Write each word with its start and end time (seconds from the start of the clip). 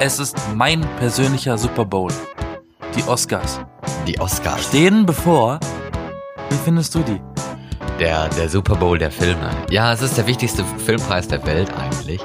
Es 0.00 0.18
ist 0.18 0.36
mein 0.54 0.80
persönlicher 0.98 1.58
Super 1.58 1.84
Bowl. 1.84 2.10
Die 2.96 3.02
Oscars. 3.04 3.60
Die 4.06 4.18
Oscars. 4.18 4.64
Stehen 4.66 5.04
bevor. 5.06 5.60
Wie 6.48 6.56
findest 6.64 6.94
du 6.94 7.00
die? 7.00 7.20
Der, 7.98 8.28
der 8.30 8.48
Super 8.48 8.76
Bowl 8.76 8.98
der 8.98 9.10
Filme. 9.10 9.50
Ja, 9.70 9.92
es 9.92 10.00
ist 10.00 10.16
der 10.16 10.26
wichtigste 10.26 10.64
Filmpreis 10.84 11.28
der 11.28 11.44
Welt 11.46 11.70
eigentlich. 11.78 12.20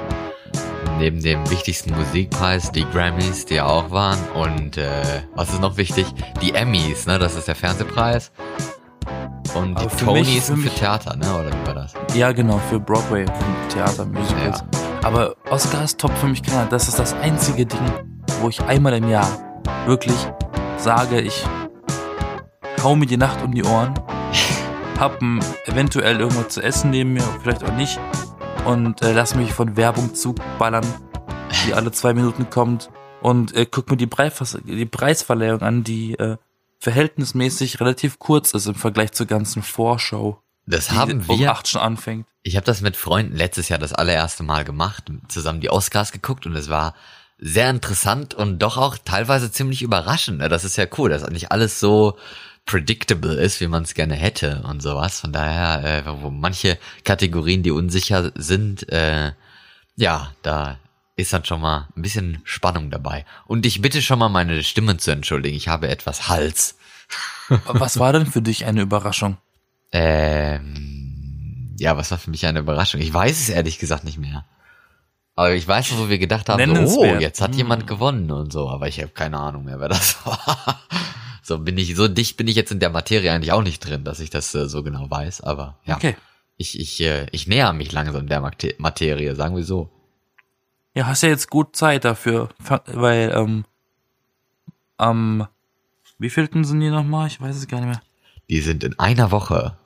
Neben 0.98 1.22
dem 1.22 1.48
wichtigsten 1.50 1.94
Musikpreis, 1.94 2.72
die 2.72 2.86
Grammys, 2.90 3.44
die 3.44 3.60
auch 3.60 3.90
waren. 3.90 4.18
Und 4.34 4.78
äh, 4.78 4.88
was 5.34 5.50
ist 5.50 5.60
noch 5.60 5.76
wichtig? 5.76 6.06
Die 6.40 6.54
Emmys, 6.54 7.06
ne? 7.06 7.18
Das 7.18 7.34
ist 7.34 7.46
der 7.46 7.54
Fernsehpreis. 7.54 8.32
Und 9.54 9.78
die 9.78 9.88
für 9.90 10.06
Tonys 10.06 10.26
mich- 10.26 10.34
für 10.36 10.40
sind 10.46 10.56
für 10.56 10.62
mich- 10.64 10.74
Theater, 10.78 11.14
ne? 11.16 11.26
Oder 11.34 11.50
wie 11.50 11.66
war 11.66 11.74
das? 11.74 11.92
Ja, 12.14 12.32
genau, 12.32 12.58
für 12.70 12.80
Broadway, 12.80 13.26
für 13.26 13.74
Theater, 13.74 14.06
Musicals. 14.06 14.64
Aber 15.06 15.36
Oscars 15.50 15.96
top 15.96 16.10
für 16.18 16.26
mich 16.26 16.42
keiner. 16.42 16.66
Das 16.66 16.88
ist 16.88 16.98
das 16.98 17.14
einzige 17.14 17.64
Ding, 17.64 17.92
wo 18.40 18.48
ich 18.48 18.60
einmal 18.62 18.92
im 18.94 19.08
Jahr 19.08 19.62
wirklich 19.86 20.16
sage, 20.78 21.20
ich 21.20 21.44
hau 22.82 22.96
mir 22.96 23.06
die 23.06 23.16
Nacht 23.16 23.40
um 23.44 23.54
die 23.54 23.62
Ohren, 23.62 23.94
hab 24.98 25.22
eventuell 25.66 26.18
irgendwas 26.18 26.48
zu 26.48 26.60
essen 26.60 26.90
neben 26.90 27.12
mir, 27.12 27.22
vielleicht 27.40 27.62
auch 27.62 27.72
nicht, 27.74 28.00
und 28.64 29.00
äh, 29.02 29.12
lass 29.12 29.36
mich 29.36 29.52
von 29.52 29.76
Werbung 29.76 30.12
zuballern, 30.12 30.84
die 31.64 31.72
alle 31.72 31.92
zwei 31.92 32.12
Minuten 32.12 32.50
kommt, 32.50 32.90
und 33.22 33.54
äh, 33.54 33.64
guck 33.64 33.88
mir 33.88 33.96
die, 33.96 34.08
Preis, 34.08 34.58
die 34.64 34.86
Preisverleihung 34.86 35.62
an, 35.62 35.84
die 35.84 36.18
äh, 36.18 36.36
verhältnismäßig 36.80 37.78
relativ 37.78 38.18
kurz 38.18 38.54
ist 38.54 38.66
im 38.66 38.74
Vergleich 38.74 39.12
zur 39.12 39.26
ganzen 39.26 39.62
Vorschau, 39.62 40.42
Das 40.66 40.90
haben 40.90 41.24
um 41.26 41.38
wir. 41.38 41.52
acht 41.52 41.68
schon 41.68 41.80
anfängt. 41.80 42.26
Ich 42.42 42.56
habe 42.56 42.66
das 42.66 42.80
mit 42.80 42.96
Freunden 42.96 43.36
letztes 43.36 43.68
Jahr 43.68 43.78
das 43.78 43.92
allererste 43.92 44.42
Mal 44.42 44.64
gemacht, 44.64 45.04
zusammen 45.28 45.60
die 45.60 45.70
Oscars 45.70 46.12
geguckt 46.12 46.46
und 46.46 46.56
es 46.56 46.68
war 46.68 46.94
sehr 47.38 47.70
interessant 47.70 48.34
und 48.34 48.58
doch 48.60 48.76
auch 48.76 48.96
teilweise 48.98 49.52
ziemlich 49.52 49.82
überraschend. 49.82 50.38
ne? 50.38 50.48
Das 50.48 50.64
ist 50.64 50.76
ja 50.76 50.86
cool, 50.98 51.10
dass 51.10 51.28
nicht 51.28 51.52
alles 51.52 51.80
so 51.80 52.18
predictable 52.64 53.34
ist, 53.34 53.60
wie 53.60 53.68
man 53.68 53.84
es 53.84 53.94
gerne 53.94 54.14
hätte 54.14 54.62
und 54.68 54.82
sowas. 54.82 55.20
Von 55.20 55.32
daher, 55.32 56.04
äh, 56.06 56.22
wo 56.22 56.30
manche 56.30 56.78
Kategorien, 57.04 57.62
die 57.62 57.70
unsicher 57.70 58.32
sind, 58.34 58.90
äh, 58.90 59.32
ja, 59.96 60.32
da 60.42 60.78
ist 61.14 61.32
dann 61.32 61.44
schon 61.44 61.60
mal 61.60 61.88
ein 61.96 62.02
bisschen 62.02 62.42
Spannung 62.44 62.90
dabei. 62.90 63.24
Und 63.46 63.64
ich 63.66 63.80
bitte 63.80 64.02
schon 64.02 64.18
mal 64.18 64.28
meine 64.28 64.62
Stimme 64.62 64.96
zu 64.96 65.12
entschuldigen. 65.12 65.56
Ich 65.56 65.68
habe 65.68 65.88
etwas 65.88 66.28
Hals. 66.28 66.76
Was 67.66 67.98
war 67.98 68.12
denn 68.12 68.26
für 68.26 68.42
dich 68.42 68.66
eine 68.66 68.82
Überraschung? 68.82 69.38
Ähm, 69.92 71.74
ja, 71.78 71.96
was 71.96 72.10
war 72.10 72.18
für 72.18 72.30
mich 72.30 72.46
eine 72.46 72.60
Überraschung? 72.60 73.00
Ich 73.00 73.12
weiß 73.12 73.38
es 73.40 73.48
ehrlich 73.48 73.78
gesagt 73.78 74.04
nicht 74.04 74.18
mehr. 74.18 74.44
Aber 75.34 75.52
ich 75.54 75.68
weiß 75.68 75.90
noch, 75.92 75.98
wo 75.98 76.08
wir 76.08 76.18
gedacht 76.18 76.48
haben, 76.48 76.86
so, 76.86 77.00
oh, 77.00 77.04
jetzt 77.16 77.40
hat 77.42 77.50
Hm. 77.52 77.58
jemand 77.58 77.86
gewonnen 77.86 78.30
und 78.30 78.52
so. 78.52 78.70
Aber 78.70 78.88
ich 78.88 78.98
habe 79.00 79.10
keine 79.12 79.38
Ahnung 79.38 79.64
mehr, 79.64 79.78
wer 79.80 79.88
das 79.88 80.16
war. 80.26 80.80
So 81.42 81.58
bin 81.58 81.76
ich, 81.78 81.94
so 81.94 82.08
dicht 82.08 82.36
bin 82.36 82.48
ich 82.48 82.56
jetzt 82.56 82.72
in 82.72 82.80
der 82.80 82.90
Materie 82.90 83.30
eigentlich 83.30 83.52
auch 83.52 83.62
nicht 83.62 83.80
drin, 83.80 84.02
dass 84.04 84.20
ich 84.20 84.30
das 84.30 84.54
äh, 84.54 84.68
so 84.68 84.82
genau 84.82 85.10
weiß. 85.10 85.42
Aber 85.42 85.78
ja, 85.84 85.96
Okay. 85.96 86.16
ich, 86.56 86.80
ich, 86.80 87.00
äh, 87.02 87.26
ich 87.32 87.46
näher 87.46 87.72
mich 87.74 87.92
langsam 87.92 88.26
der 88.26 88.40
Mate- 88.40 88.74
Materie, 88.78 89.36
sagen 89.36 89.54
wir 89.56 89.64
so. 89.64 89.90
Ja, 90.94 91.06
hast 91.06 91.22
ja 91.22 91.28
jetzt 91.28 91.50
gut 91.50 91.76
Zeit 91.76 92.06
dafür, 92.06 92.48
weil 92.86 93.30
ähm, 93.36 93.66
am 94.96 95.46
wievielten 96.18 96.64
sind 96.64 96.80
die 96.80 96.88
nochmal? 96.88 97.26
Ich 97.26 97.38
weiß 97.40 97.54
es 97.54 97.68
gar 97.68 97.80
nicht 97.80 97.90
mehr. 97.90 98.00
Die 98.48 98.60
sind 98.60 98.84
in 98.84 98.98
einer 98.98 99.30
Woche 99.30 99.76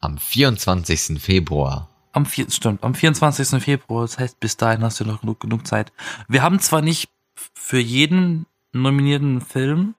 am 0.00 0.18
24. 0.18 1.20
Februar. 1.20 1.88
Am 2.12 2.26
vier, 2.26 2.50
stimmt, 2.50 2.82
am 2.82 2.94
24. 2.94 3.62
Februar. 3.62 4.02
Das 4.02 4.18
heißt, 4.18 4.40
bis 4.40 4.56
dahin 4.56 4.82
hast 4.82 4.98
du 4.98 5.04
noch 5.04 5.20
genug, 5.20 5.40
genug 5.40 5.66
Zeit. 5.66 5.92
Wir 6.28 6.42
haben 6.42 6.58
zwar 6.58 6.82
nicht 6.82 7.08
für 7.54 7.78
jeden 7.78 8.46
nominierten 8.72 9.40
Film 9.40 9.94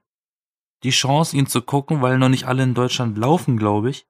die 0.83 0.89
Chance, 0.89 1.37
ihn 1.37 1.47
zu 1.47 1.61
gucken, 1.61 2.01
weil 2.01 2.17
noch 2.17 2.29
nicht 2.29 2.45
alle 2.45 2.63
in 2.63 2.73
Deutschland 2.73 3.17
laufen, 3.17 3.57
glaube 3.57 3.91
ich. 3.91 4.05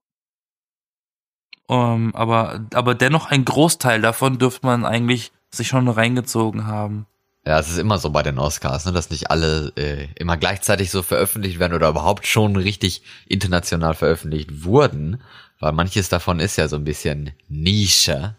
Ähm, 1.69 2.15
aber, 2.15 2.65
aber 2.73 2.95
dennoch 2.95 3.27
ein 3.27 3.45
Großteil 3.45 4.01
davon 4.01 4.39
dürfte 4.39 4.65
man 4.65 4.85
eigentlich 4.85 5.31
sich 5.49 5.67
schon 5.67 5.87
reingezogen 5.87 6.65
haben. 6.65 7.05
Ja, 7.45 7.59
es 7.59 7.69
ist 7.69 7.79
immer 7.79 7.97
so 7.97 8.11
bei 8.11 8.21
den 8.21 8.37
Oscars, 8.37 8.85
ne, 8.85 8.91
dass 8.91 9.09
nicht 9.09 9.31
alle 9.31 9.73
äh, 9.75 10.07
immer 10.15 10.37
gleichzeitig 10.37 10.91
so 10.91 11.01
veröffentlicht 11.01 11.57
werden 11.57 11.73
oder 11.73 11.89
überhaupt 11.89 12.27
schon 12.27 12.55
richtig 12.55 13.01
international 13.27 13.95
veröffentlicht 13.95 14.63
wurden, 14.63 15.21
weil 15.59 15.71
manches 15.71 16.07
davon 16.09 16.39
ist 16.39 16.57
ja 16.57 16.67
so 16.67 16.75
ein 16.75 16.83
bisschen 16.83 17.31
Nische, 17.49 18.35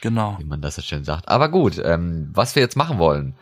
Genau. 0.00 0.36
wie 0.38 0.44
man 0.44 0.60
das 0.62 0.76
so 0.76 0.82
schön 0.82 1.04
sagt. 1.04 1.28
Aber 1.28 1.48
gut, 1.50 1.78
ähm, 1.82 2.30
was 2.32 2.54
wir 2.54 2.62
jetzt 2.62 2.76
machen 2.76 2.98
wollen, 2.98 3.34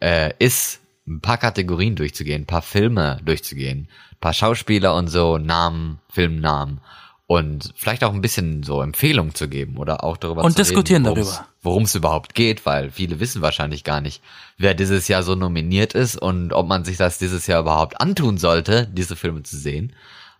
äh, 0.00 0.32
ist 0.38 0.80
ein 1.06 1.20
paar 1.20 1.38
Kategorien 1.38 1.96
durchzugehen, 1.96 2.42
ein 2.42 2.46
paar 2.46 2.62
Filme 2.62 3.18
durchzugehen, 3.24 3.88
ein 4.12 4.20
paar 4.20 4.34
Schauspieler 4.34 4.94
und 4.94 5.08
so, 5.08 5.38
Namen, 5.38 6.00
Filmnamen 6.10 6.80
und 7.26 7.72
vielleicht 7.76 8.04
auch 8.04 8.12
ein 8.12 8.20
bisschen 8.20 8.62
so 8.62 8.80
Empfehlungen 8.82 9.34
zu 9.34 9.48
geben 9.48 9.76
oder 9.76 10.04
auch 10.04 10.16
darüber 10.16 10.44
Und 10.44 10.52
zu 10.52 10.58
diskutieren 10.58 11.04
reden, 11.06 11.16
darüber. 11.24 11.46
Worum 11.68 11.82
es 11.82 11.94
überhaupt 11.94 12.34
geht, 12.34 12.64
weil 12.64 12.90
viele 12.90 13.20
wissen 13.20 13.42
wahrscheinlich 13.42 13.84
gar 13.84 14.00
nicht, 14.00 14.22
wer 14.56 14.72
dieses 14.72 15.06
Jahr 15.06 15.22
so 15.22 15.34
nominiert 15.34 15.92
ist 15.92 16.16
und 16.16 16.54
ob 16.54 16.66
man 16.66 16.82
sich 16.82 16.96
das 16.96 17.18
dieses 17.18 17.46
Jahr 17.46 17.60
überhaupt 17.60 18.00
antun 18.00 18.38
sollte, 18.38 18.88
diese 18.90 19.16
Filme 19.16 19.42
zu 19.42 19.58
sehen. 19.58 19.92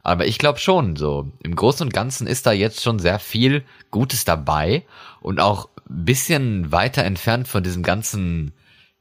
Aber 0.02 0.26
ich 0.26 0.38
glaube 0.38 0.58
schon, 0.58 0.96
so 0.96 1.30
im 1.42 1.54
Großen 1.54 1.86
und 1.86 1.92
Ganzen 1.92 2.26
ist 2.26 2.46
da 2.46 2.52
jetzt 2.52 2.82
schon 2.82 2.98
sehr 2.98 3.18
viel 3.18 3.62
Gutes 3.90 4.24
dabei 4.24 4.84
und 5.20 5.38
auch 5.38 5.68
ein 5.90 6.06
bisschen 6.06 6.72
weiter 6.72 7.04
entfernt 7.04 7.46
von 7.46 7.62
diesem 7.62 7.82
ganzen, 7.82 8.52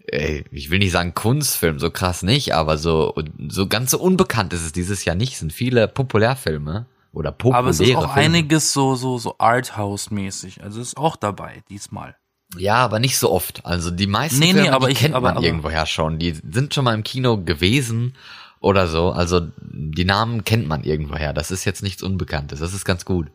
äh, 0.08 0.44
ich 0.52 0.70
will 0.70 0.80
nicht 0.80 0.92
sagen 0.92 1.14
Kunstfilm, 1.14 1.80
so 1.80 1.92
krass 1.92 2.24
nicht, 2.24 2.54
aber 2.54 2.78
so, 2.78 3.16
so 3.48 3.68
ganz 3.68 3.92
so 3.92 4.00
unbekannt 4.00 4.52
ist 4.52 4.66
es 4.66 4.74
dieses 4.74 5.06
Jahr 5.06 5.16
nicht. 5.16 5.32
Es 5.32 5.40
sind 5.40 5.54
viele 5.54 5.88
Populärfilme 5.88 6.88
oder 7.14 7.32
populäre 7.32 7.60
Aber 7.60 7.70
es 7.70 7.80
ist 7.80 7.96
auch 7.96 8.14
Filme. 8.14 8.38
einiges 8.38 8.74
so, 8.74 8.96
so, 8.96 9.18
so 9.18 9.36
Arthouse-mäßig. 9.40 10.64
Also 10.64 10.82
ist 10.82 10.98
auch 10.98 11.16
dabei 11.16 11.64
diesmal. 11.70 12.16
Ja, 12.58 12.76
aber 12.76 13.00
nicht 13.00 13.18
so 13.18 13.32
oft. 13.32 13.66
Also 13.66 13.92
die 13.92 14.08
meisten 14.08 14.40
Nee, 14.40 14.54
nee, 14.54 14.62
Filme, 14.62 14.74
aber 14.76 14.88
die 14.88 14.94
ich- 14.94 15.00
kennt 15.00 15.16
aber- 15.16 15.30
man 15.30 15.38
aber- 15.38 15.46
irgendwoher 15.46 15.86
schon. 15.86 16.20
Die 16.20 16.34
sind 16.34 16.74
schon 16.74 16.86
mal 16.86 16.94
im 16.94 17.04
Kino 17.04 17.38
gewesen 17.44 18.16
oder 18.60 18.88
so. 18.88 19.12
Also 19.12 19.48
die 19.62 20.06
Namen 20.06 20.44
kennt 20.44 20.68
man 20.68 20.84
irgendwoher. 20.84 21.34
Das 21.34 21.52
ist 21.52 21.66
jetzt 21.66 21.84
nichts 21.84 22.04
Unbekanntes. 22.04 22.60
Das 22.60 22.74
ist 22.74 22.86
ganz 22.86 23.04
gut. 23.06 23.28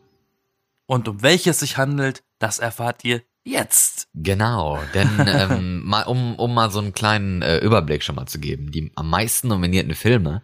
Und 0.85 1.07
um 1.07 1.21
welches 1.21 1.59
sich 1.59 1.77
handelt, 1.77 2.23
das 2.39 2.59
erfahrt 2.59 3.03
ihr 3.05 3.21
jetzt. 3.45 4.07
Genau, 4.15 4.79
denn 4.93 5.09
ähm, 5.27 5.85
mal, 5.85 6.03
um, 6.03 6.35
um 6.35 6.53
mal 6.53 6.71
so 6.71 6.79
einen 6.79 6.93
kleinen 6.93 7.41
äh, 7.41 7.57
Überblick 7.59 8.03
schon 8.03 8.15
mal 8.15 8.25
zu 8.25 8.39
geben, 8.39 8.71
die 8.71 8.91
am 8.95 9.09
meisten 9.09 9.47
nominierten 9.47 9.95
Filme, 9.95 10.41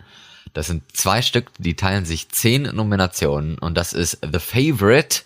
das 0.54 0.68
sind 0.68 0.84
zwei 0.96 1.22
Stück, 1.22 1.52
die 1.58 1.76
teilen 1.76 2.06
sich 2.06 2.30
zehn 2.30 2.64
Nominationen 2.64 3.58
und 3.58 3.76
das 3.76 3.94
ist 3.94 4.20
The 4.22 4.40
Favorite, 4.40 5.22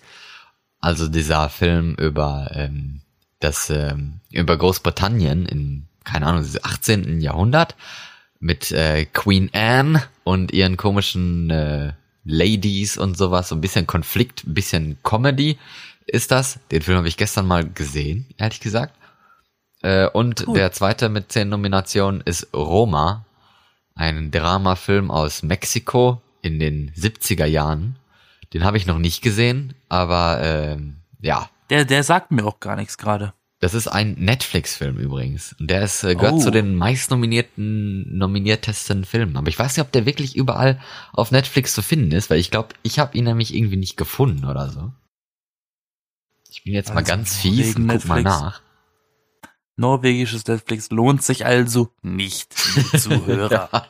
also 0.80 1.08
dieser 1.08 1.50
Film 1.50 1.96
über 1.96 2.52
ähm, 2.54 3.02
das 3.40 3.70
ähm, 3.70 4.20
über 4.32 4.58
Großbritannien 4.58 5.46
in 5.46 5.88
keine 6.04 6.28
Ahnung, 6.28 6.44
das 6.44 6.64
18. 6.64 7.22
Jahrhundert 7.22 7.76
mit 8.40 8.72
äh, 8.72 9.06
Queen 9.06 9.50
Anne 9.54 10.04
und 10.24 10.52
ihren 10.52 10.78
komischen 10.78 11.50
äh, 11.50 11.94
Ladies 12.26 12.98
und 12.98 13.18
sowas, 13.18 13.50
so 13.50 13.56
ein 13.56 13.62
bisschen 13.62 13.88
Konflikt, 13.88 14.46
ein 14.46 14.54
bisschen 14.54 14.98
Comedy 15.04 15.58
ist 16.08 16.32
das. 16.32 16.60
Den 16.72 16.82
Film 16.82 16.98
habe 16.98 17.08
ich 17.08 17.18
gestern 17.18 17.48
mal 17.48 17.68
gesehen, 17.68 18.28
ehrlich 18.38 18.60
gesagt. 18.60 18.94
Äh, 19.82 20.08
und 20.08 20.48
Cool. 20.48 20.56
der 20.56 20.72
zweite 20.72 21.10
mit 21.10 21.32
zehn 21.32 21.50
Nominationen 21.50 22.22
ist 22.22 22.54
Roma, 22.54 23.26
ein 23.96 24.32
Dramafilm 24.32 25.12
aus 25.12 25.44
Mexiko 25.44 26.22
in 26.42 26.60
den 26.60 26.92
70er 26.94 27.46
Jahren. 27.46 27.98
Den 28.54 28.64
habe 28.64 28.78
ich 28.78 28.86
noch 28.86 29.00
nicht 29.00 29.22
gesehen, 29.22 29.74
aber 29.90 30.40
ähm, 30.42 30.98
ja, 31.22 31.50
Der, 31.70 31.86
der 31.86 32.04
sagt 32.04 32.32
mir 32.32 32.46
auch 32.46 32.60
gar 32.60 32.76
nichts 32.76 32.98
gerade. 32.98 33.34
das 33.60 33.74
ist 33.74 33.88
ein 33.88 34.14
Netflix-Film 34.20 34.98
übrigens. 34.98 35.56
Und 35.60 35.70
der 35.70 35.84
ist, 35.84 36.04
äh, 36.04 36.16
gehört 36.16 36.34
Oh. 36.34 36.40
zu 36.40 36.52
den 36.52 36.76
meist 36.76 37.10
nominierten, 37.12 38.18
nominiertesten 38.18 39.06
Filmen. 39.06 39.38
Aber 39.38 39.48
ich 39.48 39.58
weiß 39.58 39.78
nicht, 39.78 39.86
ob 39.86 39.92
der 39.92 40.06
wirklich 40.06 40.36
überall 40.36 40.80
auf 41.14 41.32
Netflix 41.32 41.74
zu 41.74 41.82
finden 41.82 42.12
ist, 42.12 42.30
weil 42.30 42.40
ich 42.40 42.52
glaube, 42.52 42.76
ich 42.84 43.00
habe 43.00 43.18
ihn 43.18 43.24
nämlich 43.24 43.56
irgendwie 43.56 43.78
nicht 43.78 43.96
gefunden 43.98 44.46
oder 44.46 44.70
so. 44.70 44.92
Ich 46.50 46.64
bin 46.64 46.74
jetzt 46.74 46.90
mal 46.90 46.98
Also, 46.98 47.10
ganz 47.10 47.38
fies 47.38 47.76
und 47.76 47.88
guck 47.88 48.06
mal 48.06 48.22
Netflix. 48.22 48.24
nach. 48.24 48.62
Norwegisches 49.76 50.46
Netflix 50.48 50.92
lohnt 50.92 51.24
sich 51.24 51.46
also 51.46 51.90
nicht, 52.02 52.54
Zuhörer. 52.98 53.70
Ja, 53.74 53.86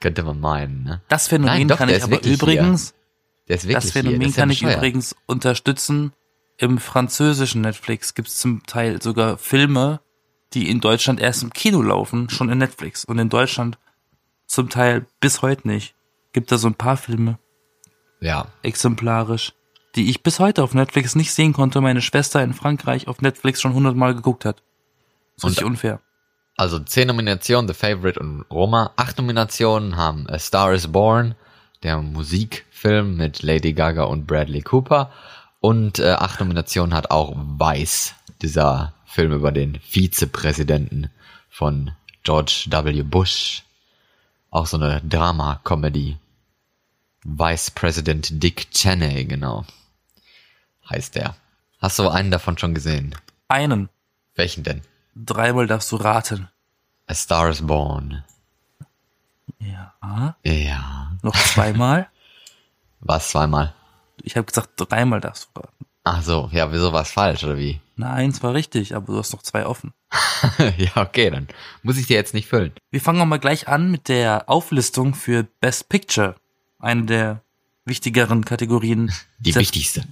könnte 0.00 0.22
man 0.22 0.38
meinen, 0.38 0.84
ne? 0.84 1.02
Das 1.08 1.28
Phänomen 1.28 1.54
Nein, 1.54 1.68
doch, 1.68 1.78
kann 1.78 1.88
ich 1.88 2.02
aber 2.02 2.22
übrigens, 2.24 2.94
das 3.46 3.90
Phänomen. 3.90 4.20
Das 4.20 4.36
kann 4.36 4.50
ich 4.50 4.62
übrigens 4.62 5.16
unterstützen. 5.26 6.12
Im 6.56 6.78
französischen 6.78 7.62
Netflix 7.62 8.14
gibt 8.14 8.28
es 8.28 8.36
zum 8.36 8.64
Teil 8.64 9.02
sogar 9.02 9.38
Filme, 9.38 10.00
die 10.52 10.70
in 10.70 10.80
Deutschland 10.80 11.20
erst 11.20 11.42
im 11.42 11.52
Kino 11.52 11.82
laufen, 11.82 12.30
schon 12.30 12.48
in 12.48 12.58
Netflix. 12.58 13.04
Und 13.04 13.18
in 13.18 13.28
Deutschland 13.28 13.78
zum 14.46 14.68
Teil 14.68 15.06
bis 15.20 15.42
heute 15.42 15.66
nicht. 15.66 15.94
Gibt 16.32 16.52
da 16.52 16.58
so 16.58 16.68
ein 16.68 16.74
paar 16.74 16.96
Filme, 16.96 17.38
Ja, 18.20 18.46
exemplarisch, 18.62 19.52
die 19.94 20.10
ich 20.10 20.22
bis 20.22 20.40
heute 20.40 20.62
auf 20.62 20.74
Netflix 20.74 21.14
nicht 21.14 21.32
sehen 21.32 21.52
konnte, 21.52 21.80
meine 21.80 22.02
Schwester 22.02 22.42
in 22.42 22.54
Frankreich 22.54 23.08
auf 23.08 23.20
Netflix 23.20 23.60
schon 23.60 23.74
hundertmal 23.74 24.14
geguckt 24.14 24.44
hat. 24.44 24.62
Das 25.40 25.52
ist 25.52 25.58
Und- 25.58 25.64
unfair. 25.64 26.00
Also 26.56 26.78
zehn 26.78 27.08
Nominationen, 27.08 27.66
The 27.66 27.74
Favorite 27.74 28.20
und 28.20 28.42
Roma. 28.50 28.92
Acht 28.96 29.18
Nominationen 29.18 29.96
haben 29.96 30.28
A 30.30 30.38
Star 30.38 30.72
is 30.72 30.86
Born, 30.92 31.34
der 31.82 32.00
Musikfilm 32.00 33.16
mit 33.16 33.42
Lady 33.42 33.72
Gaga 33.72 34.04
und 34.04 34.26
Bradley 34.26 34.62
Cooper. 34.62 35.10
Und 35.60 35.98
äh, 35.98 36.12
acht 36.12 36.38
Nominationen 36.38 36.94
hat 36.94 37.10
auch 37.10 37.34
Vice, 37.34 38.14
dieser 38.40 38.94
Film 39.04 39.32
über 39.32 39.50
den 39.50 39.80
Vizepräsidenten 39.80 41.10
von 41.50 41.90
George 42.22 42.66
W. 42.68 43.02
Bush. 43.02 43.64
Auch 44.50 44.66
so 44.66 44.76
eine 44.76 45.00
Drama-Comedy. 45.00 46.18
Vice 47.24 47.70
President 47.72 48.42
Dick 48.42 48.70
Cheney, 48.70 49.24
genau. 49.24 49.64
Heißt 50.88 51.16
der. 51.16 51.34
Hast 51.80 51.98
du 51.98 52.08
einen 52.08 52.30
davon 52.30 52.58
schon 52.58 52.74
gesehen? 52.74 53.16
Einen. 53.48 53.88
Welchen 54.36 54.62
denn? 54.62 54.82
Dreimal 55.14 55.66
darfst 55.66 55.92
du 55.92 55.96
raten. 55.96 56.48
A 57.06 57.14
Star 57.14 57.50
is 57.50 57.64
Born. 57.66 58.24
Ja. 59.58 60.36
Ja. 60.42 61.12
Noch 61.22 61.36
zweimal? 61.36 62.08
Was 63.00 63.30
zweimal? 63.30 63.74
Ich 64.22 64.36
habe 64.36 64.46
gesagt, 64.46 64.70
dreimal 64.76 65.20
darfst 65.20 65.50
du 65.54 65.60
raten. 65.60 65.86
Ach 66.04 66.22
so, 66.22 66.50
ja, 66.52 66.70
wieso 66.70 66.92
war 66.92 67.02
es 67.02 67.10
falsch, 67.10 67.44
oder 67.44 67.56
wie? 67.56 67.80
Nein, 67.96 68.30
es 68.30 68.42
war 68.42 68.52
richtig, 68.52 68.94
aber 68.94 69.12
du 69.12 69.18
hast 69.18 69.32
noch 69.32 69.42
zwei 69.42 69.64
offen. 69.64 69.94
ja, 70.76 70.90
okay, 70.96 71.30
dann 71.30 71.48
muss 71.82 71.96
ich 71.96 72.06
dir 72.06 72.16
jetzt 72.16 72.34
nicht 72.34 72.48
füllen. 72.48 72.72
Wir 72.90 73.00
fangen 73.00 73.20
auch 73.20 73.26
mal 73.26 73.38
gleich 73.38 73.68
an 73.68 73.90
mit 73.90 74.08
der 74.08 74.48
Auflistung 74.48 75.14
für 75.14 75.44
Best 75.60 75.88
Picture. 75.88 76.34
Eine 76.78 77.04
der 77.04 77.40
wichtigeren 77.86 78.44
Kategorien. 78.44 79.12
Die 79.38 79.54
wichtigste. 79.54 80.04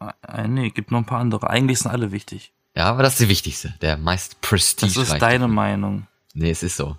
Äh, 0.00 0.48
nee, 0.48 0.70
gibt 0.70 0.90
noch 0.90 0.98
ein 0.98 1.06
paar 1.06 1.20
andere. 1.20 1.50
Eigentlich 1.50 1.80
sind 1.80 1.90
alle 1.90 2.12
wichtig. 2.12 2.52
Ja, 2.76 2.84
aber 2.84 3.02
das 3.02 3.14
ist 3.14 3.20
die 3.20 3.28
wichtigste. 3.28 3.74
Der 3.80 3.96
meist 3.96 4.40
prestige. 4.42 4.92
Das 4.92 5.08
ist 5.08 5.18
deine 5.22 5.48
Meinung. 5.48 6.06
Nee, 6.34 6.50
es 6.50 6.62
ist 6.62 6.76
so. 6.76 6.96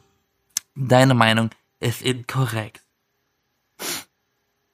Deine 0.76 1.14
Meinung 1.14 1.52
ist 1.80 2.02
inkorrekt. 2.02 2.84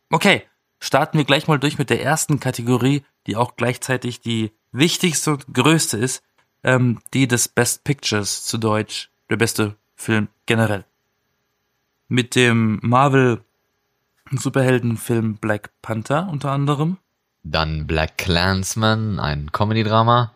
Okay, 0.10 0.44
starten 0.80 1.18
wir 1.18 1.26
gleich 1.26 1.48
mal 1.48 1.60
durch 1.60 1.78
mit 1.78 1.90
der 1.90 2.02
ersten 2.02 2.40
Kategorie, 2.40 3.04
die 3.28 3.36
auch 3.36 3.56
gleichzeitig 3.58 4.22
die 4.22 4.52
wichtigste 4.72 5.32
und 5.32 5.54
größte 5.54 5.98
ist, 5.98 6.24
ähm, 6.64 7.02
die 7.14 7.28
des 7.28 7.48
Best 7.50 7.84
Pictures 7.84 8.46
zu 8.46 8.58
Deutsch, 8.58 9.10
der 9.30 9.38
beste 9.38 9.76
Film 9.96 10.30
generell. 10.46 10.86
Mit 12.08 12.36
dem 12.36 12.80
Marvel 12.82 13.44
Superheldenfilm 14.32 15.36
Black 15.36 15.72
Panther 15.82 16.28
unter 16.30 16.52
anderem, 16.52 16.98
Dann 17.44 17.88
Black 17.88 18.18
Clansman, 18.18 19.20
ein 19.20 19.52
Comedy-Drama. 19.52 20.33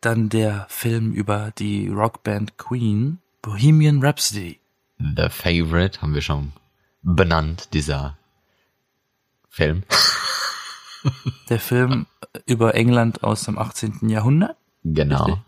Dann 0.00 0.28
der 0.28 0.66
Film 0.68 1.12
über 1.12 1.52
die 1.58 1.88
Rockband 1.88 2.58
Queen, 2.58 3.18
Bohemian 3.42 4.04
Rhapsody, 4.04 4.58
The 4.98 5.28
Favorite 5.30 6.00
haben 6.00 6.14
wir 6.14 6.22
schon 6.22 6.52
benannt, 7.02 7.68
dieser 7.72 8.16
Film. 9.48 9.82
der 11.48 11.58
Film 11.58 12.06
über 12.46 12.74
England 12.74 13.24
aus 13.24 13.42
dem 13.44 13.58
18. 13.58 14.08
Jahrhundert, 14.08 14.56
Genau. 14.84 15.24
Richtig. 15.24 15.42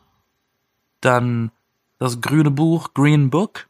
dann 1.00 1.50
das 1.98 2.20
grüne 2.20 2.50
Buch 2.50 2.94
Green 2.94 3.30
Book, 3.30 3.68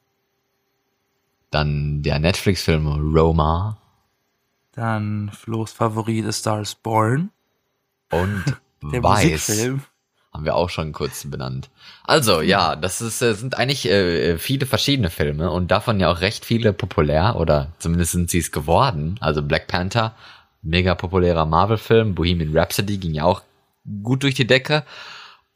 Dann 1.50 2.02
der 2.02 2.18
Netflix-Film 2.18 2.86
Roma 3.14 3.78
dann 4.72 5.30
Flo's 5.32 5.70
Favorit 5.72 6.26
A 6.26 6.32
Star 6.32 6.60
is 6.60 6.74
Born, 6.74 7.30
und 8.10 8.44
der 8.82 9.02
Weiß 9.02 9.24
Musikfilm. 9.24 9.82
Haben 10.34 10.44
wir 10.44 10.56
auch 10.56 10.68
schon 10.68 10.92
kurz 10.92 11.24
benannt. 11.30 11.70
Also 12.02 12.40
ja, 12.40 12.74
das 12.74 13.00
ist, 13.00 13.22
äh, 13.22 13.34
sind 13.34 13.56
eigentlich 13.56 13.86
äh, 13.88 14.36
viele 14.36 14.66
verschiedene 14.66 15.08
Filme 15.08 15.50
und 15.50 15.70
davon 15.70 16.00
ja 16.00 16.10
auch 16.10 16.20
recht 16.20 16.44
viele 16.44 16.72
populär 16.72 17.36
oder 17.38 17.68
zumindest 17.78 18.12
sind 18.12 18.30
sie 18.30 18.38
es 18.38 18.50
geworden. 18.50 19.16
Also 19.20 19.42
Black 19.42 19.68
Panther, 19.68 20.14
mega 20.62 20.96
populärer 20.96 21.46
Marvel-Film, 21.46 22.14
Bohemian 22.16 22.56
Rhapsody 22.56 22.98
ging 22.98 23.14
ja 23.14 23.24
auch 23.24 23.42
gut 24.02 24.24
durch 24.24 24.34
die 24.34 24.46
Decke. 24.46 24.82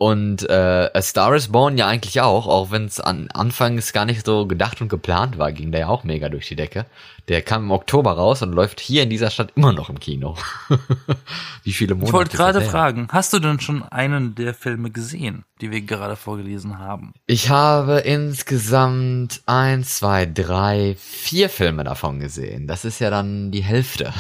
Und 0.00 0.48
äh, 0.48 0.90
A 0.94 1.02
Star 1.02 1.34
is 1.34 1.48
Born 1.48 1.76
ja 1.76 1.88
eigentlich 1.88 2.20
auch, 2.20 2.46
auch 2.46 2.70
wenn 2.70 2.84
es 2.84 3.00
an 3.00 3.28
Anfangs 3.32 3.92
gar 3.92 4.04
nicht 4.04 4.24
so 4.24 4.46
gedacht 4.46 4.80
und 4.80 4.88
geplant 4.88 5.38
war, 5.38 5.50
ging 5.50 5.72
der 5.72 5.80
ja 5.80 5.88
auch 5.88 6.04
mega 6.04 6.28
durch 6.28 6.46
die 6.46 6.54
Decke. 6.54 6.86
Der 7.26 7.42
kam 7.42 7.64
im 7.64 7.70
Oktober 7.72 8.12
raus 8.12 8.40
und 8.42 8.52
läuft 8.52 8.78
hier 8.78 9.02
in 9.02 9.10
dieser 9.10 9.30
Stadt 9.30 9.52
immer 9.56 9.72
noch 9.72 9.90
im 9.90 9.98
Kino. 9.98 10.36
Wie 11.64 11.72
viele 11.72 11.96
Monate? 11.96 12.10
Ich 12.10 12.12
wollte 12.12 12.36
gerade 12.36 12.60
fragen, 12.60 13.08
hast 13.10 13.32
du 13.32 13.40
denn 13.40 13.58
schon 13.58 13.82
einen 13.82 14.36
der 14.36 14.54
Filme 14.54 14.92
gesehen, 14.92 15.44
die 15.60 15.72
wir 15.72 15.80
gerade 15.80 16.14
vorgelesen 16.14 16.78
haben? 16.78 17.12
Ich 17.26 17.50
habe 17.50 17.98
insgesamt 17.98 19.42
eins, 19.46 19.96
zwei, 19.96 20.26
drei, 20.26 20.94
vier 20.96 21.48
Filme 21.48 21.82
davon 21.82 22.20
gesehen. 22.20 22.68
Das 22.68 22.84
ist 22.84 23.00
ja 23.00 23.10
dann 23.10 23.50
die 23.50 23.64
Hälfte. 23.64 24.14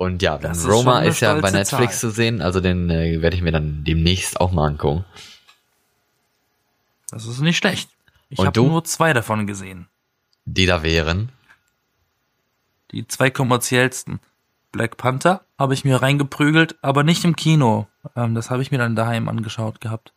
Und 0.00 0.22
ja, 0.22 0.38
Das 0.38 0.66
Roma 0.66 1.00
ist 1.02 1.20
ja 1.20 1.34
bei 1.34 1.50
Netflix 1.50 2.00
Zahl. 2.00 2.08
zu 2.08 2.10
sehen, 2.10 2.40
also 2.40 2.60
den 2.60 2.88
äh, 2.88 3.20
werde 3.20 3.36
ich 3.36 3.42
mir 3.42 3.52
dann 3.52 3.84
demnächst 3.84 4.40
auch 4.40 4.50
mal 4.50 4.66
angucken. 4.66 5.04
Das 7.10 7.26
ist 7.26 7.40
nicht 7.40 7.58
schlecht. 7.58 7.90
Ich 8.30 8.38
Und 8.38 8.46
habe 8.46 8.62
nur 8.62 8.82
zwei 8.84 9.12
davon 9.12 9.46
gesehen. 9.46 9.88
Die 10.46 10.64
da 10.64 10.82
wären. 10.82 11.30
Die 12.92 13.06
zwei 13.08 13.28
kommerziellsten. 13.28 14.20
Black 14.72 14.96
Panther 14.96 15.44
habe 15.58 15.74
ich 15.74 15.84
mir 15.84 16.00
reingeprügelt, 16.00 16.78
aber 16.80 17.02
nicht 17.02 17.22
im 17.26 17.36
Kino. 17.36 17.86
Ähm, 18.16 18.34
das 18.34 18.48
habe 18.48 18.62
ich 18.62 18.70
mir 18.70 18.78
dann 18.78 18.96
daheim 18.96 19.28
angeschaut 19.28 19.82
gehabt. 19.82 20.14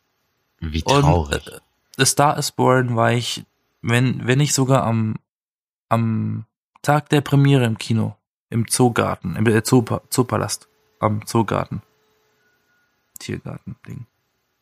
Wie 0.60 0.82
Und 0.84 1.02
traurig. 1.02 1.46
äh, 1.46 1.58
The 1.98 2.06
Star 2.06 2.38
is 2.38 2.52
Born 2.52 2.96
war 2.96 3.12
ich, 3.12 3.44
wenn, 3.82 4.26
wenn 4.26 4.38
nicht 4.38 4.54
sogar 4.54 4.84
am, 4.84 5.16
am 5.90 6.46
Tag 6.80 7.10
der 7.10 7.20
Premiere 7.20 7.66
im 7.66 7.76
Kino. 7.76 8.16
Im 8.50 8.68
Zoogarten, 8.68 9.36
im 9.36 9.46
äh, 9.46 9.62
Zoopa 9.62 10.02
Zoopalast. 10.10 10.68
Am 11.00 11.26
Zoogarten. 11.26 11.82
Tiergarten-Ding. 13.18 14.06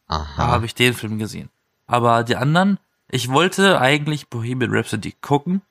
Da 0.09 0.17
Aha. 0.17 0.47
habe 0.49 0.67
ich 0.67 0.75
den 0.75 0.95
Film 0.95 1.19
gesehen. 1.19 1.49
Aber 1.87 2.23
die 2.25 2.37
anderen, 2.37 2.79
ich 3.09 3.29
wollte 3.29 3.81
eigentlich 3.81 4.29
Bohemian 4.29 4.75
Rhapsody 4.75 5.15
gucken, 5.21 5.63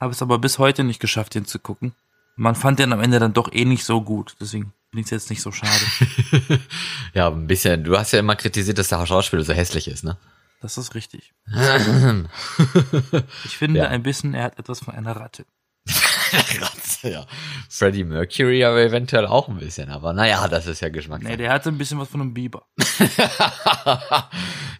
habe 0.00 0.12
es 0.12 0.22
aber 0.22 0.38
bis 0.38 0.58
heute 0.58 0.84
nicht 0.84 1.00
geschafft, 1.00 1.34
den 1.34 1.44
zu 1.44 1.58
gucken. 1.58 1.94
Man 2.36 2.54
fand 2.54 2.78
den 2.78 2.92
am 2.92 3.00
Ende 3.00 3.18
dann 3.18 3.32
doch 3.32 3.50
eh 3.52 3.64
nicht 3.64 3.84
so 3.84 4.02
gut, 4.02 4.36
deswegen 4.40 4.72
bin 4.90 5.00
ich 5.00 5.10
jetzt 5.10 5.30
nicht 5.30 5.40
so 5.42 5.52
schade. 5.52 5.72
ja, 7.14 7.28
ein 7.28 7.46
bisschen. 7.46 7.84
Du 7.84 7.96
hast 7.98 8.12
ja 8.12 8.18
immer 8.18 8.36
kritisiert, 8.36 8.78
dass 8.78 8.88
der 8.88 9.04
Schauspieler 9.06 9.42
so 9.42 9.52
hässlich 9.54 9.88
ist, 9.88 10.04
ne? 10.04 10.16
Das 10.60 10.78
ist 10.78 10.94
richtig. 10.94 11.32
Ich 13.44 13.56
finde 13.56 13.80
Ja. 13.80 13.88
ein 13.88 14.02
bisschen, 14.02 14.34
er 14.34 14.44
hat 14.44 14.58
etwas 14.58 14.80
von 14.80 14.94
einer 14.94 15.16
Ratte. 15.16 15.46
Ratze, 16.60 17.10
ja. 17.10 17.26
Freddie 17.68 18.04
Mercury 18.04 18.64
aber 18.64 18.80
eventuell 18.82 19.26
auch 19.26 19.48
ein 19.48 19.58
bisschen, 19.58 19.90
aber 19.90 20.12
naja, 20.12 20.46
das 20.48 20.66
ist 20.66 20.80
ja 20.80 20.88
Geschmackssache. 20.88 21.32
Nee, 21.32 21.36
der 21.36 21.52
hatte 21.52 21.68
ein 21.70 21.78
bisschen 21.78 21.98
was 21.98 22.08
von 22.08 22.20
einem 22.20 22.34
Biber. 22.34 22.66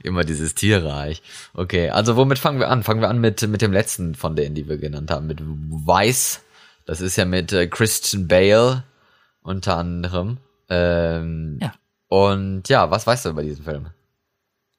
Immer 0.02 0.24
dieses 0.24 0.54
Tierreich. 0.54 1.22
Okay, 1.54 1.90
also 1.90 2.16
womit 2.16 2.38
fangen 2.38 2.58
wir 2.58 2.68
an? 2.68 2.82
Fangen 2.82 3.00
wir 3.00 3.08
an 3.08 3.20
mit, 3.20 3.46
mit 3.48 3.62
dem 3.62 3.72
letzten 3.72 4.14
von 4.14 4.36
denen, 4.36 4.54
die 4.54 4.68
wir 4.68 4.78
genannt 4.78 5.10
haben, 5.10 5.26
mit 5.26 5.40
Vice. 5.42 6.42
Das 6.84 7.00
ist 7.00 7.16
ja 7.16 7.24
mit 7.24 7.52
äh, 7.52 7.66
Christian 7.66 8.28
Bale 8.28 8.84
unter 9.42 9.76
anderem. 9.76 10.38
Ähm, 10.68 11.58
Ja. 11.60 11.72
Und 12.08 12.68
ja, 12.68 12.90
was 12.90 13.06
weißt 13.06 13.24
du 13.24 13.30
über 13.30 13.42
diesen 13.42 13.64
Film? 13.64 13.88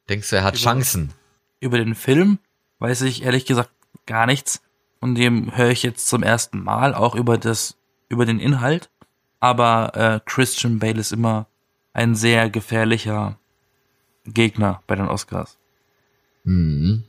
Denkst 0.09 0.29
du, 0.29 0.37
er 0.37 0.43
hat 0.43 0.55
Über- 0.55 0.63
Chancen? 0.63 1.13
Über 1.59 1.77
den 1.77 1.95
Film 1.95 2.39
weiß 2.79 3.01
ich 3.01 3.23
ehrlich 3.23 3.45
gesagt 3.45 3.71
gar 4.05 4.25
nichts. 4.27 4.61
Und 4.99 5.15
dem 5.15 5.55
höre 5.55 5.69
ich 5.69 5.83
jetzt 5.83 6.07
zum 6.07 6.23
ersten 6.23 6.63
Mal, 6.63 6.93
auch 6.93 7.15
über 7.15 7.37
das, 7.37 7.77
über 8.09 8.25
den 8.25 8.39
Inhalt. 8.39 8.89
Aber 9.39 9.95
äh, 9.95 10.19
Christian 10.25 10.79
Bale 10.79 10.99
ist 10.99 11.11
immer 11.11 11.47
ein 11.93 12.15
sehr 12.15 12.49
gefährlicher 12.49 13.37
Gegner 14.25 14.81
bei 14.87 14.95
den 14.95 15.07
Oscars. 15.07 15.57
Mhm. 16.43 17.03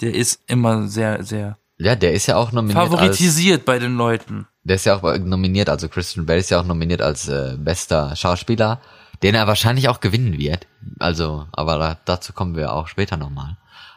Der 0.00 0.14
ist 0.14 0.42
immer 0.46 0.88
sehr, 0.88 1.22
sehr 1.24 1.58
Ja, 1.78 1.96
der 1.96 2.12
ist 2.12 2.26
ja 2.26 2.36
auch 2.36 2.52
nominiert 2.52 2.78
als, 2.78 2.90
favoritisiert 2.90 3.64
bei 3.64 3.78
den 3.78 3.96
Leuten. 3.96 4.46
der 4.64 4.76
ist 4.76 4.86
ja 4.86 4.96
auch 4.96 5.18
nominiert, 5.18 5.68
also 5.68 5.88
Christian 5.88 6.26
Bale 6.26 6.38
ist 6.38 6.50
ja 6.50 6.60
auch 6.60 6.64
nominiert 6.66 7.02
als 7.02 7.28
äh, 7.28 7.56
bester 7.58 8.14
Schauspieler, 8.14 8.80
den 9.22 9.34
er 9.34 9.46
wahrscheinlich 9.46 9.88
auch 9.88 10.00
gewinnen 10.00 10.38
wird. 10.38 10.66
Also, 10.98 11.46
aber 11.52 11.78
da, 11.78 11.98
dazu 12.04 12.32
kommen 12.32 12.56
wir 12.56 12.72
auch 12.72 12.86
später 12.88 13.16
nochmal. 13.16 13.56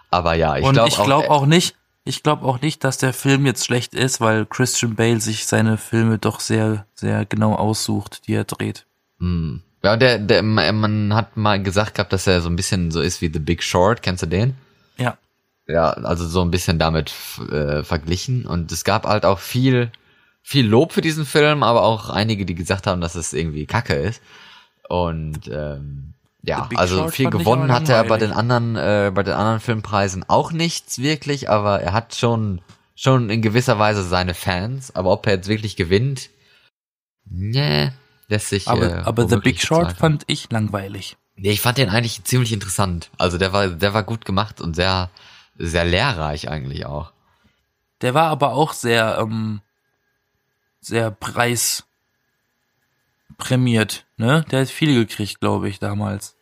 Aber 0.10 0.34
ja, 0.34 0.58
ich 0.58 0.65
Und 0.65 0.74
glaube 0.74 0.89
ich 0.89 0.96
glaube 0.96 1.29
auch 1.29 1.46
nicht, 1.46 1.75
ich 2.03 2.24
glaube 2.24 2.46
auch 2.46 2.62
nicht, 2.62 2.84
dass 2.84 2.98
der 2.98 3.13
Film 3.13 3.46
jetzt 3.46 3.65
schlecht 3.65 3.93
ist, 3.93 4.22
weil 4.22 4.46
Christian 4.46 4.96
Bale 4.96 5.22
sich 5.22 5.46
seine 5.46 5.77
Filme 5.77 6.17
doch 6.17 6.39
sehr, 6.39 6.86
sehr 6.93 7.25
genau 7.25 7.55
aussucht, 7.55 8.27
die 8.27 8.34
er 8.34 8.43
dreht. 8.43 8.86
Hm. 9.20 9.62
Ja, 9.84 9.98
der, 9.98 10.20
der, 10.20 10.43
man 10.43 11.13
hat 11.13 11.38
mal 11.38 11.62
gesagt 11.62 11.96
gehabt, 11.96 12.13
dass 12.13 12.27
er 12.27 12.41
so 12.41 12.50
ein 12.50 12.55
bisschen 12.55 12.91
so 12.91 13.01
ist 13.01 13.22
wie 13.22 13.31
The 13.34 13.39
Big 13.39 13.63
Short. 13.63 14.03
Kennst 14.03 14.24
du 14.24 14.27
den? 14.27 14.55
Ja. 14.98 15.17
Ja, 15.67 15.91
also 15.91 16.27
so 16.27 16.41
ein 16.41 16.51
bisschen 16.51 16.77
damit 16.77 17.13
äh, 17.51 17.84
verglichen. 17.84 18.46
Und 18.46 18.72
es 18.72 18.84
gab 18.84 19.05
halt 19.05 19.25
auch 19.25 19.39
viel, 19.39 19.91
viel 20.43 20.67
Lob 20.67 20.93
für 20.93 21.01
diesen 21.01 21.25
Film, 21.25 21.63
aber 21.63 21.81
auch 21.84 22.10
einige, 22.10 22.46
die 22.46 22.55
gesagt 22.55 22.86
haben, 22.86 23.01
dass 23.01 23.15
es 23.15 23.34
irgendwie 23.34 23.65
Kacke 23.65 23.96
ist. 23.96 24.22
Und 24.88 25.50
ähm, 25.51 26.13
Ja, 26.43 26.67
also 26.75 26.98
Short 26.98 27.13
viel 27.13 27.29
gewonnen 27.29 27.71
hat 27.71 27.88
er 27.88 28.03
bei 28.03 28.17
den 28.17 28.31
anderen, 28.31 28.75
äh, 28.75 29.12
bei 29.13 29.21
den 29.24 29.33
anderen 29.33 29.60
Filmpreisen 29.60 30.25
auch 30.27 30.51
nichts 30.51 30.98
wirklich, 30.98 31.50
aber 31.50 31.81
er 31.81 31.93
hat 31.93 32.15
schon, 32.15 32.62
schon 32.95 33.29
in 33.29 33.41
gewisser 33.41 33.77
Weise 33.77 34.03
seine 34.03 34.33
Fans. 34.33 34.95
Aber 34.95 35.12
ob 35.12 35.27
er 35.27 35.33
jetzt 35.33 35.48
wirklich 35.48 35.75
gewinnt, 35.75 36.29
nee, 37.25 37.91
lässt 38.27 38.50
sich. 38.50 38.67
Aber, 38.67 39.01
äh, 39.01 39.01
aber 39.03 39.29
The 39.29 39.38
Big 39.38 39.62
Short 39.62 39.89
bezweifeln. 39.89 40.00
fand 40.00 40.24
ich 40.27 40.50
langweilig. 40.51 41.17
Nee, 41.36 41.51
ich 41.51 41.62
fand 41.62 41.77
den 41.77 41.89
eigentlich 41.89 42.24
ziemlich 42.24 42.53
interessant. 42.53 43.12
Also 43.17 43.38
der 43.38 43.53
war, 43.53 43.67
der 43.67 43.93
war 43.93 44.03
gut 44.03 44.25
gemacht 44.25 44.62
und 44.62 44.75
sehr, 44.75 45.10
sehr 45.57 45.86
lehrreich 45.86 46.50
eigentlich 46.50 46.86
auch. 46.86 47.12
Der 48.01 48.13
war 48.15 48.29
aber 48.29 48.53
auch 48.53 48.74
sehr, 48.74 49.19
ähm, 49.19 49.62
sehr 50.79 51.12
preisprämiert, 53.45 54.05
ne? 54.17 54.45
Der 54.51 54.62
hat 54.62 54.69
viel 54.69 54.93
gekriegt, 54.95 55.39
glaube 55.39 55.69
ich, 55.69 55.79
damals. 55.79 56.36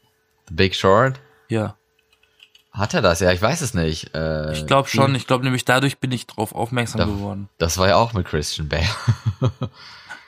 The 0.48 0.54
Big 0.54 0.76
Short. 0.76 1.20
Ja. 1.48 1.76
Hat 2.72 2.94
er 2.94 3.02
das? 3.02 3.20
Ja, 3.20 3.32
ich 3.32 3.42
weiß 3.42 3.62
es 3.62 3.74
nicht. 3.74 4.14
Äh, 4.14 4.54
Ich 4.54 4.68
glaube 4.68 4.88
schon. 4.90 5.16
Ich 5.16 5.26
glaube 5.28 5.44
nämlich 5.44 5.66
dadurch 5.66 5.98
bin 6.00 6.12
ich 6.12 6.28
drauf 6.28 6.54
aufmerksam 6.54 7.00
Da- 7.00 7.06
geworden. 7.06 7.50
Das 7.58 7.78
war 7.78 7.88
ja 7.88 7.96
auch 7.96 8.14
mit 8.14 8.28
Christian 8.28 8.70
Bale. 8.70 8.84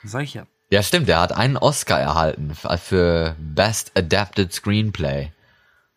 Sag 0.04 0.24
ich 0.24 0.34
ja. 0.34 0.44
Ja, 0.70 0.82
stimmt, 0.82 1.08
er 1.08 1.20
hat 1.20 1.32
einen 1.32 1.56
Oscar 1.58 2.00
erhalten 2.00 2.50
f- 2.50 2.80
für 2.80 3.36
Best 3.38 3.92
Adapted 3.96 4.52
Screenplay. 4.52 5.30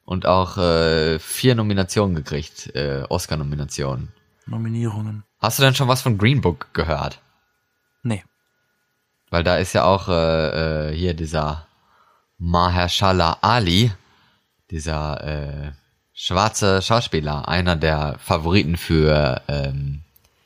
Und 0.04 0.28
auch 0.28 0.58
äh, 0.58 1.18
vier 1.18 1.56
Nominationen 1.56 2.14
gekriegt, 2.16 2.76
äh, 2.76 3.04
Oscar-Nominationen. 3.10 4.10
Nominierungen. 4.46 5.24
Hast 5.40 5.58
du 5.58 5.64
denn 5.64 5.74
schon 5.74 5.88
was 5.88 6.04
von 6.04 6.20
Green 6.20 6.42
Book 6.42 6.68
gehört? 6.74 7.22
Weil 9.36 9.44
da 9.44 9.58
ist 9.58 9.74
ja 9.74 9.84
auch 9.84 10.08
äh, 10.08 10.92
äh, 10.92 10.96
hier 10.96 11.14
dieser 11.14 11.68
Mahershala 12.38 13.40
Ali, 13.42 13.92
dieser 14.72 15.22
äh, 15.26 15.72
schwarze 16.14 16.82
Schauspieler, 16.82 17.46
einer 17.46 17.76
der 17.76 18.16
Favoriten 18.24 18.78
für, 18.78 19.42
ähm, 19.50 20.04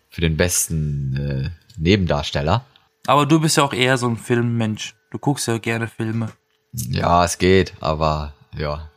für 0.10 0.22
den 0.22 0.38
besten 0.38 1.16
äh, 1.16 1.50
Nebendarsteller. 1.78 2.66
Aber 3.06 3.28
du 3.28 3.40
bist 3.40 3.58
ja 3.58 3.64
auch 3.64 3.74
eher 3.74 4.00
so 4.00 4.08
ein 4.08 4.18
Filmmensch. 4.18 4.96
Du 5.12 5.20
guckst 5.20 5.48
ja 5.48 5.60
gerne 5.60 5.88
Filme. 5.88 6.30
Ja, 6.72 7.24
es 7.24 7.38
geht, 7.38 7.76
aber 7.82 8.34
ja. 8.58 8.90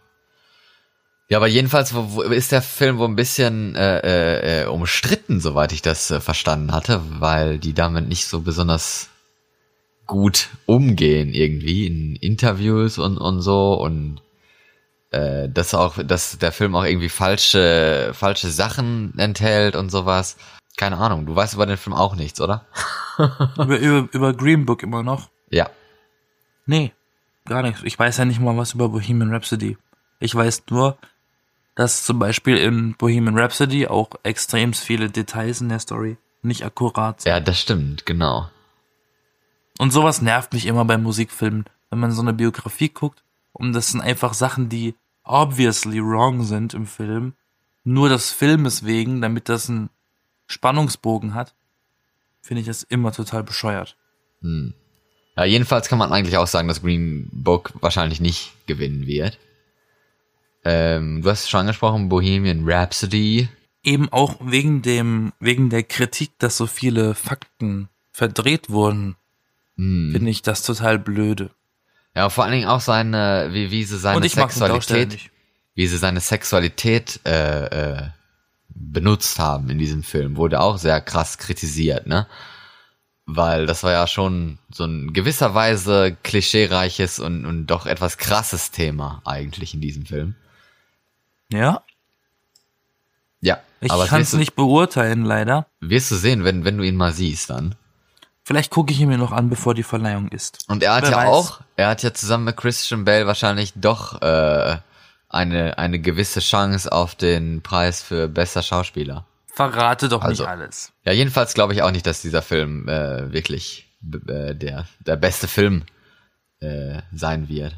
Ja, 1.28 1.36
aber 1.36 1.48
jedenfalls 1.48 1.94
wo, 1.94 2.14
wo 2.14 2.22
ist 2.22 2.50
der 2.50 2.62
Film 2.62 2.96
wohl 2.96 3.08
ein 3.08 3.16
bisschen 3.16 3.74
äh, 3.74 3.98
äh, 3.98 4.62
äh, 4.62 4.66
umstritten, 4.68 5.38
soweit 5.38 5.72
ich 5.72 5.82
das 5.82 6.10
äh, 6.10 6.18
verstanden 6.18 6.72
hatte, 6.72 7.02
weil 7.20 7.58
die 7.58 7.74
damit 7.74 8.08
nicht 8.08 8.26
so 8.26 8.40
besonders 8.40 9.10
gut 10.06 10.48
umgehen 10.66 11.32
irgendwie 11.32 11.86
in 11.86 12.16
Interviews 12.16 12.98
und 12.98 13.18
und 13.18 13.40
so 13.40 13.74
und 13.74 14.20
äh, 15.10 15.48
dass 15.48 15.74
auch 15.74 16.02
dass 16.02 16.38
der 16.38 16.52
Film 16.52 16.74
auch 16.74 16.84
irgendwie 16.84 17.08
falsche 17.08 18.10
falsche 18.14 18.50
Sachen 18.50 19.16
enthält 19.18 19.76
und 19.76 19.90
sowas. 19.90 20.36
Keine 20.76 20.96
Ahnung, 20.96 21.26
du 21.26 21.36
weißt 21.36 21.54
über 21.54 21.66
den 21.66 21.76
Film 21.76 21.94
auch 21.94 22.16
nichts, 22.16 22.40
oder? 22.40 22.66
über, 23.18 23.78
über, 23.78 24.08
über 24.10 24.32
Green 24.32 24.64
Book 24.64 24.82
immer 24.82 25.02
noch. 25.02 25.28
Ja. 25.50 25.68
Nee, 26.64 26.92
gar 27.44 27.62
nichts. 27.62 27.82
Ich 27.84 27.98
weiß 27.98 28.16
ja 28.16 28.24
nicht 28.24 28.40
mal 28.40 28.56
was 28.56 28.72
über 28.72 28.88
Bohemian 28.88 29.32
Rhapsody. 29.32 29.76
Ich 30.18 30.34
weiß 30.34 30.62
nur, 30.70 30.96
dass 31.74 32.04
zum 32.04 32.18
Beispiel 32.18 32.56
in 32.56 32.94
Bohemian 32.94 33.38
Rhapsody 33.38 33.86
auch 33.86 34.10
extrem 34.22 34.72
viele 34.72 35.10
Details 35.10 35.60
in 35.60 35.68
der 35.68 35.80
Story 35.80 36.16
nicht 36.42 36.64
akkurat 36.64 37.20
sind. 37.20 37.30
Ja, 37.30 37.40
das 37.40 37.60
stimmt, 37.60 38.06
genau. 38.06 38.48
Und 39.78 39.92
sowas 39.92 40.22
nervt 40.22 40.52
mich 40.52 40.66
immer 40.66 40.84
bei 40.84 40.98
Musikfilmen, 40.98 41.64
wenn 41.90 41.98
man 41.98 42.12
so 42.12 42.22
eine 42.22 42.32
Biografie 42.32 42.88
guckt 42.88 43.22
und 43.52 43.72
das 43.72 43.88
sind 43.88 44.00
einfach 44.00 44.34
Sachen, 44.34 44.68
die 44.68 44.94
obviously 45.24 46.00
wrong 46.00 46.42
sind 46.44 46.74
im 46.74 46.86
Film, 46.86 47.34
nur 47.84 48.08
des 48.08 48.30
Filmes 48.30 48.84
wegen, 48.84 49.20
damit 49.20 49.48
das 49.48 49.68
einen 49.68 49.90
Spannungsbogen 50.46 51.34
hat, 51.34 51.54
finde 52.40 52.60
ich 52.60 52.66
das 52.66 52.82
immer 52.82 53.12
total 53.12 53.42
bescheuert. 53.42 53.96
Hm. 54.40 54.74
Ja, 55.36 55.44
jedenfalls 55.44 55.88
kann 55.88 55.98
man 55.98 56.12
eigentlich 56.12 56.36
auch 56.36 56.46
sagen, 56.46 56.68
dass 56.68 56.82
Green 56.82 57.28
Book 57.32 57.72
wahrscheinlich 57.80 58.20
nicht 58.20 58.52
gewinnen 58.66 59.06
wird. 59.06 59.38
Ähm, 60.64 61.22
du 61.22 61.30
hast 61.30 61.44
es 61.44 61.50
schon 61.50 61.60
angesprochen, 61.60 62.08
Bohemian 62.08 62.68
Rhapsody. 62.68 63.48
Eben 63.82 64.12
auch 64.12 64.36
wegen 64.40 64.82
dem, 64.82 65.32
wegen 65.40 65.70
der 65.70 65.82
Kritik, 65.82 66.32
dass 66.38 66.56
so 66.56 66.66
viele 66.66 67.14
Fakten 67.14 67.88
verdreht 68.12 68.70
wurden, 68.70 69.16
Hm. 69.82 70.12
finde 70.12 70.30
ich 70.30 70.42
das 70.42 70.62
total 70.62 70.98
blöde. 70.98 71.50
Ja, 72.14 72.28
vor 72.28 72.44
allen 72.44 72.52
Dingen 72.52 72.68
auch 72.68 72.80
seine, 72.80 73.48
wie, 73.52 73.70
wie 73.70 73.84
sie 73.84 73.98
seine 73.98 74.28
Sexualität, 74.28 75.18
wie 75.74 75.86
sie 75.86 75.98
seine 75.98 76.20
Sexualität 76.20 77.20
äh, 77.24 77.64
äh, 77.64 78.02
benutzt 78.68 79.38
haben 79.38 79.70
in 79.70 79.78
diesem 79.78 80.02
Film, 80.04 80.36
wurde 80.36 80.60
auch 80.60 80.78
sehr 80.78 81.00
krass 81.00 81.38
kritisiert, 81.38 82.06
ne? 82.06 82.26
Weil 83.24 83.66
das 83.66 83.82
war 83.82 83.92
ja 83.92 84.06
schon 84.06 84.58
so 84.72 84.84
ein 84.84 85.12
gewisser 85.12 85.54
Weise 85.54 86.16
klischeereiches 86.22 87.18
und, 87.18 87.46
und 87.46 87.66
doch 87.66 87.86
etwas 87.86 88.18
krasses 88.18 88.70
Thema 88.72 89.22
eigentlich 89.24 89.74
in 89.74 89.80
diesem 89.80 90.06
Film. 90.06 90.34
Ja, 91.50 91.82
Ja, 93.40 93.60
ich 93.80 93.90
kann 94.06 94.22
es 94.22 94.32
du, 94.32 94.36
nicht 94.36 94.54
beurteilen, 94.54 95.24
leider. 95.24 95.66
wirst 95.80 96.10
du 96.10 96.16
sehen, 96.16 96.44
wenn, 96.44 96.64
wenn 96.64 96.78
du 96.78 96.84
ihn 96.84 96.96
mal 96.96 97.12
siehst 97.12 97.50
dann. 97.50 97.74
Vielleicht 98.52 98.70
gucke 98.70 98.92
ich 98.92 99.00
ihn 99.00 99.08
mir 99.08 99.16
noch 99.16 99.32
an, 99.32 99.48
bevor 99.48 99.72
die 99.74 99.82
Verleihung 99.82 100.28
ist. 100.28 100.58
Und 100.68 100.82
er 100.82 100.94
hat 100.96 101.04
Wer 101.04 101.10
ja 101.12 101.16
weiß. 101.16 101.26
auch, 101.28 101.60
er 101.74 101.88
hat 101.88 102.02
ja 102.02 102.12
zusammen 102.12 102.44
mit 102.44 102.56
Christian 102.58 103.06
Bale 103.06 103.26
wahrscheinlich 103.26 103.72
doch 103.76 104.20
äh, 104.20 104.76
eine, 105.30 105.78
eine 105.78 105.98
gewisse 105.98 106.40
Chance 106.40 106.92
auf 106.92 107.14
den 107.14 107.62
Preis 107.62 108.02
für 108.02 108.28
bester 108.28 108.62
Schauspieler. 108.62 109.24
Verrate 109.46 110.10
doch 110.10 110.20
Also- 110.20 110.42
nicht 110.42 110.50
alles. 110.50 110.92
Ja, 111.06 111.12
jedenfalls 111.12 111.54
glaube 111.54 111.72
ich 111.72 111.80
auch 111.80 111.90
nicht, 111.92 112.06
dass 112.06 112.20
dieser 112.20 112.42
Film 112.42 112.86
äh, 112.88 113.32
wirklich 113.32 113.88
äh, 114.28 114.54
der, 114.54 114.86
der 115.00 115.16
beste 115.16 115.48
Film 115.48 115.84
äh, 116.60 117.00
sein 117.10 117.48
wird. 117.48 117.74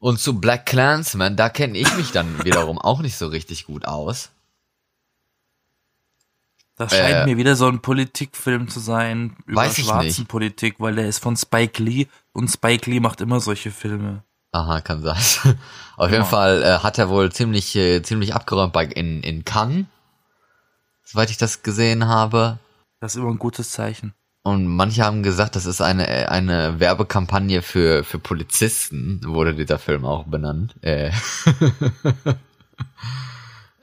Und 0.00 0.18
zu 0.18 0.40
Black 0.40 0.66
Clansman, 0.66 1.36
da 1.36 1.50
kenne 1.50 1.78
ich 1.78 1.96
mich 1.96 2.10
dann 2.10 2.42
wiederum 2.44 2.78
auch 2.80 3.00
nicht 3.00 3.16
so 3.16 3.28
richtig 3.28 3.64
gut 3.66 3.84
aus. 3.86 4.30
Das 6.80 6.92
scheint 6.92 7.14
Äh, 7.14 7.24
mir 7.26 7.36
wieder 7.36 7.56
so 7.56 7.68
ein 7.68 7.82
Politikfilm 7.82 8.68
zu 8.68 8.80
sein 8.80 9.36
über 9.44 9.60
weiß 9.60 9.76
ich 9.76 9.84
Schwarzenpolitik, 9.84 10.76
weil 10.78 10.94
der 10.94 11.08
ist 11.08 11.18
von 11.18 11.36
Spike 11.36 11.82
Lee 11.82 12.06
und 12.32 12.48
Spike 12.48 12.90
Lee 12.90 13.00
macht 13.00 13.20
immer 13.20 13.38
solche 13.40 13.70
Filme. 13.70 14.24
Aha, 14.52 14.80
kann 14.80 15.02
sein. 15.02 15.18
Auf 15.98 16.10
jeden 16.10 16.22
Genau. 16.22 16.24
Fall 16.24 16.62
äh, 16.62 16.78
hat 16.78 16.96
er 16.96 17.10
wohl 17.10 17.30
ziemlich, 17.32 17.76
äh, 17.76 18.02
ziemlich 18.02 18.34
abgeräumt 18.34 18.72
bei, 18.72 18.86
in, 18.86 19.22
in 19.22 19.44
Cannes, 19.44 19.84
soweit 21.04 21.28
ich 21.28 21.36
das 21.36 21.62
gesehen 21.62 22.08
habe. 22.08 22.58
Das 22.98 23.14
ist 23.14 23.20
immer 23.20 23.30
ein 23.30 23.38
gutes 23.38 23.72
Zeichen. 23.72 24.14
Und 24.42 24.66
manche 24.66 25.04
haben 25.04 25.22
gesagt, 25.22 25.56
das 25.56 25.66
ist 25.66 25.82
eine, 25.82 26.30
eine 26.30 26.80
Werbekampagne 26.80 27.60
für, 27.60 28.04
für 28.04 28.18
Polizisten, 28.18 29.20
wurde 29.26 29.54
dieser 29.54 29.78
Film 29.78 30.06
auch 30.06 30.24
benannt. 30.24 30.76
Äh. 30.80 31.10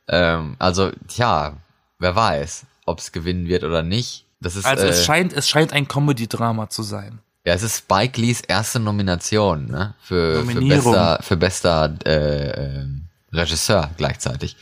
ähm, 0.07 0.55
also, 0.57 0.91
tja, 1.07 1.57
wer 1.99 2.15
weiß, 2.15 2.65
ob 2.87 2.99
es 2.99 3.11
gewinnen 3.11 3.47
wird 3.47 3.63
oder 3.63 3.83
nicht. 3.83 4.25
Das 4.39 4.55
ist, 4.55 4.65
Also 4.65 4.85
äh, 4.85 4.89
es 4.89 5.05
scheint, 5.05 5.33
es 5.33 5.49
scheint 5.49 5.73
ein 5.73 5.87
Comedy-Drama 5.87 6.69
zu 6.69 6.83
sein. 6.83 7.19
ja, 7.45 7.53
es 7.53 7.63
ist 7.63 7.77
Spike 7.77 8.19
Lees 8.19 8.41
erste 8.41 8.79
Nomination, 8.79 9.67
ne? 9.67 9.93
Für, 10.01 10.43
für 10.45 10.61
bester, 10.61 11.19
für 11.21 11.37
bester 11.37 11.95
äh, 12.05 12.49
äh, 12.49 12.85
Regisseur 13.31 13.91
gleichzeitig. 13.97 14.55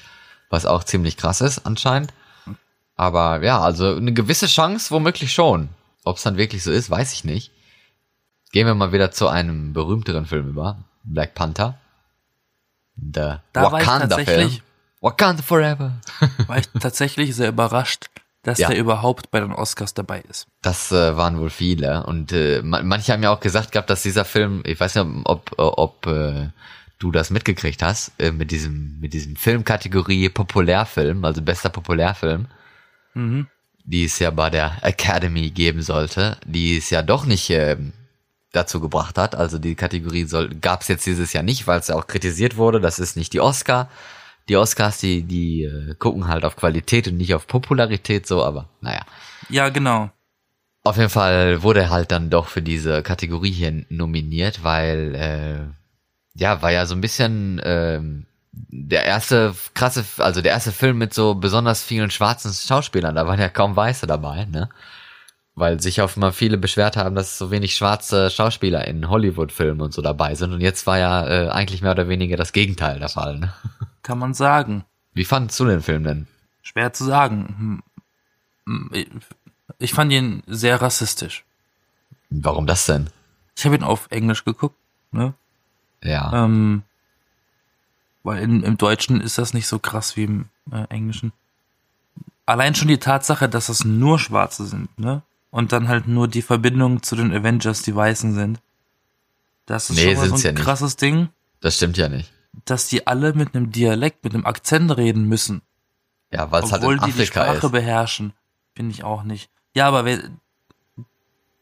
Was 0.49 0.65
auch 0.65 0.83
ziemlich 0.83 1.17
krass 1.17 1.41
ist, 1.41 1.65
anscheinend. 1.65 2.13
Aber 2.95 3.43
ja, 3.43 3.59
also 3.59 3.95
eine 3.95 4.13
gewisse 4.13 4.47
Chance 4.47 4.91
womöglich 4.91 5.33
schon. 5.33 5.69
Ob 6.03 6.17
es 6.17 6.23
dann 6.23 6.37
wirklich 6.37 6.63
so 6.63 6.71
ist, 6.71 6.89
weiß 6.89 7.13
ich 7.13 7.23
nicht. 7.23 7.51
Gehen 8.51 8.67
wir 8.67 8.75
mal 8.75 8.93
wieder 8.93 9.11
zu 9.11 9.27
einem 9.27 9.73
berühmteren 9.73 10.25
Film 10.25 10.47
über. 10.47 10.77
Black 11.03 11.35
Panther. 11.35 11.77
The 12.95 13.35
Da 13.51 13.63
ich 14.45 14.61
Wakanda 15.05 15.43
Forever. 15.43 15.93
War 16.47 16.57
ich 16.57 16.67
tatsächlich 16.79 17.35
sehr 17.35 17.49
überrascht, 17.49 18.07
dass 18.43 18.57
Ja. 18.59 18.69
der 18.69 18.77
überhaupt 18.79 19.31
bei 19.31 19.39
den 19.39 19.51
Oscars 19.53 19.93
dabei 19.93 20.21
ist. 20.29 20.47
Das 20.61 20.91
äh, 20.91 21.15
waren 21.15 21.39
wohl 21.39 21.49
viele. 21.49 22.03
Und 22.05 22.31
äh, 22.31 22.61
ma- 22.63 22.81
manche 22.83 23.13
haben 23.13 23.23
ja 23.23 23.29
auch 23.31 23.39
gesagt 23.39 23.71
gehabt, 23.71 23.89
dass 23.89 24.03
dieser 24.03 24.25
Film, 24.25 24.61
ich 24.65 24.79
weiß 24.79 24.95
nicht, 24.95 25.05
ob, 25.25 25.51
ob 25.57 26.05
äh, 26.07 26.49
du 26.99 27.11
das 27.11 27.29
mitgekriegt 27.29 27.81
hast, 27.83 28.11
äh, 28.19 28.31
mit 28.31 28.51
diesem, 28.51 28.99
mit 28.99 29.13
diesem 29.13 29.35
Filmkategorie 29.35 30.29
Populärfilm, 30.29 31.23
also 31.25 31.41
bester 31.41 31.69
Populärfilm, 31.69 32.47
Mhm. 33.13 33.47
die 33.83 34.05
es 34.05 34.19
ja 34.19 34.29
bei 34.31 34.49
der 34.49 34.77
Academy 34.81 35.49
geben 35.51 35.81
sollte, 35.81 36.37
die 36.45 36.77
es 36.77 36.89
ja 36.89 37.01
doch 37.01 37.25
nicht 37.25 37.49
ähm, 37.49 37.93
dazu 38.51 38.79
gebracht 38.81 39.17
hat. 39.17 39.35
Also 39.35 39.57
die 39.59 39.75
Kategorie 39.75 40.25
soll, 40.25 40.49
gab 40.55 40.81
es 40.81 40.87
jetzt 40.87 41.05
dieses 41.05 41.31
Jahr 41.33 41.43
nicht, 41.43 41.67
weil 41.67 41.79
es 41.79 41.87
ja 41.89 41.95
auch 41.95 42.07
kritisiert 42.07 42.57
wurde. 42.57 42.79
Das 42.81 42.99
ist 42.99 43.15
nicht 43.17 43.33
die 43.33 43.39
Oscar. 43.39 43.89
Die 44.47 44.57
Oscars, 44.57 44.99
die, 44.99 45.23
die 45.23 45.63
äh, 45.63 45.95
gucken 45.95 46.27
halt 46.27 46.45
auf 46.45 46.55
Qualität 46.55 47.07
und 47.07 47.17
nicht 47.17 47.33
auf 47.33 47.47
Popularität 47.47 48.27
so, 48.27 48.43
aber 48.43 48.69
naja. 48.81 49.01
Ja, 49.49 49.69
genau. 49.69 50.11
Auf 50.83 50.97
jeden 50.97 51.09
Fall 51.09 51.63
wurde 51.63 51.81
er 51.81 51.89
halt 51.89 52.11
dann 52.11 52.29
doch 52.29 52.47
für 52.47 52.61
diese 52.61 53.01
Kategorie 53.01 53.51
hier 53.51 53.85
nominiert, 53.89 54.63
weil 54.63 55.15
äh, 55.15 56.39
ja, 56.39 56.61
war 56.61 56.71
ja 56.71 56.85
so 56.85 56.93
ein 56.93 57.01
bisschen 57.01 57.59
ähm, 57.63 58.25
der 58.51 59.05
erste 59.05 59.55
krasse, 59.73 60.05
also 60.17 60.41
der 60.41 60.51
erste 60.51 60.71
Film 60.71 60.97
mit 60.97 61.13
so 61.13 61.35
besonders 61.35 61.83
vielen 61.83 62.11
schwarzen 62.11 62.53
Schauspielern. 62.53 63.15
Da 63.15 63.25
waren 63.27 63.39
ja 63.39 63.49
kaum 63.49 63.75
Weiße 63.75 64.05
dabei, 64.07 64.45
ne? 64.45 64.69
Weil 65.55 65.79
sich 65.79 66.01
auf 66.01 66.17
mal 66.17 66.33
viele 66.33 66.57
beschwert 66.57 66.97
haben, 66.97 67.15
dass 67.15 67.37
so 67.37 67.49
wenig 67.49 67.75
schwarze 67.75 68.29
Schauspieler 68.29 68.85
in 68.87 69.09
Hollywood-Filmen 69.09 69.81
und 69.81 69.93
so 69.93 70.01
dabei 70.01 70.35
sind. 70.35 70.51
Und 70.53 70.61
jetzt 70.61 70.85
war 70.85 70.99
ja 70.99 71.27
äh, 71.27 71.49
eigentlich 71.49 71.81
mehr 71.81 71.91
oder 71.91 72.09
weniger 72.09 72.35
das 72.35 72.51
Gegenteil 72.51 72.99
der 72.99 73.09
Fall. 73.09 73.39
Ne? 73.39 73.53
Kann 74.05 74.19
man 74.19 74.35
sagen. 74.35 74.85
Wie 75.15 75.25
fandest 75.25 75.59
du 75.59 75.65
den 75.65 75.81
Film 75.81 76.03
denn? 76.03 76.27
Schwer 76.61 76.93
zu 76.93 77.05
sagen. 77.05 77.81
Hm, 78.67 78.91
hm, 78.91 79.21
ich 79.79 79.93
fand 79.95 80.13
ihn 80.13 80.43
sehr 80.45 80.79
rassistisch. 80.79 81.43
Warum 82.29 82.67
das 82.67 82.85
denn? 82.85 83.09
Ich 83.57 83.65
habe 83.65 83.75
ihn 83.75 83.83
auf 83.83 84.05
Englisch 84.11 84.45
geguckt, 84.45 84.77
ne? 85.11 85.33
Ja. 86.03 86.31
Ähm, 86.45 86.83
weil 88.21 88.43
in, 88.43 88.61
im 88.61 88.77
Deutschen 88.77 89.21
ist 89.21 89.39
das 89.39 89.55
nicht 89.55 89.65
so 89.65 89.79
krass 89.79 90.15
wie 90.17 90.25
im 90.25 90.49
äh, 90.71 90.83
Englischen. 90.89 91.33
Allein 92.45 92.75
schon 92.75 92.89
die 92.89 92.99
Tatsache, 92.99 93.49
dass 93.49 93.69
es 93.69 93.85
nur 93.85 94.19
Schwarze 94.19 94.67
sind, 94.67 94.99
ne? 94.99 95.23
Und 95.49 95.71
dann 95.71 95.87
halt 95.87 96.07
nur 96.07 96.27
die 96.27 96.43
Verbindung 96.43 97.01
zu 97.01 97.15
den 97.15 97.33
Avengers, 97.33 97.81
die 97.81 97.95
Weißen 97.95 98.35
sind. 98.35 98.59
Das 99.65 99.89
ist 99.89 99.95
Nee, 99.95 100.13
schon 100.13 100.17
mal 100.17 100.29
so 100.29 100.35
ein 100.35 100.41
ja 100.41 100.51
nicht. 100.51 100.61
krasses 100.63 100.95
Ding, 100.95 101.29
Das 101.61 101.77
stimmt 101.77 101.97
ja 101.97 102.07
nicht. 102.07 102.31
Dass 102.65 102.87
die 102.87 103.07
alle 103.07 103.33
mit 103.33 103.55
einem 103.55 103.71
Dialekt, 103.71 104.23
mit 104.23 104.33
einem 104.33 104.45
Akzent 104.45 104.95
reden 104.95 105.25
müssen. 105.25 105.61
Ja, 106.31 106.51
weil 106.51 106.63
es 106.63 106.71
halt 106.71 106.81
Obwohl 106.83 106.95
in 106.95 107.01
die 107.01 107.11
die 107.11 107.21
Afrika 107.23 107.43
Sprache 107.43 107.65
ist. 107.67 107.71
beherrschen. 107.71 108.33
Finde 108.75 108.91
ich 108.93 109.03
auch 109.03 109.23
nicht. 109.23 109.49
Ja, 109.73 109.87
aber 109.87 110.05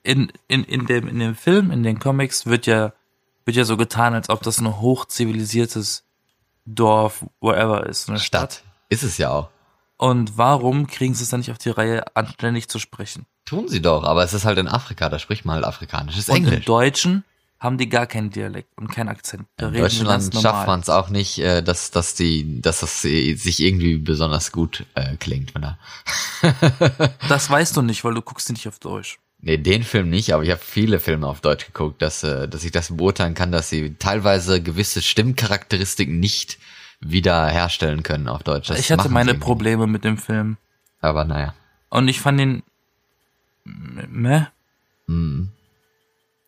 in, 0.04 0.32
in, 0.48 0.64
in, 0.64 0.86
dem, 0.86 1.08
in 1.08 1.20
dem 1.20 1.36
Film, 1.36 1.72
in 1.72 1.84
den 1.84 2.00
Comics 2.00 2.46
wird 2.46 2.66
ja, 2.66 2.94
wird 3.46 3.58
ja 3.58 3.66
so 3.66 3.78
getan, 3.78 4.14
als 4.14 4.30
ob 4.30 4.42
das 4.44 4.60
ein 4.60 4.80
hochzivilisiertes 4.80 6.04
Dorf, 6.66 7.26
wherever 7.42 7.86
ist. 7.86 8.10
Eine 8.10 8.20
Stadt. 8.20 8.64
Ist 8.90 9.04
es 9.04 9.18
ja 9.18 9.32
auch. 9.32 9.50
Und 9.98 10.38
warum 10.38 10.88
kriegen 10.88 11.14
sie 11.14 11.24
es 11.24 11.30
dann 11.30 11.40
nicht 11.40 11.52
auf 11.52 11.58
die 11.58 11.70
Reihe, 11.70 12.04
anständig 12.16 12.68
zu 12.68 12.80
sprechen? 12.80 13.26
Tun 13.46 13.68
sie 13.68 13.82
doch, 13.82 14.04
aber 14.04 14.24
es 14.24 14.34
ist 14.34 14.46
halt 14.46 14.58
in 14.58 14.68
Afrika, 14.68 15.10
da 15.10 15.20
spricht 15.20 15.46
man 15.46 15.56
halt 15.56 15.66
afrikanisches 15.66 16.30
Und 16.30 16.38
im 16.38 16.46
Englisch. 16.46 16.66
Deutschen 16.66 17.24
haben 17.64 17.78
die 17.78 17.88
gar 17.88 18.06
keinen 18.06 18.30
Dialekt 18.30 18.78
und 18.78 18.90
keinen 18.92 19.08
Akzent. 19.08 19.46
Da 19.56 19.70
In 19.70 19.76
Deutschland 19.76 20.36
schafft 20.36 20.68
man 20.68 20.82
es 20.82 20.90
auch 20.90 21.10
nicht, 21.10 21.40
äh, 21.40 21.64
dass, 21.64 21.92
dass 21.92 22.14
die, 22.14 22.62
dass 22.62 22.82
das 22.82 23.06
äh, 23.06 23.36
sich 23.36 23.62
irgendwie 23.62 23.98
besonders 23.98 24.52
gut 24.52 24.86
äh, 24.96 25.16
klingt, 25.16 25.56
wenn 25.56 25.64
er. 25.64 25.80
Das 27.30 27.50
weißt 27.50 27.78
du 27.78 27.82
nicht, 27.82 28.04
weil 28.04 28.14
du 28.14 28.22
guckst 28.22 28.50
die 28.50 28.54
nicht 28.54 28.68
auf 28.68 28.80
Deutsch. 28.80 29.18
Nee, 29.40 29.58
den 29.58 29.84
Film 29.84 30.10
nicht, 30.10 30.34
aber 30.34 30.44
ich 30.44 30.52
habe 30.52 30.62
viele 30.64 31.00
Filme 31.00 31.26
auf 31.26 31.40
Deutsch 31.40 31.66
geguckt, 31.66 32.02
dass, 32.02 32.24
äh, 32.24 32.50
dass 32.50 32.66
ich 32.66 32.72
das 32.72 32.96
beurteilen 32.96 33.34
kann, 33.34 33.54
dass 33.54 33.70
sie 33.70 33.96
teilweise 33.98 34.62
gewisse 34.62 35.02
Stimmcharakteristiken 35.02 36.20
nicht 36.20 36.60
wieder 37.00 37.48
herstellen 37.48 38.04
können 38.04 38.28
auf 38.28 38.44
Deutsch. 38.44 38.68
Das 38.68 38.80
ich 38.80 38.92
hatte 38.92 39.08
meine 39.08 39.32
irgendwie. 39.32 39.46
Probleme 39.46 39.88
mit 39.88 40.04
dem 40.04 40.18
Film. 40.18 40.58
Aber 41.00 41.24
naja. 41.24 41.54
Und 41.90 42.10
ich 42.10 42.20
fand 42.20 42.40
den, 42.40 42.64
meh. 43.64 44.48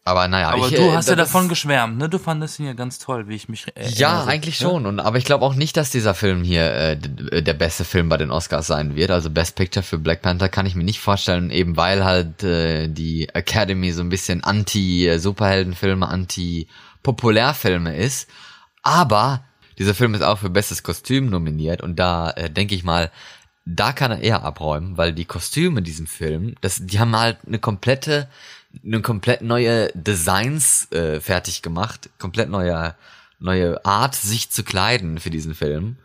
Aber 0.07 0.27
naja, 0.27 0.49
Aber 0.51 0.67
ich, 0.67 0.75
du 0.75 0.83
äh, 0.83 0.91
hast 0.93 1.09
ja 1.09 1.15
das- 1.15 1.29
davon 1.29 1.49
geschwärmt, 1.49 1.97
ne? 1.97 2.07
Du 2.07 2.19
fandest 2.19 2.59
ihn 2.59 2.67
ja 2.67 2.73
ganz 2.73 2.99
toll, 2.99 3.27
wie 3.27 3.33
ich 3.33 3.49
mich 3.49 3.65
erinnere. 3.73 3.97
Ja, 3.97 4.23
eigentlich 4.25 4.61
ne? 4.61 4.67
schon. 4.69 4.85
Und 4.85 4.99
aber 4.99 5.17
ich 5.17 5.25
glaube 5.25 5.43
auch 5.43 5.55
nicht, 5.55 5.75
dass 5.77 5.89
dieser 5.89 6.13
Film 6.13 6.43
hier 6.43 6.71
äh, 6.71 7.41
der 7.41 7.53
beste 7.55 7.83
Film 7.85 8.07
bei 8.07 8.17
den 8.17 8.29
Oscars 8.29 8.67
sein 8.67 8.95
wird. 8.95 9.09
Also 9.09 9.31
Best 9.31 9.55
Picture 9.55 9.81
für 9.81 9.97
Black 9.97 10.21
Panther 10.21 10.47
kann 10.47 10.67
ich 10.67 10.75
mir 10.75 10.83
nicht 10.83 10.99
vorstellen, 10.99 11.49
eben 11.49 11.75
weil 11.75 12.05
halt 12.05 12.43
äh, 12.43 12.87
die 12.87 13.29
Academy 13.29 13.91
so 13.93 14.01
ein 14.03 14.09
bisschen 14.09 14.43
anti-Superheldenfilme, 14.43 16.07
anti-Populärfilme 16.07 17.95
ist. 17.95 18.29
Aber 18.83 19.43
dieser 19.79 19.95
Film 19.95 20.13
ist 20.13 20.21
auch 20.21 20.37
für 20.37 20.49
bestes 20.51 20.83
Kostüm 20.83 21.29
nominiert 21.31 21.81
und 21.81 21.97
da 21.97 22.29
äh, 22.31 22.49
denke 22.49 22.75
ich 22.75 22.83
mal, 22.83 23.11
da 23.65 23.91
kann 23.93 24.11
er 24.11 24.19
eher 24.21 24.43
abräumen, 24.43 24.97
weil 24.97 25.13
die 25.13 25.25
Kostüme 25.25 25.79
in 25.79 25.83
diesem 25.83 26.05
Film, 26.05 26.53
das, 26.61 26.85
die 26.85 26.99
haben 26.99 27.17
halt 27.17 27.37
eine 27.47 27.57
komplette, 27.57 28.27
eine 28.83 29.01
komplett 29.01 29.41
neue 29.41 29.91
Designs 29.93 30.91
äh, 30.91 31.19
fertig 31.19 31.61
gemacht, 31.61 32.09
komplett 32.19 32.49
neue, 32.49 32.95
neue 33.39 33.83
Art, 33.85 34.15
sich 34.15 34.49
zu 34.49 34.63
kleiden 34.63 35.19
für 35.19 35.29
diesen 35.29 35.55
Film. 35.55 35.97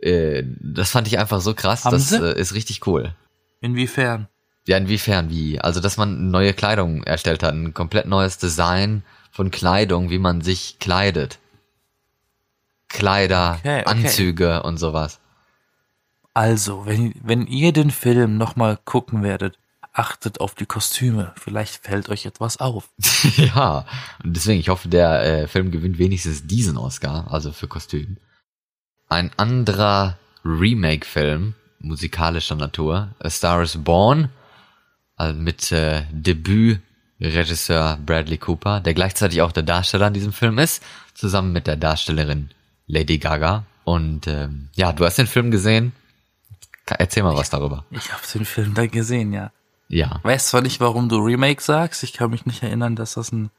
Äh, 0.00 0.44
das 0.60 0.90
fand 0.90 1.06
ich 1.06 1.18
einfach 1.18 1.40
so 1.40 1.54
krass, 1.54 1.84
Haben 1.84 1.92
das 1.92 2.12
äh, 2.12 2.38
ist 2.38 2.54
richtig 2.54 2.86
cool. 2.86 3.14
Inwiefern? 3.60 4.28
Ja, 4.66 4.76
inwiefern 4.78 5.30
wie? 5.30 5.60
Also, 5.60 5.80
dass 5.80 5.96
man 5.96 6.30
neue 6.30 6.54
Kleidung 6.54 7.02
erstellt 7.02 7.42
hat, 7.42 7.54
ein 7.54 7.74
komplett 7.74 8.06
neues 8.06 8.38
Design 8.38 9.02
von 9.30 9.50
Kleidung, 9.50 10.10
wie 10.10 10.18
man 10.18 10.40
sich 10.40 10.78
kleidet. 10.78 11.38
Kleider, 12.88 13.56
Okay, 13.60 13.80
okay. 13.80 13.90
Anzüge 13.90 14.62
und 14.62 14.78
sowas. 14.78 15.20
Also, 16.32 16.86
wenn, 16.86 17.14
wenn 17.22 17.46
ihr 17.46 17.72
den 17.72 17.90
Film 17.90 18.36
nochmal 18.36 18.78
gucken 18.84 19.22
werdet, 19.22 19.58
achtet 19.94 20.40
auf 20.40 20.54
die 20.54 20.66
Kostüme. 20.66 21.32
Vielleicht 21.36 21.84
fällt 21.84 22.08
euch 22.08 22.26
etwas 22.26 22.58
auf. 22.58 22.90
ja, 23.36 23.86
und 24.22 24.36
deswegen, 24.36 24.60
ich 24.60 24.68
hoffe, 24.68 24.88
der 24.88 25.22
äh, 25.22 25.46
Film 25.46 25.70
gewinnt 25.70 25.98
wenigstens 25.98 26.46
diesen 26.46 26.76
Oscar, 26.76 27.28
also 27.30 27.52
für 27.52 27.68
Kostüm. 27.68 28.18
Ein 29.08 29.30
anderer 29.36 30.18
Remake-Film, 30.44 31.54
musikalischer 31.78 32.56
Natur, 32.56 33.14
A 33.20 33.30
Star 33.30 33.62
is 33.62 33.78
Born, 33.82 34.28
also 35.16 35.38
mit 35.40 35.70
äh, 35.70 36.02
Debüt-Regisseur 36.10 37.98
Bradley 38.04 38.38
Cooper, 38.38 38.80
der 38.80 38.94
gleichzeitig 38.94 39.42
auch 39.42 39.52
der 39.52 39.62
Darsteller 39.62 40.08
in 40.08 40.14
diesem 40.14 40.32
Film 40.32 40.58
ist, 40.58 40.82
zusammen 41.14 41.52
mit 41.52 41.68
der 41.68 41.76
Darstellerin 41.76 42.50
Lady 42.88 43.18
Gaga. 43.18 43.64
Und 43.84 44.26
ähm, 44.26 44.70
ja, 44.74 44.92
du 44.92 45.04
hast 45.04 45.18
den 45.18 45.28
Film 45.28 45.52
gesehen. 45.52 45.92
Erzähl 46.86 47.22
mal 47.22 47.36
was 47.36 47.48
darüber. 47.48 47.84
Ich 47.90 48.12
habe 48.12 48.22
den 48.34 48.44
Film 48.44 48.74
da 48.74 48.86
gesehen, 48.86 49.32
ja. 49.32 49.52
Ja. 49.94 50.18
Weiß 50.24 50.48
zwar 50.48 50.60
nicht, 50.60 50.80
warum 50.80 51.08
du 51.08 51.18
Remake 51.18 51.62
sagst. 51.62 52.02
Ich 52.02 52.12
kann 52.12 52.30
mich 52.30 52.46
nicht 52.46 52.64
erinnern, 52.64 52.96
dass 52.96 53.14
das 53.14 53.30
ein 53.30 53.50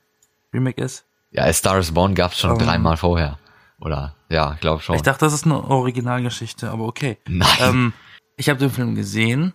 Remake 0.54 0.82
ist. 0.82 1.06
Ja, 1.32 1.52
Star 1.54 1.80
is 1.80 1.94
Born 1.94 2.14
gab's 2.14 2.40
schon 2.40 2.52
Ähm. 2.52 2.58
dreimal 2.58 2.98
vorher. 2.98 3.40
Oder, 3.80 4.16
ja, 4.30 4.58
glaub 4.60 4.82
schon. 4.82 4.96
Ich 4.96 5.02
dachte, 5.02 5.24
das 5.26 5.34
ist 5.34 5.46
eine 5.46 5.64
Originalgeschichte, 5.64 6.70
aber 6.70 6.86
okay. 6.86 7.18
Nein. 7.28 7.48
Ähm, 7.62 7.94
ich 8.36 8.50
habe 8.50 8.60
den 8.60 8.70
Film 8.70 8.96
gesehen 8.96 9.54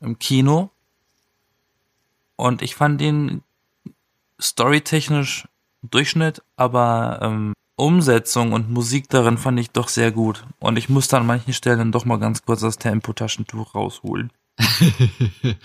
im 0.00 0.18
Kino 0.18 0.70
und 2.34 2.60
ich 2.60 2.74
fand 2.74 3.00
ihn 3.00 3.42
storytechnisch 4.40 5.46
Durchschnitt, 5.82 6.42
aber 6.56 7.20
ähm, 7.22 7.52
Umsetzung 7.76 8.52
und 8.52 8.68
Musik 8.70 9.08
darin 9.10 9.38
fand 9.38 9.60
ich 9.60 9.70
doch 9.70 9.88
sehr 9.88 10.10
gut. 10.10 10.44
Und 10.58 10.76
ich 10.76 10.88
musste 10.88 11.16
an 11.16 11.26
manchen 11.26 11.52
Stellen 11.52 11.92
doch 11.92 12.04
mal 12.04 12.18
ganz 12.18 12.42
kurz 12.44 12.60
das 12.60 12.78
Tempo-Taschentuch 12.78 13.74
rausholen. 13.76 14.32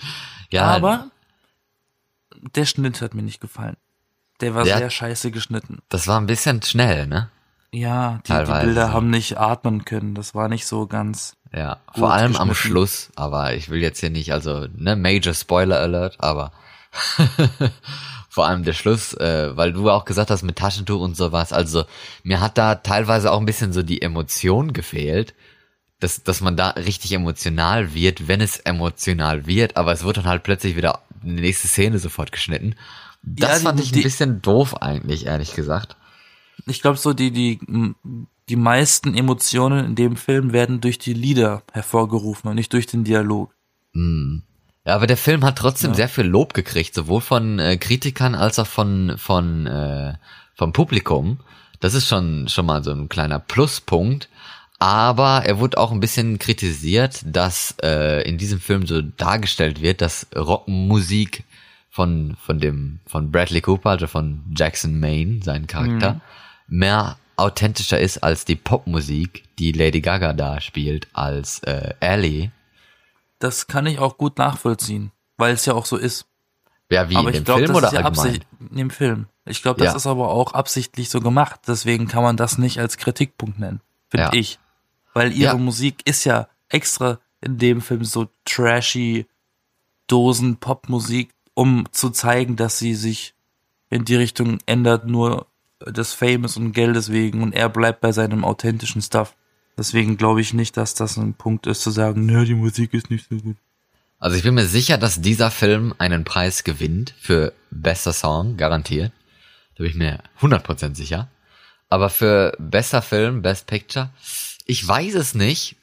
ja, 0.50 0.64
Aber 0.64 1.10
der 2.54 2.64
Schnitt 2.64 3.00
hat 3.00 3.14
mir 3.14 3.22
nicht 3.22 3.40
gefallen. 3.40 3.76
Der 4.40 4.54
war 4.54 4.64
Der- 4.64 4.78
sehr 4.78 4.90
scheiße 4.90 5.30
geschnitten. 5.30 5.78
das 5.88 6.06
war 6.06 6.20
ein 6.20 6.26
bisschen 6.26 6.62
schnell, 6.62 7.06
ne? 7.06 7.30
Ja, 7.70 8.20
die, 8.26 8.32
die. 8.32 8.64
Bilder 8.64 8.92
haben 8.94 9.10
nicht 9.10 9.36
atmen 9.36 9.84
können. 9.84 10.14
Das 10.14 10.34
war 10.34 10.48
nicht 10.48 10.66
so 10.66 10.86
ganz. 10.86 11.36
Ja, 11.52 11.80
vor 11.94 12.12
allem 12.12 12.34
am. 12.36 12.54
Schluss, 12.54 13.10
aber 13.14 13.54
ich 13.54 13.68
will 13.68 13.80
jetzt 13.80 14.00
hier 14.00 14.10
nicht, 14.10 14.32
also, 14.32 14.66
ne, 14.74 14.96
Major 14.96 15.34
Spoiler 15.34 15.78
Alert, 15.78 16.16
aber 16.20 16.52
vor 18.28 18.46
allem 18.46 18.64
der 18.64 18.72
Schluss, 18.74 19.14
äh, 19.14 19.56
weil 19.56 19.72
du 19.72 19.90
auch 19.90 20.04
gesagt 20.04 20.30
hast 20.30 20.42
mit 20.42 20.56
Taschentuch 20.56 21.00
und 21.00 21.16
sowas, 21.16 21.52
also 21.52 21.84
mir 22.22 22.40
hat 22.40 22.58
da 22.58 22.76
teilweise 22.76 23.32
auch 23.32 23.40
ein 23.40 23.46
bisschen 23.46 23.72
so 23.72 23.82
die 23.82 24.02
Emotion 24.02 24.72
gefehlt, 24.72 25.34
dass, 26.00 26.22
dass 26.22 26.40
man 26.40 26.56
da 26.56 26.70
richtig 26.70 27.12
emotional 27.12 27.94
wird, 27.94 28.28
wenn 28.28 28.40
es 28.40 28.58
emotional 28.58 29.46
wird, 29.46 29.76
aber 29.76 29.92
es 29.92 30.04
wird 30.04 30.18
dann 30.18 30.26
halt 30.26 30.42
plötzlich 30.44 30.76
wieder 30.76 31.02
die 31.22 31.32
nächste 31.32 31.66
Szene 31.68 31.98
sofort 31.98 32.30
geschnitten. 32.32 32.74
Das 33.22 33.48
Ja, 33.50 33.58
die- 33.58 33.64
fand 33.64 33.80
ich 33.80 33.90
ein 33.90 33.94
die- 33.94 34.02
bisschen 34.02 34.40
doof 34.42 34.80
eigentlich, 34.82 35.26
ehrlich 35.26 35.54
gesagt. 35.54 35.96
Ich 36.66 36.80
glaube 36.82 36.98
so 36.98 37.12
die 37.14 37.30
die 37.30 37.58
die 38.48 38.56
meisten 38.56 39.14
Emotionen 39.14 39.84
in 39.84 39.94
dem 39.94 40.16
Film 40.16 40.52
werden 40.52 40.80
durch 40.80 40.98
die 40.98 41.12
Lieder 41.12 41.62
hervorgerufen 41.72 42.48
und 42.48 42.54
nicht 42.56 42.72
durch 42.72 42.86
den 42.86 43.04
Dialog. 43.04 43.52
Ja, 43.94 44.94
aber 44.94 45.06
der 45.06 45.16
Film 45.16 45.44
hat 45.44 45.58
trotzdem 45.58 45.94
sehr 45.94 46.08
viel 46.08 46.24
Lob 46.24 46.54
gekriegt, 46.54 46.94
sowohl 46.94 47.20
von 47.20 47.58
äh, 47.58 47.76
Kritikern 47.76 48.34
als 48.34 48.58
auch 48.58 48.66
von 48.66 49.14
von 49.18 49.66
äh, 49.66 50.14
vom 50.54 50.72
Publikum. 50.72 51.40
Das 51.80 51.94
ist 51.94 52.06
schon 52.08 52.48
schon 52.48 52.66
mal 52.66 52.82
so 52.82 52.90
ein 52.92 53.08
kleiner 53.08 53.38
Pluspunkt. 53.38 54.28
Aber 54.78 55.42
er 55.44 55.58
wurde 55.58 55.76
auch 55.78 55.90
ein 55.90 56.00
bisschen 56.00 56.38
kritisiert, 56.38 57.22
dass 57.26 57.74
äh, 57.82 58.22
in 58.28 58.38
diesem 58.38 58.60
Film 58.60 58.86
so 58.86 59.02
dargestellt 59.02 59.82
wird, 59.82 60.00
dass 60.00 60.26
Rockmusik 60.36 61.44
von 61.90 62.36
von 62.44 62.60
dem 62.60 63.00
von 63.06 63.32
Bradley 63.32 63.60
Cooper, 63.60 63.90
also 63.90 64.06
von 64.06 64.42
Jackson 64.56 65.00
Maine, 65.00 65.40
sein 65.42 65.66
Charakter, 65.66 66.20
mehr 66.68 67.16
authentischer 67.36 67.98
ist 67.98 68.18
als 68.18 68.44
die 68.44 68.54
Popmusik, 68.56 69.44
die 69.58 69.72
Lady 69.72 70.00
Gaga 70.00 70.32
da 70.32 70.60
spielt 70.60 71.08
als 71.12 71.58
äh, 71.60 71.94
Ellie. 72.00 72.50
Das 73.40 73.66
kann 73.66 73.86
ich 73.86 73.98
auch 73.98 74.16
gut 74.16 74.38
nachvollziehen, 74.38 75.10
weil 75.36 75.54
es 75.54 75.64
ja 75.66 75.74
auch 75.74 75.86
so 75.86 75.96
ist. 75.96 76.26
Ja, 76.90 77.10
wie 77.10 77.16
aber 77.16 77.28
in 77.28 77.34
dem 77.34 77.44
glaube, 77.44 77.64
Film 77.64 77.76
oder 77.76 77.92
ja 77.92 78.00
allgemein? 78.00 78.44
In 78.70 78.76
dem 78.76 78.90
Film. 78.90 79.26
Ich 79.44 79.62
glaube, 79.62 79.78
das 79.80 79.92
Ja. 79.92 79.96
ist 79.96 80.06
aber 80.06 80.30
auch 80.30 80.54
absichtlich 80.54 81.10
so 81.10 81.20
gemacht. 81.20 81.60
Deswegen 81.66 82.06
kann 82.08 82.22
man 82.22 82.36
das 82.36 82.58
nicht 82.58 82.78
als 82.78 82.96
Kritikpunkt 82.96 83.58
nennen, 83.58 83.80
finde 84.08 84.26
Ja. 84.26 84.32
ich. 84.32 84.58
Weil 85.18 85.32
ihre 85.32 85.52
Ja. 85.52 85.58
Musik 85.58 86.06
ist 86.06 86.24
ja 86.24 86.48
extra 86.68 87.18
in 87.40 87.58
dem 87.58 87.80
Film 87.80 88.04
so 88.04 88.28
trashy 88.44 89.26
Dosen-Pop-Musik, 90.06 91.30
um 91.54 91.86
zu 91.92 92.10
zeigen, 92.10 92.56
dass 92.56 92.78
sie 92.78 92.94
sich 92.94 93.34
in 93.90 94.04
die 94.04 94.16
Richtung 94.16 94.58
ändert, 94.66 95.06
nur 95.06 95.46
des 95.86 96.12
Fames 96.12 96.56
und 96.56 96.72
Geldes 96.72 97.10
wegen 97.12 97.42
und 97.42 97.52
er 97.52 97.68
bleibt 97.68 98.00
bei 98.00 98.12
seinem 98.12 98.44
authentischen 98.44 99.02
Stuff. 99.02 99.34
Deswegen 99.76 100.16
glaube 100.16 100.40
ich 100.40 100.52
nicht, 100.54 100.76
dass 100.76 100.94
das 100.94 101.16
ein 101.16 101.34
Punkt 101.34 101.66
ist 101.66 101.82
zu 101.82 101.90
sagen, 101.90 102.26
ne, 102.26 102.44
die 102.44 102.54
Musik 102.54 102.94
ist 102.94 103.10
nicht 103.10 103.28
so 103.28 103.36
gut. 103.36 103.56
Also 104.18 104.36
ich 104.36 104.42
bin 104.42 104.54
mir 104.54 104.66
sicher, 104.66 104.98
dass 104.98 105.20
dieser 105.20 105.50
Film 105.52 105.94
einen 105.98 106.24
Preis 106.24 106.64
gewinnt 106.64 107.14
für 107.20 107.52
bester 107.70 108.12
Song, 108.12 108.56
garantiert. 108.56 109.12
Da 109.76 109.84
bin 109.84 109.90
ich 109.90 109.96
mir 109.96 110.18
100% 110.40 110.96
sicher. 110.96 111.28
Aber 111.88 112.10
für 112.10 112.56
bester 112.58 113.00
Film, 113.02 113.42
Best 113.42 113.66
Picture, 113.66 114.10
ich 114.68 114.86
weiß 114.86 115.14
es 115.14 115.34
nicht. 115.34 115.74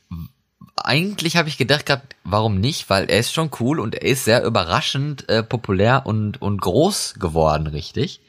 Eigentlich 0.78 1.36
habe 1.36 1.50
ich 1.50 1.58
gedacht 1.58 1.88
gehabt, 1.88 2.16
warum 2.24 2.60
nicht? 2.60 2.90
Weil 2.90 3.10
er 3.10 3.20
ist 3.20 3.34
schon 3.34 3.50
cool 3.60 3.80
und 3.80 3.96
er 3.96 4.04
ist 4.04 4.24
sehr 4.26 4.44
überraschend 4.44 5.28
äh, 5.28 5.44
populär 5.44 6.04
und, 6.06 6.42
und 6.42 6.62
groß 6.62 7.16
geworden, 7.20 7.68
richtig. 7.68 8.22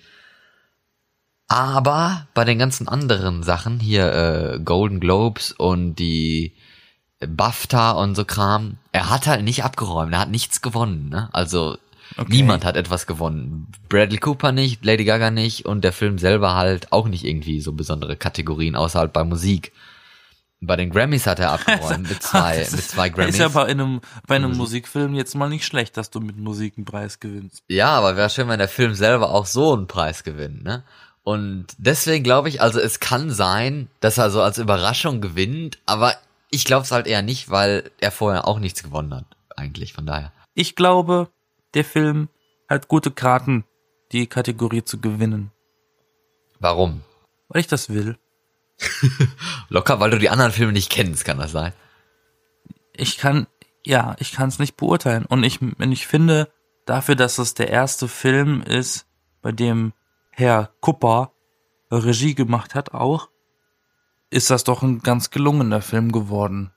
Aber 1.49 2.27
bei 2.35 2.45
den 2.45 2.59
ganzen 2.59 2.89
anderen 2.89 3.43
Sachen, 3.43 3.79
hier 3.79 4.13
äh, 4.13 4.59
Golden 4.61 4.99
Globes 4.99 5.53
und 5.53 5.97
die 5.97 6.55
BAFTA 7.21 7.93
und 7.93 8.15
so 8.15 8.25
Kram, 8.25 8.79
er 8.93 9.11
hat 9.11 9.27
halt 9.27 9.45
nicht 9.45 9.63
abgeräumt, 9.63 10.13
er 10.13 10.21
hat 10.21 10.31
nichts 10.31 10.63
gewonnen, 10.63 11.09
ne? 11.09 11.29
Also 11.33 11.77
Okay. 12.17 12.33
niemand 12.33 12.65
hat 12.65 12.77
etwas 12.77 13.07
gewonnen. 13.07 13.67
Bradley 13.89 14.19
Cooper 14.19 14.53
nicht, 14.53 14.85
Lady 14.85 15.05
Gaga 15.05 15.31
nicht 15.31 15.67
und 15.67 15.83
der 15.83 15.93
Film 15.93 16.19
selber 16.19 16.55
halt 16.55 16.93
auch 16.93 17.09
nicht 17.09 17.25
irgendwie 17.25 17.61
so 17.61 17.73
besondere 17.73 18.17
Kategorien, 18.17 18.77
außer 18.77 19.01
halt 19.01 19.13
bei 19.13 19.25
Musik. 19.25 19.73
Bei 20.61 20.77
den 20.77 20.91
Grammys 20.91 21.27
hat 21.27 21.39
er 21.39 21.53
abgeräumt 21.53 22.09
mit 22.09 22.23
zwei, 22.23 22.59
Das 22.59 22.73
mit 22.73 22.85
zwei 22.85 23.09
Grammys. 23.09 23.35
Ist 23.35 23.41
ja 23.41 23.49
bei 23.49 23.65
einem, 23.67 24.01
bei 24.27 24.37
einem 24.37 24.51
Musik. 24.51 24.85
Musikfilm 24.87 25.15
jetzt 25.15 25.35
mal 25.35 25.49
nicht 25.49 25.67
schlecht, 25.67 25.97
dass 25.97 26.11
du 26.11 26.21
mit 26.21 26.37
Musik 26.37 26.75
einen 26.77 26.85
Preis 26.85 27.21
gewinnst. 27.21 27.63
Ja, 27.69 27.91
aber 27.91 28.17
wäre 28.17 28.31
schön, 28.31 28.49
wenn 28.49 28.59
der 28.59 28.69
Film 28.69 28.95
selber 28.95 29.31
auch 29.31 29.47
so 29.47 29.75
einen 29.75 29.87
Preis 29.87 30.25
gewinnt, 30.25 30.65
ne? 30.65 30.85
Und 31.23 31.67
deswegen 31.79 32.23
glaube 32.23 32.49
ich, 32.49 32.61
also 32.63 32.79
es 32.79 33.01
kann 33.01 33.31
sein, 33.31 33.89
dass 33.99 34.17
er 34.17 34.31
so 34.31 34.43
als 34.43 34.59
Überraschung 34.59 35.21
gewinnt, 35.21 35.79
aber 35.85 36.15
ich 36.51 36.65
glaube 36.65 36.85
es 36.85 36.93
halt 36.93 37.09
eher 37.09 37.23
nicht, 37.23 37.51
weil 37.51 37.91
er 38.01 38.13
vorher 38.13 38.47
auch 38.47 38.61
nichts 38.61 38.85
gewonnen 38.85 39.13
hat, 39.13 39.27
eigentlich, 39.57 39.93
von 39.93 40.07
daher. 40.07 40.33
Ich 40.55 40.77
glaube, 40.77 41.29
der 41.75 41.85
Film 41.85 42.29
hat 42.69 42.87
gute 42.87 43.11
Karten, 43.11 43.65
die 44.13 44.29
Kategorie 44.29 44.85
zu 44.85 45.01
gewinnen. 45.01 45.51
Warum? 46.61 47.03
Weil 47.49 47.61
ich 47.61 47.67
das 47.67 47.89
will. 47.91 48.17
Locker, 49.69 50.01
weil 50.01 50.11
du 50.11 50.19
die 50.19 50.31
anderen 50.31 50.53
Filme 50.53 50.73
nicht 50.73 50.91
kennst, 50.91 51.25
kann 51.25 51.39
das 51.39 51.53
sein? 51.53 51.73
Ich 52.93 53.19
kann, 53.19 53.47
ja, 53.85 54.17
ich 54.19 54.33
kann 54.33 54.49
es 54.49 54.59
nicht 54.59 54.77
beurteilen. 54.77 55.27
Und 55.27 55.45
ich, 55.45 55.61
ich 55.63 56.07
finde, 56.07 56.51
dafür, 56.87 57.17
dass 57.17 57.39
es 57.39 57.55
der 57.55 57.69
erste 57.69 58.09
Film 58.09 58.63
ist, 58.63 59.07
bei 59.43 59.53
dem 59.53 59.93
Herr 60.31 60.71
Kupper 60.81 61.33
Regie 61.91 62.35
gemacht 62.35 62.75
hat 62.75 62.95
auch, 62.95 63.29
ist 64.31 64.51
das 64.51 64.65
doch 64.65 64.83
ein 64.83 65.01
ganz 65.01 65.31
gelungener 65.31 65.83
Film 65.83 66.13
geworden. 66.13 66.73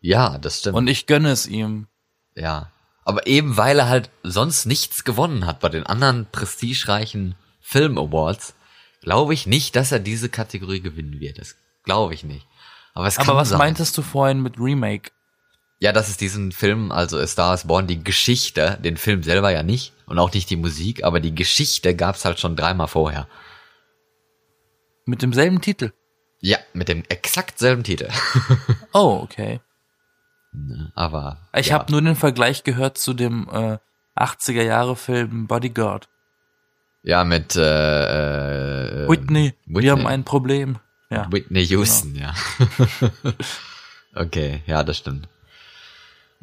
Ja, 0.00 0.38
das 0.38 0.60
stimmt. 0.60 0.76
Und 0.76 0.88
ich 0.88 1.06
gönne 1.06 1.30
es 1.30 1.46
ihm. 1.46 1.86
ja. 2.34 2.70
Aber 3.02 3.26
eben 3.26 3.56
weil 3.56 3.78
er 3.78 3.88
halt 3.88 4.10
sonst 4.22 4.66
nichts 4.66 5.04
gewonnen 5.04 5.46
hat 5.46 5.60
bei 5.60 5.68
den 5.70 5.84
anderen 5.84 6.26
prestigereichen 6.30 7.34
Film 7.60 7.98
Awards, 7.98 8.54
glaube 9.00 9.34
ich 9.34 9.46
nicht, 9.46 9.76
dass 9.76 9.92
er 9.92 9.98
diese 10.00 10.28
Kategorie 10.28 10.80
gewinnen 10.80 11.20
wird. 11.20 11.38
Das 11.38 11.56
glaube 11.84 12.14
ich 12.14 12.24
nicht. 12.24 12.46
Aber 12.94 13.06
es 13.06 13.18
Aber 13.18 13.36
was 13.36 13.50
sein. 13.50 13.58
meintest 13.58 13.96
du 13.96 14.02
vorhin 14.02 14.42
mit 14.42 14.58
Remake? 14.58 15.10
Ja, 15.78 15.92
dass 15.92 16.08
es 16.08 16.18
diesen 16.18 16.52
Film, 16.52 16.92
also 16.92 17.18
A 17.18 17.26
Star 17.26 17.54
is 17.54 17.66
Born, 17.66 17.86
die 17.86 18.04
Geschichte, 18.04 18.78
den 18.82 18.98
Film 18.98 19.22
selber 19.22 19.50
ja 19.50 19.62
nicht 19.62 19.94
und 20.06 20.18
auch 20.18 20.32
nicht 20.34 20.50
die 20.50 20.56
Musik, 20.56 21.04
aber 21.04 21.20
die 21.20 21.34
Geschichte 21.34 21.96
gab's 21.96 22.24
halt 22.26 22.38
schon 22.38 22.54
dreimal 22.54 22.88
vorher. 22.88 23.26
Mit 25.06 25.22
demselben 25.22 25.62
Titel? 25.62 25.92
Ja, 26.40 26.58
mit 26.74 26.88
dem 26.88 27.04
exakt 27.08 27.58
selben 27.58 27.82
Titel. 27.84 28.08
Oh, 28.92 29.20
okay. 29.22 29.60
aber 30.94 31.48
Ich 31.54 31.68
ja. 31.68 31.74
habe 31.74 31.92
nur 31.92 32.02
den 32.02 32.16
Vergleich 32.16 32.64
gehört 32.64 32.98
zu 32.98 33.14
dem 33.14 33.48
äh, 33.50 33.78
80er 34.16 34.62
Jahre 34.62 34.96
Film 34.96 35.46
Bodyguard. 35.46 36.08
Ja 37.02 37.24
mit 37.24 37.56
äh, 37.56 39.04
äh, 39.04 39.08
Whitney, 39.08 39.54
Whitney. 39.66 39.82
wir 39.82 39.92
haben 39.92 40.06
ein 40.06 40.24
Problem. 40.24 40.78
Ja. 41.10 41.26
Whitney 41.30 41.64
Houston, 41.66 42.14
ja. 42.14 42.34
okay, 44.14 44.62
ja, 44.66 44.82
das 44.82 44.98
stimmt. 44.98 45.28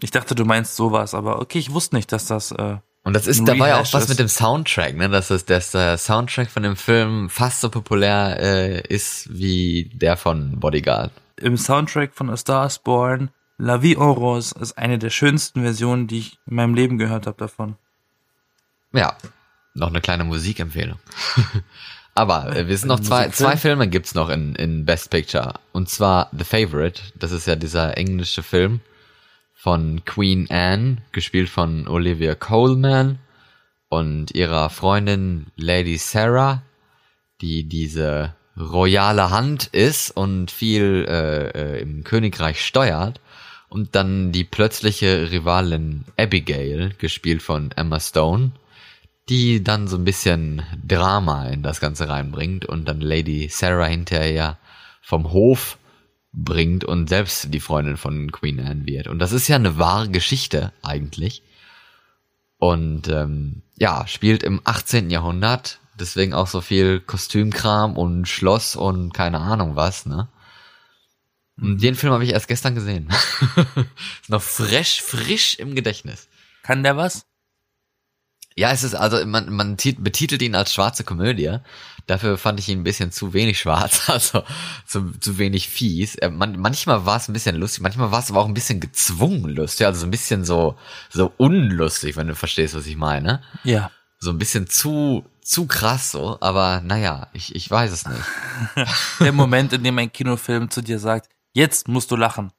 Ich 0.01 0.11
dachte, 0.11 0.35
du 0.35 0.45
meinst 0.45 0.75
sowas, 0.75 1.13
aber 1.13 1.41
okay, 1.41 1.57
ich 1.59 1.71
wusste 1.71 1.95
nicht, 1.95 2.11
dass 2.11 2.27
das 2.27 2.51
äh, 2.51 2.77
Und 3.03 3.13
das 3.15 3.25
ist, 3.27 3.39
Ein 3.39 3.45
da 3.45 3.57
war 3.59 3.67
ja 3.69 3.75
auch 3.77 3.93
was 3.93 4.03
ist- 4.03 4.09
mit 4.09 4.19
dem 4.19 4.27
Soundtrack, 4.27 4.95
ne? 4.95 5.09
Dass 5.09 5.29
das, 5.29 5.45
dass 5.45 5.71
der 5.71 5.97
Soundtrack 5.97 6.49
von 6.51 6.63
dem 6.63 6.75
Film 6.75 7.29
fast 7.29 7.61
so 7.61 7.69
populär 7.69 8.37
äh, 8.39 8.81
ist 8.93 9.27
wie 9.31 9.89
der 9.93 10.17
von 10.17 10.59
Bodyguard. 10.59 11.11
im 11.37 11.57
Soundtrack 11.57 12.13
von 12.13 12.29
A 12.29 12.37
Star 12.37 12.65
is 12.67 12.79
Born 12.79 13.29
La 13.59 13.81
Vie 13.81 13.95
en 13.95 14.01
Rose 14.01 14.53
ist 14.59 14.77
eine 14.77 14.99
der 14.99 15.09
schönsten 15.09 15.63
Versionen, 15.63 16.05
die 16.05 16.19
ich 16.19 16.37
in 16.45 16.55
meinem 16.57 16.75
Leben 16.75 16.99
gehört 16.99 17.25
habe 17.25 17.37
davon. 17.37 17.75
Ja, 18.93 19.17
noch 19.77 19.89
eine 19.89 20.01
kleine 20.01 20.23
Musikempfehlung. 20.23 20.99
Aber 22.17 22.55
äh, 22.55 22.67
wir 22.67 22.77
sind 22.77 22.87
noch 22.87 22.99
zwei, 22.99 23.29
zwei 23.29 23.57
Filme 23.57 23.87
gibt's 23.87 24.15
noch 24.15 24.29
in, 24.29 24.55
in 24.55 24.85
Best 24.85 25.11
Picture. 25.11 25.53
Und 25.71 25.87
zwar 25.89 26.31
The 26.35 26.43
Favorite, 26.43 27.01
das 27.15 27.31
ist 27.31 27.45
ja 27.45 27.55
dieser 27.55 27.95
englische 27.97 28.41
Film 28.41 28.79
von 29.53 30.03
Queen 30.03 30.47
Anne, 30.49 30.97
gespielt 31.11 31.49
von 31.49 31.87
Olivia 31.87 32.33
Coleman 32.33 33.19
und 33.89 34.31
ihrer 34.31 34.69
Freundin 34.69 35.47
Lady 35.55 35.97
Sarah, 35.97 36.63
die 37.41 37.65
diese 37.65 38.33
royale 38.59 39.29
Hand 39.29 39.67
ist 39.67 40.09
und 40.09 40.49
viel 40.49 41.05
äh, 41.07 41.49
äh, 41.49 41.81
im 41.81 42.03
Königreich 42.03 42.65
steuert. 42.65 43.21
Und 43.69 43.95
dann 43.95 44.31
die 44.31 44.45
plötzliche 44.45 45.29
Rivalin 45.29 46.05
Abigail, 46.17 46.93
gespielt 46.97 47.43
von 47.43 47.71
Emma 47.71 47.99
Stone, 47.99 48.53
die 49.29 49.63
dann 49.63 49.87
so 49.87 49.97
ein 49.97 50.05
bisschen 50.05 50.63
Drama 50.85 51.47
in 51.47 51.63
das 51.63 51.79
Ganze 51.79 52.07
reinbringt 52.09 52.65
und 52.65 52.85
dann 52.85 53.01
Lady 53.01 53.49
Sarah 53.49 53.85
hinterher 53.85 54.57
vom 55.01 55.31
Hof 55.31 55.77
bringt 56.31 56.83
und 56.83 57.09
selbst 57.09 57.53
die 57.53 57.59
Freundin 57.59 57.97
von 57.97 58.31
Queen 58.31 58.59
Anne 58.59 58.85
wird. 58.85 59.07
Und 59.07 59.19
das 59.19 59.31
ist 59.31 59.47
ja 59.47 59.55
eine 59.55 59.77
wahre 59.77 60.09
Geschichte 60.09 60.71
eigentlich. 60.81 61.43
Und 62.57 63.07
ähm, 63.07 63.63
ja, 63.77 64.07
spielt 64.07 64.43
im 64.43 64.61
18. 64.63 65.09
Jahrhundert, 65.09 65.79
deswegen 65.99 66.33
auch 66.33 66.47
so 66.47 66.61
viel 66.61 66.99
Kostümkram 66.99 67.97
und 67.97 68.27
Schloss 68.27 68.75
und 68.75 69.13
keine 69.13 69.39
Ahnung 69.39 69.75
was, 69.75 70.05
ne? 70.05 70.29
Und 71.59 71.81
den 71.81 71.95
Film 71.95 72.13
habe 72.13 72.23
ich 72.23 72.33
erst 72.33 72.47
gestern 72.47 72.75
gesehen. 72.75 73.09
ist 74.21 74.29
noch 74.29 74.43
frisch, 74.43 75.01
frisch 75.01 75.55
im 75.55 75.73
Gedächtnis. 75.73 76.27
Kann 76.61 76.83
der 76.83 76.97
was? 76.97 77.26
Ja, 78.57 78.71
es 78.71 78.83
ist 78.83 78.95
also, 78.95 79.23
man, 79.25 79.53
man 79.53 79.77
tit- 79.77 80.03
betitelt 80.03 80.41
ihn 80.41 80.55
als 80.55 80.73
schwarze 80.73 81.03
Komödie. 81.03 81.57
Dafür 82.07 82.37
fand 82.37 82.59
ich 82.59 82.69
ihn 82.69 82.79
ein 82.79 82.83
bisschen 82.83 83.11
zu 83.11 83.33
wenig 83.33 83.59
schwarz, 83.59 84.09
also 84.09 84.43
zu, 84.85 85.11
zu 85.19 85.37
wenig 85.37 85.69
fies. 85.69 86.15
Äh, 86.15 86.29
Man, 86.29 86.57
manchmal 86.59 87.05
war 87.05 87.17
es 87.17 87.27
ein 87.29 87.33
bisschen 87.33 87.55
lustig, 87.57 87.81
manchmal 87.83 88.11
war 88.11 88.19
es 88.19 88.31
aber 88.31 88.39
auch 88.39 88.47
ein 88.47 88.53
bisschen 88.53 88.79
gezwungen 88.79 89.49
lustig, 89.55 89.85
also 89.85 89.99
so 89.99 90.07
ein 90.07 90.11
bisschen 90.11 90.43
so, 90.45 90.75
so 91.09 91.31
unlustig, 91.37 92.15
wenn 92.15 92.27
du 92.27 92.35
verstehst, 92.35 92.73
was 92.75 92.85
ich 92.87 92.95
meine. 92.95 93.43
Ja. 93.63 93.91
So 94.19 94.31
ein 94.31 94.39
bisschen 94.39 94.67
zu, 94.67 95.25
zu 95.41 95.67
krass 95.67 96.11
so, 96.11 96.37
aber 96.41 96.81
naja, 96.81 97.27
ich, 97.33 97.53
ich 97.55 97.69
weiß 97.69 97.91
es 97.91 98.07
nicht. 98.07 98.23
Der 99.19 99.33
Moment, 99.33 99.73
in 99.73 99.83
dem 99.83 99.99
ein 99.99 100.11
Kinofilm 100.11 100.71
zu 100.71 100.81
dir 100.81 100.97
sagt, 100.97 101.29
jetzt 101.53 101.87
musst 101.87 102.09
du 102.09 102.15
lachen. 102.15 102.51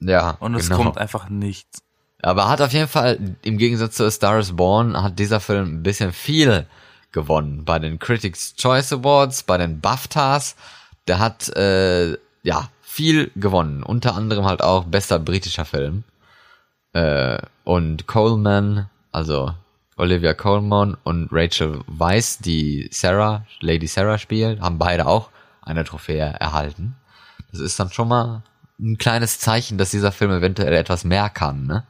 Ja, 0.00 0.32
Und 0.40 0.54
es 0.56 0.68
genau. 0.68 0.82
kommt 0.82 0.98
einfach 0.98 1.28
nichts. 1.30 1.82
Aber 2.22 2.48
hat 2.48 2.60
auf 2.60 2.72
jeden 2.72 2.88
Fall, 2.88 3.36
im 3.42 3.58
Gegensatz 3.58 3.96
zu 3.96 4.04
A 4.04 4.10
Star 4.10 4.38
is 4.38 4.56
Born, 4.56 5.00
hat 5.00 5.18
dieser 5.18 5.40
Film 5.40 5.76
ein 5.76 5.82
bisschen 5.82 6.12
viel 6.12 6.66
gewonnen. 7.12 7.64
Bei 7.64 7.78
den 7.78 7.98
Critics 7.98 8.54
Choice 8.56 8.92
Awards, 8.92 9.42
bei 9.42 9.58
den 9.58 9.80
BAFTAs. 9.80 10.56
Der 11.08 11.18
hat, 11.18 11.48
äh, 11.56 12.16
ja, 12.42 12.68
viel 12.82 13.30
gewonnen. 13.36 13.82
Unter 13.82 14.14
anderem 14.14 14.44
halt 14.44 14.62
auch 14.62 14.84
bester 14.84 15.18
britischer 15.18 15.64
Film. 15.64 16.04
Äh, 16.92 17.38
und 17.64 18.06
Coleman, 18.06 18.88
also 19.12 19.54
Olivia 19.96 20.34
Coleman 20.34 20.96
und 21.04 21.28
Rachel 21.30 21.80
Weisz, 21.86 22.38
die 22.38 22.88
Sarah, 22.90 23.44
Lady 23.60 23.86
Sarah 23.86 24.18
spielt, 24.18 24.60
haben 24.60 24.78
beide 24.78 25.06
auch 25.06 25.30
eine 25.62 25.84
Trophäe 25.84 26.34
erhalten. 26.40 26.96
Das 27.50 27.60
ist 27.60 27.78
dann 27.78 27.90
schon 27.90 28.08
mal 28.08 28.42
ein 28.80 28.98
kleines 28.98 29.38
Zeichen, 29.38 29.78
dass 29.78 29.90
dieser 29.90 30.10
Film 30.10 30.30
eventuell 30.30 30.72
etwas 30.72 31.04
mehr 31.04 31.28
kann, 31.28 31.66
ne? 31.66 31.84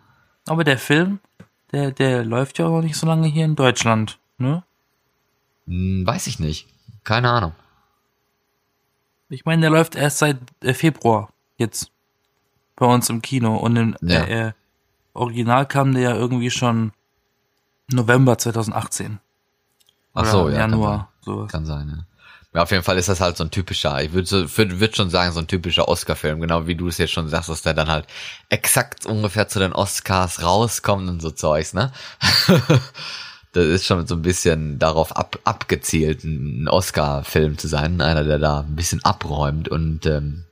Aber 0.50 0.64
der 0.64 0.78
Film 0.78 1.20
der, 1.70 1.92
der 1.92 2.24
läuft 2.24 2.58
ja 2.58 2.66
auch 2.66 2.70
noch 2.70 2.82
nicht 2.82 2.96
so 2.96 3.06
lange 3.06 3.28
hier 3.28 3.44
in 3.44 3.54
Deutschland, 3.54 4.18
ne? 4.38 4.64
Hm, 5.68 6.04
weiß 6.04 6.26
ich 6.26 6.40
nicht. 6.40 6.66
Keine 7.04 7.30
Ahnung. 7.30 7.52
Ich 9.28 9.44
meine, 9.44 9.60
der 9.60 9.70
läuft 9.70 9.94
erst 9.94 10.18
seit 10.18 10.38
äh, 10.60 10.74
Februar 10.74 11.28
jetzt 11.56 11.92
bei 12.74 12.86
uns 12.86 13.08
im 13.10 13.22
Kino 13.22 13.56
und 13.58 13.76
im 13.76 13.96
Ja. 14.00 14.22
äh, 14.24 14.48
äh, 14.48 14.52
Original 15.14 15.66
kam 15.66 15.94
der 15.94 16.02
ja 16.02 16.14
irgendwie 16.16 16.50
schon 16.50 16.90
November 17.92 18.36
2018. 18.36 19.20
Ach 20.14 20.22
Oder 20.22 20.30
so, 20.30 20.48
ja. 20.48 20.58
kann 20.58 20.70
Januar, 20.72 21.12
sowas. 21.20 21.52
Kann 21.52 21.64
sein, 21.64 21.88
ja. 21.88 22.04
Ja, 22.52 22.64
auf 22.64 22.70
jeden 22.72 22.82
Fall 22.82 22.98
ist 22.98 23.08
das 23.08 23.20
halt 23.20 23.36
so 23.36 23.44
ein 23.44 23.52
typischer, 23.52 24.02
ich 24.02 24.12
würde 24.12 24.26
so, 24.26 24.58
würd, 24.58 24.80
würd 24.80 24.96
schon 24.96 25.08
sagen, 25.08 25.32
so 25.32 25.38
ein 25.38 25.46
typischer 25.46 25.86
Oscar-Film, 25.86 26.40
genau 26.40 26.66
wie 26.66 26.74
du 26.74 26.88
es 26.88 26.98
jetzt 26.98 27.12
schon 27.12 27.28
sagst, 27.28 27.48
dass 27.48 27.62
der 27.62 27.74
dann 27.74 27.88
halt 27.88 28.06
exakt 28.48 29.06
ungefähr 29.06 29.46
zu 29.46 29.60
den 29.60 29.72
Oscars 29.72 30.42
rauskommt 30.42 31.08
und 31.08 31.22
so 31.22 31.30
Zeugs, 31.30 31.74
ne? 31.74 31.92
das 33.52 33.66
ist 33.66 33.86
schon 33.86 34.04
so 34.08 34.16
ein 34.16 34.22
bisschen 34.22 34.80
darauf 34.80 35.16
ab, 35.16 35.38
abgezielt, 35.44 36.24
ein 36.24 36.66
Oscar-Film 36.66 37.56
zu 37.56 37.68
sein, 37.68 38.00
einer, 38.00 38.24
der 38.24 38.40
da 38.40 38.60
ein 38.60 38.74
bisschen 38.74 39.04
abräumt 39.04 39.68
und 39.68 40.06
ähm, 40.06 40.44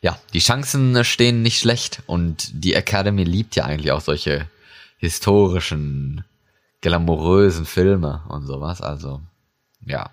ja, 0.00 0.18
die 0.32 0.40
Chancen 0.40 1.04
stehen 1.04 1.42
nicht 1.42 1.60
schlecht 1.60 2.02
und 2.06 2.64
die 2.64 2.72
Academy 2.72 3.24
liebt 3.24 3.56
ja 3.56 3.64
eigentlich 3.64 3.92
auch 3.92 4.00
solche 4.00 4.48
historischen, 4.96 6.24
glamourösen 6.80 7.66
Filme 7.66 8.22
und 8.28 8.46
sowas, 8.46 8.80
also 8.80 9.20
ja. 9.84 10.08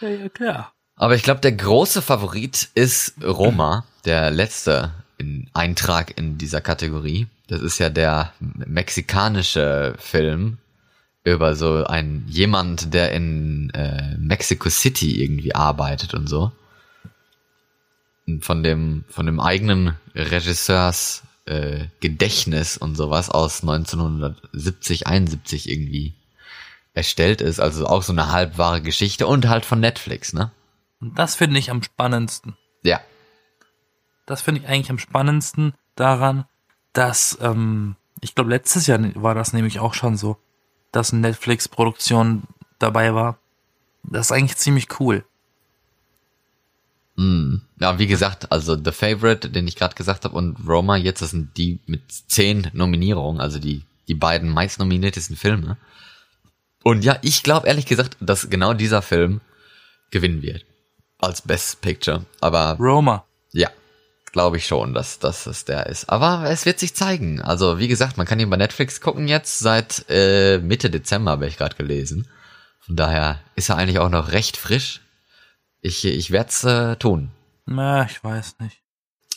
Ja, 0.00 0.08
ja, 0.08 0.28
klar. 0.30 0.72
Aber 0.98 1.14
ich 1.14 1.22
glaube, 1.22 1.40
der 1.40 1.52
große 1.52 2.02
Favorit 2.02 2.70
ist 2.74 3.14
Roma, 3.24 3.84
der 4.04 4.32
letzte 4.32 4.90
in 5.16 5.48
Eintrag 5.54 6.18
in 6.18 6.38
dieser 6.38 6.60
Kategorie. 6.60 7.28
Das 7.46 7.62
ist 7.62 7.78
ja 7.78 7.88
der 7.88 8.32
mexikanische 8.40 9.94
Film 9.98 10.58
über 11.22 11.54
so 11.54 11.84
ein 11.84 12.24
jemand, 12.26 12.92
der 12.94 13.12
in 13.12 13.70
äh, 13.70 14.16
Mexico 14.18 14.68
City 14.70 15.22
irgendwie 15.22 15.54
arbeitet 15.54 16.14
und 16.14 16.28
so. 16.28 16.50
Von 18.40 18.64
dem 18.64 19.04
von 19.08 19.26
dem 19.26 19.38
eigenen 19.38 19.94
Regisseurs 20.16 21.22
äh, 21.46 21.86
Gedächtnis 22.00 22.76
und 22.76 22.96
sowas 22.96 23.30
aus 23.30 23.62
1970 23.62 25.06
71 25.06 25.68
irgendwie 25.70 26.14
erstellt 26.92 27.40
ist. 27.40 27.60
Also 27.60 27.86
auch 27.86 28.02
so 28.02 28.12
eine 28.12 28.32
halbwahre 28.32 28.82
Geschichte 28.82 29.28
und 29.28 29.48
halt 29.48 29.64
von 29.64 29.78
Netflix, 29.78 30.32
ne? 30.32 30.50
Und 31.00 31.18
das 31.18 31.34
finde 31.34 31.58
ich 31.58 31.70
am 31.70 31.82
spannendsten. 31.82 32.56
Ja, 32.82 33.00
Das 34.26 34.42
finde 34.42 34.60
ich 34.60 34.68
eigentlich 34.68 34.90
am 34.90 34.98
spannendsten 34.98 35.72
daran, 35.94 36.44
dass, 36.92 37.38
ähm, 37.40 37.96
ich 38.20 38.34
glaube, 38.34 38.50
letztes 38.50 38.86
Jahr 38.86 39.00
war 39.14 39.34
das 39.34 39.52
nämlich 39.52 39.80
auch 39.80 39.94
schon 39.94 40.16
so, 40.16 40.36
dass 40.92 41.12
eine 41.12 41.22
Netflix-Produktion 41.22 42.42
dabei 42.78 43.14
war. 43.14 43.38
Das 44.02 44.26
ist 44.26 44.32
eigentlich 44.32 44.56
ziemlich 44.56 45.00
cool. 45.00 45.24
Mm. 47.16 47.56
Ja, 47.80 47.98
wie 47.98 48.06
gesagt, 48.06 48.50
also 48.50 48.76
The 48.76 48.92
Favorite, 48.92 49.50
den 49.50 49.66
ich 49.66 49.76
gerade 49.76 49.94
gesagt 49.94 50.24
habe, 50.24 50.36
und 50.36 50.56
Roma 50.66 50.96
jetzt, 50.96 51.22
das 51.22 51.30
sind 51.30 51.56
die 51.56 51.78
mit 51.86 52.02
zehn 52.10 52.70
Nominierungen, 52.72 53.40
also 53.40 53.58
die, 53.58 53.82
die 54.08 54.14
beiden 54.14 54.50
meist 54.50 54.78
nominiertesten 54.78 55.36
Filme. 55.36 55.76
Und 56.82 57.04
ja, 57.04 57.18
ich 57.22 57.42
glaube 57.42 57.66
ehrlich 57.66 57.86
gesagt, 57.86 58.16
dass 58.20 58.50
genau 58.50 58.74
dieser 58.74 59.02
Film 59.02 59.40
gewinnen 60.10 60.42
wird. 60.42 60.64
Als 61.18 61.42
Best 61.42 61.80
Picture. 61.80 62.24
Aber 62.40 62.76
Roma. 62.78 63.24
ja, 63.52 63.68
glaube 64.32 64.56
ich 64.58 64.66
schon, 64.66 64.94
dass, 64.94 65.18
dass 65.18 65.46
es 65.46 65.64
der 65.64 65.86
ist. 65.86 66.08
Aber 66.08 66.48
es 66.48 66.64
wird 66.64 66.78
sich 66.78 66.94
zeigen. 66.94 67.42
Also 67.42 67.78
wie 67.78 67.88
gesagt, 67.88 68.16
man 68.16 68.26
kann 68.26 68.38
ihn 68.38 68.50
bei 68.50 68.56
Netflix 68.56 69.00
gucken 69.00 69.28
jetzt 69.28 69.58
seit 69.58 70.04
äh, 70.08 70.58
Mitte 70.58 70.90
Dezember, 70.90 71.32
habe 71.32 71.46
ich 71.46 71.56
gerade 71.56 71.76
gelesen. 71.76 72.28
Von 72.80 72.96
daher 72.96 73.40
ist 73.56 73.68
er 73.68 73.76
eigentlich 73.76 73.98
auch 73.98 74.10
noch 74.10 74.32
recht 74.32 74.56
frisch. 74.56 75.00
Ich, 75.80 76.04
ich 76.04 76.30
werde 76.30 76.50
es 76.50 76.64
äh, 76.64 76.96
tun. 76.96 77.30
Na, 77.66 78.04
ich 78.04 78.22
weiß 78.22 78.56
nicht. 78.60 78.78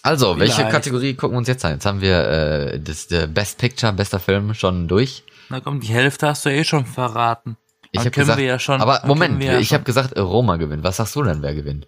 Also, 0.03 0.39
welche 0.39 0.55
Vielleicht. 0.55 0.71
Kategorie 0.71 1.13
gucken 1.13 1.35
wir 1.35 1.39
uns 1.39 1.47
jetzt 1.47 1.63
an? 1.63 1.73
Jetzt 1.73 1.85
haben 1.85 2.01
wir 2.01 2.27
äh, 2.27 2.79
das 2.79 3.07
der 3.07 3.27
Best 3.27 3.59
Picture, 3.59 3.93
bester 3.93 4.19
Film 4.19 4.53
schon 4.53 4.87
durch. 4.87 5.23
Na 5.49 5.59
komm, 5.59 5.79
die 5.79 5.87
Hälfte 5.87 6.27
hast 6.27 6.45
du 6.45 6.49
eh 6.49 6.63
schon 6.63 6.85
verraten. 6.85 7.57
Ich 7.91 7.99
habe 7.99 8.11
gesagt, 8.11 8.37
wir 8.39 8.45
ja 8.45 8.59
schon. 8.59 8.81
aber 8.81 9.01
Moment, 9.05 9.43
ja 9.43 9.59
ich 9.59 9.67
schon- 9.69 9.75
habe 9.75 9.83
gesagt, 9.85 10.13
äh, 10.13 10.19
Roma 10.21 10.55
gewinnt. 10.57 10.83
Was 10.83 10.97
sagst 10.97 11.15
du 11.15 11.23
denn, 11.23 11.41
wer 11.41 11.53
gewinnt? 11.53 11.87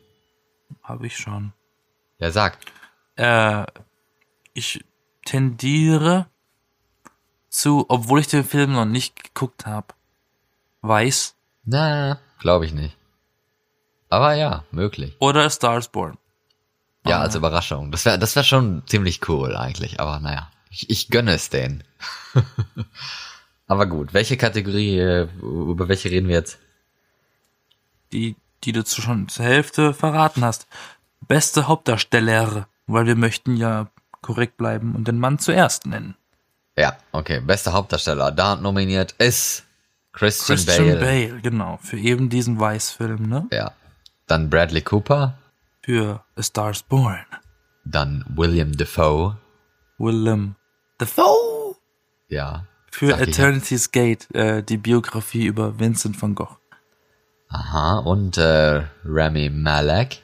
Hab 0.83 1.03
ich 1.03 1.17
schon. 1.17 1.53
Ja, 2.19 2.31
sag. 2.31 2.57
Äh, 3.15 3.65
ich 4.53 4.83
tendiere 5.25 6.27
zu, 7.49 7.85
obwohl 7.87 8.19
ich 8.19 8.27
den 8.27 8.43
Film 8.43 8.73
noch 8.73 8.85
nicht 8.85 9.23
geguckt 9.23 9.65
habe, 9.65 9.87
weiß 10.81 11.35
Na, 11.65 12.19
glaube 12.39 12.65
ich 12.65 12.73
nicht. 12.73 12.97
Aber 14.09 14.33
ja, 14.33 14.63
möglich. 14.71 15.15
oder 15.19 15.43
A 15.45 15.49
Star 15.49 15.77
is 15.77 15.87
Born. 15.87 16.17
Ja, 17.05 17.19
als 17.19 17.35
Überraschung. 17.35 17.91
Das 17.91 18.05
wäre 18.05 18.17
das 18.19 18.35
wär 18.35 18.43
schon 18.43 18.83
ziemlich 18.87 19.27
cool 19.29 19.55
eigentlich, 19.55 19.99
aber 19.99 20.19
naja. 20.19 20.49
Ich, 20.69 20.89
ich 20.89 21.09
gönne 21.09 21.33
es 21.33 21.49
denen. 21.49 21.83
aber 23.67 23.85
gut, 23.85 24.13
welche 24.13 24.37
Kategorie, 24.37 24.97
äh, 24.99 25.27
über 25.41 25.87
welche 25.87 26.09
reden 26.09 26.27
wir 26.27 26.35
jetzt? 26.35 26.59
die, 28.13 28.35
die 28.63 28.71
du 28.71 28.85
schon 28.85 29.27
zur 29.27 29.45
Hälfte 29.45 29.93
verraten 29.93 30.45
hast. 30.45 30.67
Beste 31.21 31.67
Hauptdarsteller, 31.67 32.67
weil 32.87 33.05
wir 33.05 33.15
möchten 33.15 33.57
ja 33.57 33.87
korrekt 34.21 34.57
bleiben 34.57 34.95
und 34.95 35.07
den 35.07 35.19
Mann 35.19 35.39
zuerst 35.39 35.85
nennen. 35.85 36.15
Ja, 36.77 36.97
okay, 37.11 37.39
bester 37.39 37.73
Hauptdarsteller. 37.73 38.31
Da 38.31 38.55
nominiert 38.55 39.13
ist 39.13 39.65
Christian, 40.11 40.57
Christian 40.57 40.99
Bale. 40.99 41.27
Bale. 41.29 41.41
genau, 41.41 41.77
für 41.81 41.97
eben 41.97 42.29
diesen 42.29 42.59
Weißfilm, 42.59 43.27
ne? 43.27 43.47
Ja. 43.51 43.73
Dann 44.27 44.49
Bradley 44.49 44.81
Cooper, 44.81 45.37
Für 45.81 46.23
A 46.37 46.41
Star 46.41 46.71
is 46.71 46.81
Born. 46.81 47.25
dann 47.83 48.23
William 48.29 48.71
Defoe, 48.71 49.37
Willem 49.97 50.55
Dafoe. 50.97 51.75
ja. 52.29 52.65
Für. 52.93 53.19
Eternity's 53.19 53.91
Gate, 53.91 54.27
äh, 54.35 54.61
die 54.63 54.77
Biografie 54.77 55.45
über 55.45 55.79
Vincent 55.79 56.21
van 56.21 56.35
Gogh. 56.35 56.57
Aha, 57.49 57.97
und 57.99 58.37
äh, 58.37 58.83
Rami 59.03 59.49
Malek, 59.49 60.21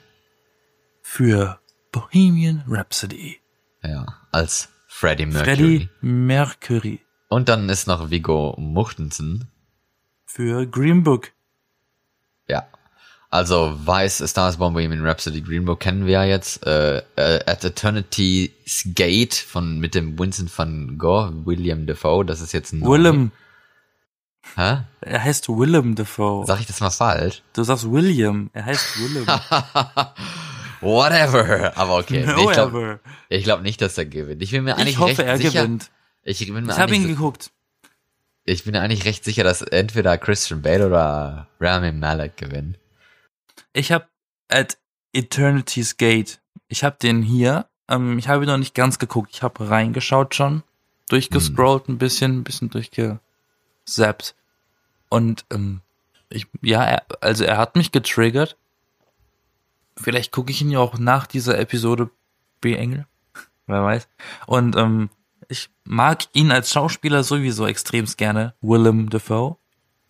Für 1.02 1.58
Bohemian 1.92 2.62
Rhapsody. 2.68 3.38
ja, 3.82 4.06
als 4.30 4.68
Freddie 4.86 5.26
Mercury. 5.26 5.44
Freddie 5.56 5.88
Mercury. 6.00 7.00
Und 7.28 7.48
dann 7.48 7.68
ist 7.68 7.86
noch 7.88 8.10
Viggo 8.10 8.54
Mortensen, 8.58 9.48
Für 10.26 10.66
Green 10.66 11.02
Book. 11.02 11.32
ja. 12.46 12.66
Also 13.32 13.72
Weiß, 13.84 14.22
A 14.22 14.26
Star 14.26 14.48
is 14.50 14.56
Born, 14.56 14.74
Bohemian 14.74 15.06
Rhapsody, 15.06 15.40
Green 15.40 15.64
Book 15.64 15.78
kennen 15.78 16.04
wir 16.04 16.12
ja 16.12 16.24
jetzt. 16.24 16.66
Äh, 16.66 16.98
äh, 17.14 17.40
At 17.46 17.64
Eternity's 17.64 18.82
Gate 18.94 19.34
von 19.34 19.78
mit 19.78 19.94
dem 19.94 20.18
Vincent 20.18 20.56
van 20.56 20.98
Gogh, 20.98 21.46
William 21.46 21.86
Defoe, 21.86 22.24
das 22.24 22.40
ist 22.40 22.52
jetzt 22.52 22.72
ein 22.72 22.82
Willem. 22.82 23.30
Hä? 24.56 24.78
Er 25.00 25.22
heißt 25.22 25.48
Willem 25.48 25.94
Dafoe. 25.94 26.44
Sag 26.44 26.58
ich 26.60 26.66
das 26.66 26.80
mal 26.80 26.90
falsch? 26.90 27.42
Du 27.52 27.62
sagst 27.62 27.88
William. 27.88 28.50
Er 28.52 28.64
heißt 28.64 28.98
Willem. 28.98 29.26
Whatever. 30.80 31.72
Aber 31.76 31.98
okay. 31.98 32.24
Nee, 32.26 32.42
ich 32.42 32.52
glaube 32.52 33.00
glaub 33.28 33.62
nicht, 33.62 33.80
dass 33.80 33.96
er 33.96 34.06
gewinnt. 34.06 34.42
Ich 34.42 34.50
bin 34.50 34.64
mir 34.64 34.76
eigentlich 34.76 34.94
Ich 34.94 34.98
hoffe, 34.98 35.18
recht 35.18 35.28
er 35.28 35.36
sicher. 35.36 35.62
gewinnt. 35.62 35.90
Ich 36.24 36.38
bin 36.44 36.64
mir 36.64 36.72
Ich 36.72 36.78
habe 36.78 36.96
ihn 36.96 37.06
geguckt. 37.06 37.50
Ich 38.44 38.64
bin 38.64 38.74
eigentlich 38.74 39.04
recht 39.04 39.22
sicher, 39.24 39.44
dass 39.44 39.62
entweder 39.62 40.18
Christian 40.18 40.62
Bale 40.62 40.86
oder 40.86 41.46
Rami 41.60 41.92
Malek 41.92 42.36
gewinnen. 42.36 42.76
Ich 43.72 43.92
habe 43.92 44.06
at 44.48 44.78
Eternity's 45.12 45.96
Gate. 45.96 46.40
Ich 46.68 46.84
habe 46.84 46.96
den 47.00 47.22
hier. 47.22 47.66
Ähm, 47.88 48.18
ich 48.18 48.28
habe 48.28 48.44
ihn 48.44 48.48
noch 48.48 48.58
nicht 48.58 48.74
ganz 48.74 48.98
geguckt. 48.98 49.30
Ich 49.32 49.42
habe 49.42 49.70
reingeschaut 49.70 50.34
schon, 50.34 50.62
durchgescrollt 51.08 51.88
ein 51.88 51.98
bisschen, 51.98 52.38
ein 52.38 52.44
bisschen 52.44 52.70
durchgesappt. 52.70 54.34
Und 55.08 55.44
ähm, 55.50 55.80
ich, 56.28 56.46
ja, 56.62 56.84
er, 56.84 57.04
also 57.20 57.44
er 57.44 57.58
hat 57.58 57.76
mich 57.76 57.92
getriggert. 57.92 58.56
Vielleicht 59.96 60.32
gucke 60.32 60.50
ich 60.50 60.62
ihn 60.62 60.70
ja 60.70 60.78
auch 60.78 60.98
nach 60.98 61.26
dieser 61.26 61.58
Episode 61.58 62.10
B 62.60 62.74
Engel. 62.74 63.06
Wer 63.66 63.82
weiß. 63.82 64.08
Und 64.46 64.76
ähm, 64.76 65.10
ich 65.48 65.68
mag 65.84 66.24
ihn 66.32 66.52
als 66.52 66.70
Schauspieler 66.72 67.24
sowieso 67.24 67.66
extremst 67.66 68.16
gerne, 68.16 68.54
Willem 68.60 69.10
Dafoe. 69.10 69.56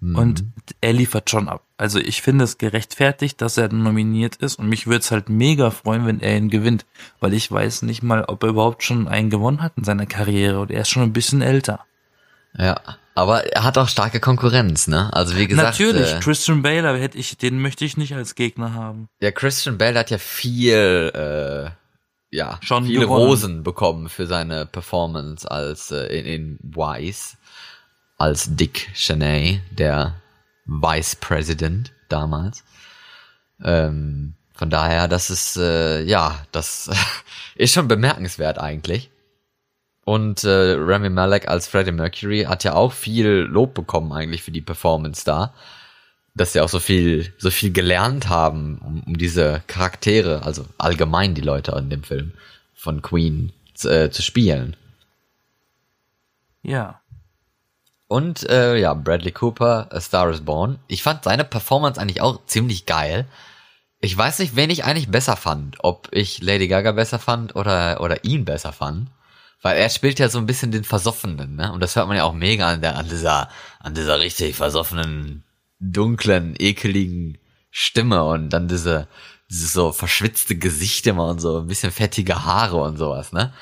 Und 0.03 0.45
er 0.81 0.95
liefert 0.95 1.29
schon 1.29 1.49
ab. 1.49 1.63
Also 1.81 1.99
ich 1.99 2.21
finde 2.21 2.45
es 2.45 2.59
gerechtfertigt, 2.59 3.41
dass 3.41 3.57
er 3.57 3.73
nominiert 3.73 4.37
ist 4.37 4.59
und 4.59 4.69
mich 4.69 4.87
würde 4.87 4.99
es 4.99 5.11
halt 5.11 5.31
mega 5.31 5.71
freuen, 5.71 6.05
wenn 6.07 6.21
er 6.21 6.37
ihn 6.37 6.51
gewinnt, 6.51 6.85
weil 7.21 7.33
ich 7.33 7.51
weiß 7.51 7.83
nicht 7.83 8.03
mal, 8.03 8.25
ob 8.27 8.43
er 8.43 8.51
überhaupt 8.51 8.83
schon 8.83 9.09
einen 9.09 9.31
gewonnen 9.31 9.63
hat 9.63 9.73
in 9.79 9.85
seiner 9.85 10.05
Karriere 10.05 10.61
und 10.61 10.71
er 10.71 10.83
ist 10.83 10.91
schon 10.91 11.05
ein 11.05 11.15
bisschen 11.15 11.41
älter. 11.41 11.87
Ja. 12.55 12.79
Aber 13.15 13.45
er 13.51 13.65
hat 13.65 13.79
auch 13.79 13.89
starke 13.89 14.21
Konkurrenz, 14.21 14.89
ne? 14.89 15.09
Also 15.15 15.37
wie 15.37 15.47
gesagt. 15.47 15.79
Natürlich, 15.81 16.13
Äh, 16.13 16.21
Christian 16.21 16.61
Bale, 16.61 16.87
aber 16.87 16.99
hätte 16.99 17.17
ich, 17.17 17.39
den 17.39 17.61
möchte 17.63 17.87
ich 17.87 17.97
nicht 17.97 18.15
als 18.15 18.35
Gegner 18.35 18.75
haben. 18.75 19.09
ja, 19.23 19.31
Christian 19.31 19.79
Bale 19.79 19.99
hat 19.99 20.11
ja 20.11 20.19
viel, 20.19 21.11
äh, 21.15 21.71
ja, 22.37 22.59
Schon 22.63 22.85
viele 22.85 23.01
gewonnen. 23.01 23.25
Rosen 23.27 23.63
bekommen 23.63 24.09
für 24.11 24.27
seine 24.27 24.67
Performance 24.67 25.51
als 25.51 25.91
äh, 25.93 26.05
in, 26.07 26.27
in 26.27 26.59
Wise. 26.63 27.37
als 28.19 28.55
Dick 28.55 28.91
Cheney, 28.95 29.63
der 29.71 30.20
Vice 30.71 31.17
President 31.17 31.93
damals. 32.09 32.63
Ähm, 33.63 34.35
von 34.55 34.71
daher, 34.71 35.09
das 35.09 35.31
ist, 35.31 35.57
äh, 35.57 36.03
ja, 36.03 36.45
das 36.53 36.91
ist 37.57 37.75
schon 37.75 37.89
bemerkenswert 37.89 38.59
eigentlich. 38.59 39.11
Und 40.05 40.45
äh, 40.45 40.77
Rami 40.79 41.11
Malek 41.11 41.49
als 41.49 41.67
Freddie 41.67 41.93
Mercury 41.93 42.45
hat 42.45 42.65
ja 42.65 42.75
auch 42.75 42.93
viel 42.93 43.27
Lob 43.27 43.75
bekommen 43.75 44.13
eigentlich 44.13 44.43
für 44.43 44.51
die 44.51 44.61
Performance 44.61 45.25
da. 45.25 45.53
Dass 46.35 46.53
sie 46.53 46.61
auch 46.61 46.69
so 46.69 46.79
viel, 46.79 47.35
so 47.39 47.51
viel 47.51 47.73
gelernt 47.73 48.29
haben, 48.29 48.79
um, 48.79 49.03
um 49.05 49.19
diese 49.19 49.63
Charaktere, 49.67 50.45
also 50.45 50.65
allgemein 50.79 51.35
die 51.35 51.41
Leute 51.41 51.73
in 51.73 51.91
dem 51.91 52.05
Film 52.05 52.33
von 52.75 53.03
Queen 53.03 53.53
äh, 53.83 54.11
zu 54.11 54.23
spielen. 54.23 54.77
Ja. 56.63 57.01
Und 58.11 58.43
äh, 58.51 58.77
ja, 58.77 58.93
Bradley 58.95 59.31
Cooper, 59.31 59.87
A 59.93 60.01
Star 60.01 60.31
is 60.31 60.41
Born. 60.41 60.81
Ich 60.89 61.05
fand 61.05 61.23
seine 61.23 61.45
Performance 61.45 62.01
eigentlich 62.01 62.21
auch 62.21 62.45
ziemlich 62.47 62.85
geil. 62.85 63.29
Ich 64.01 64.19
weiß 64.19 64.41
nicht, 64.41 64.57
wen 64.57 64.69
ich 64.69 64.83
eigentlich 64.83 65.13
besser 65.13 65.37
fand. 65.37 65.77
Ob 65.85 66.09
ich 66.11 66.43
Lady 66.43 66.67
Gaga 66.67 66.91
besser 66.91 67.21
fand 67.21 67.55
oder, 67.55 68.01
oder 68.01 68.25
ihn 68.25 68.45
besser 68.45 68.73
fand. 68.73 69.11
Weil 69.63 69.79
er 69.79 69.89
spielt 69.91 70.19
ja 70.19 70.29
so 70.29 70.39
ein 70.39 70.47
bisschen 70.47 70.73
den 70.73 70.83
Versoffenen, 70.83 71.55
ne? 71.55 71.73
Und 71.73 71.79
das 71.79 71.95
hört 71.95 72.09
man 72.09 72.17
ja 72.17 72.25
auch 72.25 72.33
mega 72.33 72.69
an, 72.69 72.81
der, 72.81 72.97
an 72.97 73.09
dieser, 73.09 73.49
an 73.79 73.95
dieser 73.95 74.19
richtig 74.19 74.57
versoffenen, 74.57 75.45
dunklen, 75.79 76.57
ekeligen 76.59 77.39
Stimme 77.71 78.25
und 78.25 78.49
dann 78.51 78.67
diese, 78.67 79.07
diese 79.49 79.69
so 79.69 79.93
verschwitzte 79.93 80.57
Gesichter 80.57 81.15
und 81.15 81.39
so 81.39 81.61
ein 81.61 81.69
bisschen 81.69 81.93
fettige 81.93 82.45
Haare 82.45 82.79
und 82.79 82.97
sowas, 82.97 83.33
ne? 83.33 83.53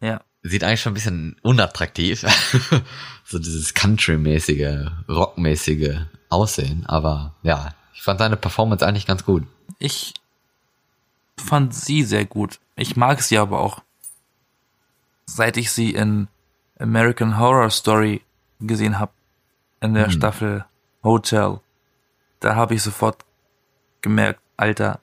Ja. 0.00 0.22
Sieht 0.42 0.62
eigentlich 0.62 0.80
schon 0.80 0.92
ein 0.92 0.94
bisschen 0.94 1.36
unattraktiv. 1.42 2.24
so 3.26 3.38
dieses 3.38 3.74
Country-mäßige, 3.74 4.90
Rock-mäßige 5.08 5.98
Aussehen. 6.28 6.86
Aber 6.86 7.34
ja, 7.42 7.74
ich 7.92 8.02
fand 8.02 8.20
seine 8.20 8.36
Performance 8.36 8.86
eigentlich 8.86 9.06
ganz 9.06 9.24
gut. 9.24 9.44
Ich 9.78 10.14
fand 11.36 11.74
sie 11.74 12.02
sehr 12.04 12.24
gut. 12.24 12.60
Ich 12.76 12.96
mag 12.96 13.22
sie 13.22 13.38
aber 13.38 13.60
auch. 13.60 13.82
Seit 15.26 15.56
ich 15.56 15.72
sie 15.72 15.90
in 15.90 16.28
American 16.78 17.38
Horror 17.38 17.70
Story 17.70 18.22
gesehen 18.60 18.98
habe, 18.98 19.12
in 19.80 19.94
der 19.94 20.06
Hm. 20.06 20.12
Staffel 20.12 20.64
Hotel, 21.02 21.60
da 22.40 22.54
habe 22.54 22.74
ich 22.74 22.82
sofort 22.82 23.24
gemerkt, 24.02 24.40
Alter, 24.56 25.00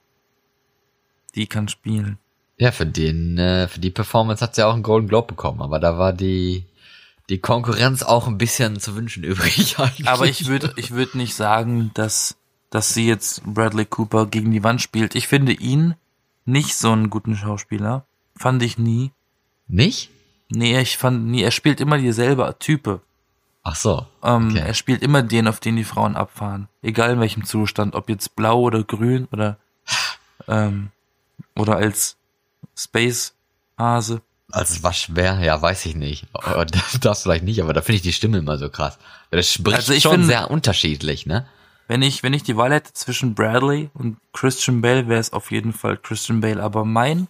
die 1.36 1.48
kann 1.48 1.68
spielen. 1.68 2.18
Ja, 2.58 2.72
für 2.72 2.86
den, 2.86 3.38
äh, 3.38 3.68
für 3.68 3.80
die 3.80 3.90
Performance 3.90 4.44
hat 4.44 4.56
sie 4.56 4.66
auch 4.66 4.74
einen 4.74 4.84
Golden 4.84 5.08
Globe 5.08 5.28
bekommen, 5.28 5.62
aber 5.62 5.80
da 5.80 5.98
war 5.98 6.14
die, 6.14 6.66
die 7.30 7.40
Konkurrenz 7.40 8.04
auch 8.04 8.28
ein 8.28 8.38
bisschen 8.38 8.80
zu 8.80 8.96
wünschen 8.96 9.24
übrig 9.24 9.80
eigentlich. 9.80 10.08
Aber 10.08 10.26
ich 10.26 10.48
würde, 10.48 10.74
ich 10.76 10.92
würde 10.92 11.18
nicht 11.18 11.36
sagen, 11.36 11.92
dass, 11.94 12.36
dass 12.70 12.94
sie 12.94 13.08
jetzt 13.08 13.44
Bradley 13.46 13.86
Cooper 13.86 14.26
gegen 14.26 14.52
die 14.52 14.64
Wand 14.64 14.82
spielt. 14.82 15.16
Ich 15.16 15.28
finde 15.28 15.54
ihn 15.54 15.96
nicht 16.46 16.76
so 16.76 16.92
einen 16.92 17.10
guten 17.10 17.36
Schauspieler. 17.36 18.06
Fand 18.36 18.62
ich 18.64 18.78
nie. 18.78 19.12
Nicht? 19.68 20.10
Nee, 20.50 20.80
ich 20.80 20.98
fand 20.98 21.26
nie, 21.26 21.42
er 21.42 21.52
spielt 21.52 21.80
immer 21.80 21.98
dieselbe 21.98 22.56
Type. 22.60 23.02
Ach 23.64 23.76
so. 23.76 24.06
Ähm, 24.22 24.50
Okay. 24.50 24.60
Er 24.60 24.74
spielt 24.74 25.02
immer 25.02 25.24
den, 25.24 25.48
auf 25.48 25.60
den 25.60 25.78
die 25.78 25.86
Frauen 25.86 26.16
abfahren. 26.16 26.68
Egal 26.82 27.12
in 27.12 27.20
welchem 27.22 27.46
Zustand, 27.46 27.96
ob 27.96 28.10
jetzt 28.10 28.36
blau 28.36 28.60
oder 28.60 28.84
grün 28.84 29.28
oder, 29.32 29.58
ähm, 30.48 30.90
oder 31.56 31.78
als 31.78 32.18
Space 32.76 33.34
Hase. 33.78 34.22
Als 34.56 34.84
Waschbär, 34.84 35.40
ja, 35.40 35.60
weiß 35.60 35.86
ich 35.88 35.96
nicht. 35.96 36.26
Oh, 36.34 36.64
Das 37.02 37.24
vielleicht 37.24 37.44
nicht, 37.44 37.62
aber 37.62 37.74
da 37.74 37.82
finde 37.82 37.96
ich 37.98 38.02
die 38.04 38.14
Stimme 38.14 38.38
immer 38.38 38.58
so 38.60 38.70
krass. 38.70 39.00
Das 39.32 39.52
spricht 39.52 39.78
Also 39.78 39.94
ich 39.94 40.04
schon 40.04 40.12
finde- 40.12 40.28
sehr 40.28 40.52
unterschiedlich, 40.52 41.26
ne? 41.26 41.46
Wenn 41.88 42.02
ich, 42.02 42.22
wenn 42.24 42.34
ich 42.34 42.44
die 42.44 42.56
Wahl 42.56 42.72
hätte 42.72 42.94
zwischen 42.94 43.34
Bradley 43.36 43.90
und 43.94 44.18
Christian 44.32 44.82
Bale, 44.82 45.08
wäre 45.10 45.20
es 45.20 45.34
auf 45.34 45.52
jeden 45.52 45.74
Fall 45.74 45.98
Christian 45.98 46.40
Bale. 46.40 46.62
Aber 46.62 46.86
mein 46.86 47.28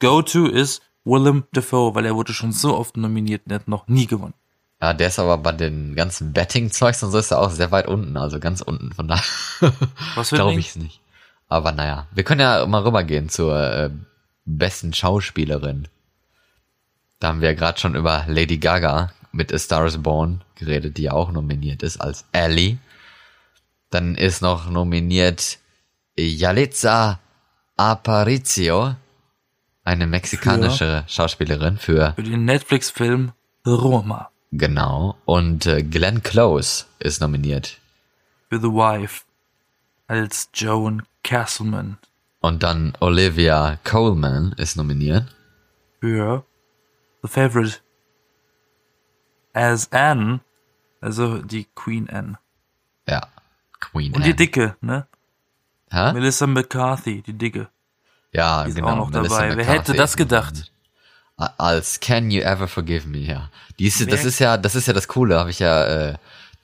Go-To 0.00 0.46
ist 0.46 0.82
Willem 1.04 1.44
Dafoe, 1.52 1.94
weil 1.94 2.04
er 2.04 2.14
wurde 2.16 2.34
schon 2.34 2.52
so 2.52 2.76
oft 2.76 2.96
nominiert 2.96 3.42
und 3.46 3.52
er 3.52 3.60
hat 3.60 3.68
noch 3.68 3.86
nie 3.88 4.06
gewonnen. 4.06 4.34
Ja, 4.82 4.92
der 4.92 5.08
ist 5.08 5.18
aber 5.18 5.38
bei 5.38 5.52
den 5.52 5.94
ganzen 5.94 6.32
Betting-Zeugs 6.32 7.02
und 7.04 7.10
so 7.12 7.18
ist 7.18 7.30
er 7.30 7.38
auch 7.40 7.50
sehr 7.50 7.70
weit 7.70 7.86
unten, 7.86 8.16
also 8.18 8.38
ganz 8.40 8.60
unten, 8.60 8.92
von 8.92 9.08
daher 9.08 9.24
glaube 10.30 10.58
ich 10.60 10.76
nicht. 10.76 11.00
Aber 11.48 11.72
naja, 11.72 12.06
wir 12.12 12.24
können 12.24 12.40
ja 12.42 12.66
mal 12.66 12.82
rübergehen 12.82 13.28
zur 13.30 13.56
äh, 13.58 13.90
besten 14.44 14.92
Schauspielerin. 14.92 15.88
Da 17.18 17.28
haben 17.28 17.40
wir 17.40 17.50
ja 17.50 17.54
gerade 17.54 17.78
schon 17.78 17.94
über 17.94 18.24
Lady 18.28 18.58
Gaga 18.58 19.12
mit 19.32 19.52
A 19.52 19.58
Star 19.58 19.86
is 19.86 20.02
Born 20.02 20.42
geredet, 20.54 20.96
die 20.96 21.04
ja 21.04 21.12
auch 21.12 21.30
nominiert 21.30 21.82
ist 21.82 21.98
als 21.98 22.24
Ellie. 22.32 22.78
Dann 23.90 24.14
ist 24.14 24.42
noch 24.42 24.68
nominiert 24.68 25.58
Yalitza 26.16 27.20
Aparicio, 27.76 28.96
eine 29.84 30.06
mexikanische 30.06 31.04
Schauspielerin 31.06 31.76
für 31.78 32.14
Für 32.14 32.22
den 32.22 32.44
Netflix-Film 32.44 33.32
Roma. 33.66 34.30
Genau. 34.52 35.16
Und 35.24 35.66
äh, 35.66 35.82
Glenn 35.82 36.22
Close 36.22 36.86
ist 36.98 37.20
nominiert. 37.20 37.78
Für 38.48 38.58
The 38.58 38.68
Wife. 38.68 39.24
Als 40.06 40.48
Joan 40.54 41.02
Castleman. 41.22 41.98
Und 42.40 42.62
dann 42.62 42.94
Olivia 43.00 43.78
Coleman 43.84 44.52
ist 44.56 44.76
nominiert. 44.76 45.26
Für 46.00 46.44
The 47.22 47.28
Favorite. 47.28 47.78
As 49.52 49.90
Anne. 49.92 50.40
Also 51.00 51.38
die 51.38 51.66
Queen 51.74 52.08
Anne. 52.10 52.38
Ja. 53.08 53.26
Queen 53.80 54.12
Und 54.14 54.22
die 54.24 54.30
Anne. 54.30 54.36
Dicke, 54.36 54.76
ne? 54.80 55.06
Hä? 55.90 56.12
Melissa 56.12 56.46
McCarthy, 56.46 57.22
die 57.22 57.32
Dicke. 57.34 57.68
Ja, 58.32 58.64
Die 58.64 58.70
ist 58.70 58.76
genau. 58.76 58.88
auch 58.88 58.96
noch 58.96 59.10
Melissa 59.10 59.34
dabei. 59.36 59.48
Wer 59.50 59.56
McCarthy 59.56 59.78
hätte 59.78 59.92
das 59.94 60.16
gedacht? 60.16 60.72
Als 61.36 62.00
Can 62.00 62.30
You 62.30 62.40
Ever 62.42 62.66
Forgive 62.66 63.06
Me, 63.06 63.18
ja. 63.18 63.50
Die 63.78 63.86
ist, 63.86 64.00
das 64.00 64.06
Wer- 64.08 64.26
ist 64.26 64.38
ja, 64.38 64.56
das 64.56 64.74
ist 64.74 64.86
ja 64.86 64.94
das 64.94 65.06
Coole, 65.06 65.38
habe 65.38 65.50
ich 65.50 65.58
ja 65.58 65.84
äh, 65.84 66.14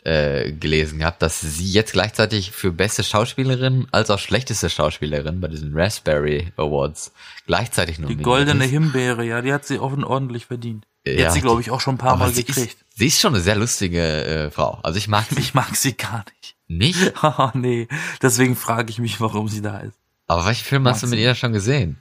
äh, 0.05 0.53
gelesen 0.53 0.99
gehabt, 0.99 1.23
dass 1.23 1.41
sie 1.41 1.71
jetzt 1.71 1.93
gleichzeitig 1.93 2.51
für 2.51 2.73
beste 2.73 3.05
Schauspielerin 3.05 3.87
als 3.93 4.11
auch 4.11 4.19
schlechteste 4.19 4.69
Schauspielerin 4.71 5.41
bei 5.41 5.49
diesen 5.49 5.73
Raspberry 5.79 6.53
Awards 6.57 7.13
gleichzeitig 7.47 7.97
Die 7.97 8.03
nominiert 8.03 8.25
goldene 8.25 8.65
ist. 8.65 8.71
Himbeere, 8.71 9.25
ja, 9.25 9.41
die 9.43 9.53
hat 9.53 9.65
sie 9.65 9.79
offen 9.79 10.03
ordentlich 10.05 10.47
verdient. 10.47 10.87
Die 11.07 11.13
Ja, 11.13 11.27
hat 11.27 11.33
sie, 11.33 11.39
die- 11.39 11.43
glaube 11.43 11.61
ich, 11.61 11.71
auch 11.71 11.81
schon 11.81 11.95
ein 11.95 11.99
paar 11.99 12.17
Mal 12.17 12.33
sie 12.33 12.45
gekriegt. 12.45 12.75
ist, 12.75 12.85
sie 12.97 13.07
ist 13.07 13.21
schon 13.21 13.35
eine 13.35 13.43
sehr 13.43 13.57
lustige 13.57 14.01
äh, 14.25 14.51
Frau. 14.51 14.79
Also 14.83 14.99
ich 14.99 15.09
mag 15.09 15.27
sie 15.31 15.39
Ich 15.41 15.55
mag 15.55 15.75
sie 15.77 15.95
gar 15.97 16.25
nicht. 16.41 16.57
nicht. 16.69 17.23
Haha, 17.23 17.53
nee. 17.57 17.87
Deswegen 18.21 18.57
frage 18.57 18.91
ich 18.91 18.99
mich, 18.99 19.21
warum 19.21 19.49
sie 19.49 19.63
da 19.63 19.79
ist. 19.81 19.99
Aber 20.27 20.47
welche 20.47 20.65
Filme 20.65 20.91
hast 20.91 21.03
du 21.03 21.07
mit 21.09 21.19
sie. 21.19 21.25
ihr 21.25 21.35
schon 21.35 21.53
gesehen? 21.53 21.99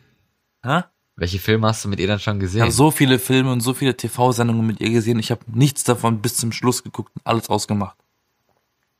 Hä? 0.64 0.82
Welche 1.16 1.40
Filme 1.40 1.68
hast 1.68 1.84
du 1.86 1.90
mit 1.90 2.00
ihr 2.00 2.08
dann 2.08 2.20
schon 2.20 2.38
Ich 2.38 2.42
gesehen? 2.42 2.62
habe 2.62 2.72
so 2.72 2.90
viele 2.92 3.20
Filme 3.20 3.52
und 3.52 3.62
so 3.62 3.74
viele 3.74 3.96
TV-Sendungen 3.96 4.66
mit 4.66 4.80
ihr 4.80 4.90
gesehen. 4.90 5.20
Ich 5.20 5.30
habe 5.32 5.42
nichts 5.48 5.84
davon 5.84 6.22
bis 6.22 6.38
zum 6.38 6.52
Schluss 6.52 6.84
geguckt 6.84 7.12
und 7.16 7.26
alles 7.28 7.50
ausgemacht. 7.50 7.98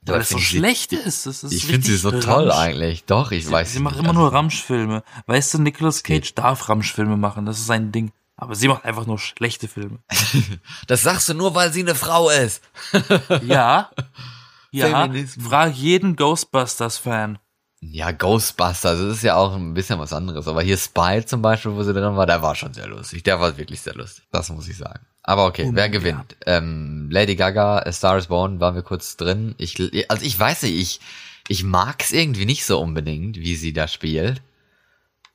Weil 0.04 0.22
es 0.22 0.30
so 0.30 0.38
ich 0.38 0.50
sie- 0.50 0.58
schlecht 0.58 0.94
ist. 0.94 1.26
Das 1.26 1.44
ist 1.44 1.52
ich 1.54 1.66
finde 1.66 1.86
sie 1.86 1.96
so 1.96 2.12
toll 2.12 2.50
Ramsch. 2.50 2.56
eigentlich. 2.56 3.06
Doch, 3.06 3.32
ich 3.32 3.46
Sie, 3.46 3.52
weiß 3.52 3.72
sie 3.72 3.78
nicht. 3.80 3.84
macht 3.84 3.98
immer 4.00 4.10
Also, 4.10 4.20
nur 4.22 4.34
Ramschfilme. 4.34 5.04
Weißt 5.28 5.54
du, 5.54 5.60
Nicolas 5.62 6.04
geht. 6.04 6.24
Cage 6.24 6.34
darf 6.36 6.70
Ramschfilme 6.70 7.18
machen. 7.18 7.46
Das 7.46 7.60
ist 7.60 7.68
sein 7.68 7.92
Ding. 7.92 8.12
Aber 8.36 8.56
sie 8.56 8.68
macht 8.68 8.84
einfach 8.86 9.06
nur 9.06 9.20
schlechte 9.20 9.68
Filme. 9.68 10.00
Das 10.88 11.04
sagst 11.04 11.30
du 11.30 11.34
nur, 11.36 11.54
weil 11.56 11.72
sie 11.72 11.82
eine 11.82 11.96
Frau 11.96 12.30
ist. 12.30 12.62
Ja. 13.46 13.90
Ja. 14.74 15.02
Feminismus. 15.04 15.46
Frag 15.48 15.74
jeden 15.76 16.16
Ghostbusters-Fan. 16.16 17.40
Ja, 17.84 18.12
Ghostbusters, 18.12 19.00
das 19.00 19.18
ist 19.18 19.24
ja 19.24 19.36
auch 19.36 19.56
ein 19.56 19.74
bisschen 19.74 19.98
was 19.98 20.14
anderes. 20.14 20.48
Aber 20.48 20.62
hier 20.62 20.78
Spy 20.78 21.24
zum 21.26 21.42
Beispiel, 21.42 21.72
wo 21.74 21.82
sie 21.82 21.94
drin 21.94 22.16
war, 22.16 22.28
der 22.28 22.42
war 22.44 22.54
schon 22.56 22.74
sehr 22.74 22.88
lustig. 22.88 23.24
Der 23.24 23.40
war 23.40 23.58
wirklich 23.58 23.82
sehr 23.82 23.96
lustig. 23.96 24.24
Das 24.32 24.50
muss 24.50 24.68
ich 24.68 24.78
sagen. 24.78 25.04
Aber 25.24 25.46
okay, 25.48 25.66
Oh 25.68 25.72
wer 25.74 25.90
gewinnt? 25.90 26.36
Ähm, 26.46 27.10
Lady 27.12 27.36
Gaga, 27.36 27.80
A 27.80 27.92
Star 27.92 28.18
is 28.18 28.28
Born, 28.28 28.60
waren 28.60 28.76
wir 28.76 28.84
kurz 28.84 29.18
drin. 29.18 29.56
Ich, 29.58 29.80
also 30.10 30.24
ich 30.24 30.40
weiß 30.40 30.62
nicht, 30.64 30.76
ich, 30.80 31.00
ich 31.48 31.64
mag's 31.64 32.12
irgendwie 32.12 32.46
nicht 32.46 32.66
so 32.66 32.80
unbedingt, 32.80 33.38
wie 33.38 33.56
sie 33.56 33.74
da 33.74 33.88
spielt. 33.88 34.44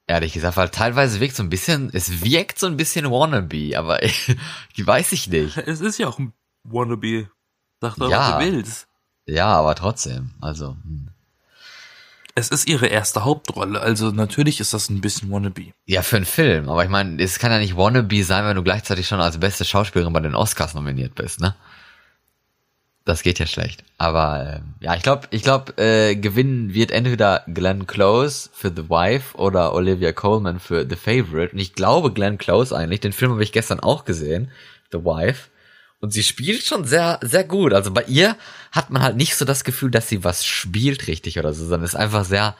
Ehrlich 0.06 0.32
gesagt, 0.32 0.56
weil 0.56 0.68
teilweise 0.68 1.18
wirkt 1.18 1.34
so 1.34 1.42
ein 1.42 1.50
bisschen, 1.50 1.90
es 1.92 2.22
wirkt 2.24 2.60
so 2.60 2.68
ein 2.68 2.76
bisschen 2.76 3.10
wannabe, 3.10 3.76
aber 3.76 4.02
ich, 4.04 4.36
weiß 4.78 5.10
ich 5.12 5.26
nicht. 5.26 5.56
Es 5.66 5.80
ist 5.80 5.98
ja 5.98 6.06
auch 6.06 6.20
ein 6.20 6.32
Wannabe. 6.62 7.28
Sag 7.80 7.96
doch, 7.96 8.08
Ja. 8.08 8.38
was 8.38 8.44
du 8.44 8.52
willst. 8.52 8.88
Ja, 9.26 9.48
aber 9.48 9.74
trotzdem, 9.74 10.30
also, 10.40 10.76
hm. 10.84 11.08
Es 12.38 12.50
ist 12.50 12.68
ihre 12.68 12.86
erste 12.88 13.24
Hauptrolle, 13.24 13.80
also 13.80 14.10
natürlich 14.10 14.60
ist 14.60 14.74
das 14.74 14.90
ein 14.90 15.00
bisschen 15.00 15.30
Wannabe. 15.30 15.72
Ja, 15.86 16.02
für 16.02 16.16
einen 16.16 16.26
Film. 16.26 16.68
Aber 16.68 16.84
ich 16.84 16.90
meine, 16.90 17.22
es 17.22 17.38
kann 17.38 17.50
ja 17.50 17.58
nicht 17.58 17.78
wannabe 17.78 18.22
sein, 18.24 18.44
wenn 18.44 18.56
du 18.56 18.62
gleichzeitig 18.62 19.08
schon 19.08 19.20
als 19.20 19.40
beste 19.40 19.64
Schauspielerin 19.64 20.12
bei 20.12 20.20
den 20.20 20.34
Oscars 20.34 20.74
nominiert 20.74 21.14
bist, 21.14 21.40
ne? 21.40 21.54
Das 23.06 23.22
geht 23.22 23.38
ja 23.38 23.46
schlecht. 23.46 23.84
Aber 23.96 24.56
ähm, 24.56 24.74
ja, 24.80 24.94
ich 24.96 25.02
glaube, 25.02 25.28
ich 25.30 25.42
glaube, 25.42 25.78
äh, 25.78 26.14
gewinnen 26.14 26.74
wird 26.74 26.90
entweder 26.90 27.42
Glenn 27.46 27.86
Close 27.86 28.50
für 28.52 28.68
The 28.68 28.90
Wife 28.90 29.38
oder 29.38 29.72
Olivia 29.72 30.12
Colman 30.12 30.60
für 30.60 30.86
The 30.86 30.96
Favorite. 30.96 31.54
Und 31.54 31.58
ich 31.58 31.72
glaube 31.72 32.12
Glenn 32.12 32.36
Close 32.36 32.76
eigentlich. 32.76 33.00
Den 33.00 33.12
Film 33.12 33.30
habe 33.30 33.44
ich 33.44 33.52
gestern 33.52 33.80
auch 33.80 34.04
gesehen, 34.04 34.50
The 34.92 34.98
Wife. 34.98 35.48
Und 36.00 36.12
sie 36.12 36.22
spielt 36.22 36.62
schon 36.64 36.84
sehr, 36.84 37.18
sehr 37.22 37.44
gut. 37.44 37.72
Also 37.72 37.90
bei 37.90 38.04
ihr 38.04 38.36
hat 38.70 38.90
man 38.90 39.02
halt 39.02 39.16
nicht 39.16 39.36
so 39.36 39.44
das 39.44 39.64
Gefühl, 39.64 39.90
dass 39.90 40.08
sie 40.08 40.24
was 40.24 40.44
spielt 40.44 41.06
richtig 41.06 41.38
oder 41.38 41.52
so, 41.52 41.64
sondern 41.64 41.84
ist 41.84 41.96
einfach 41.96 42.24
sehr 42.24 42.54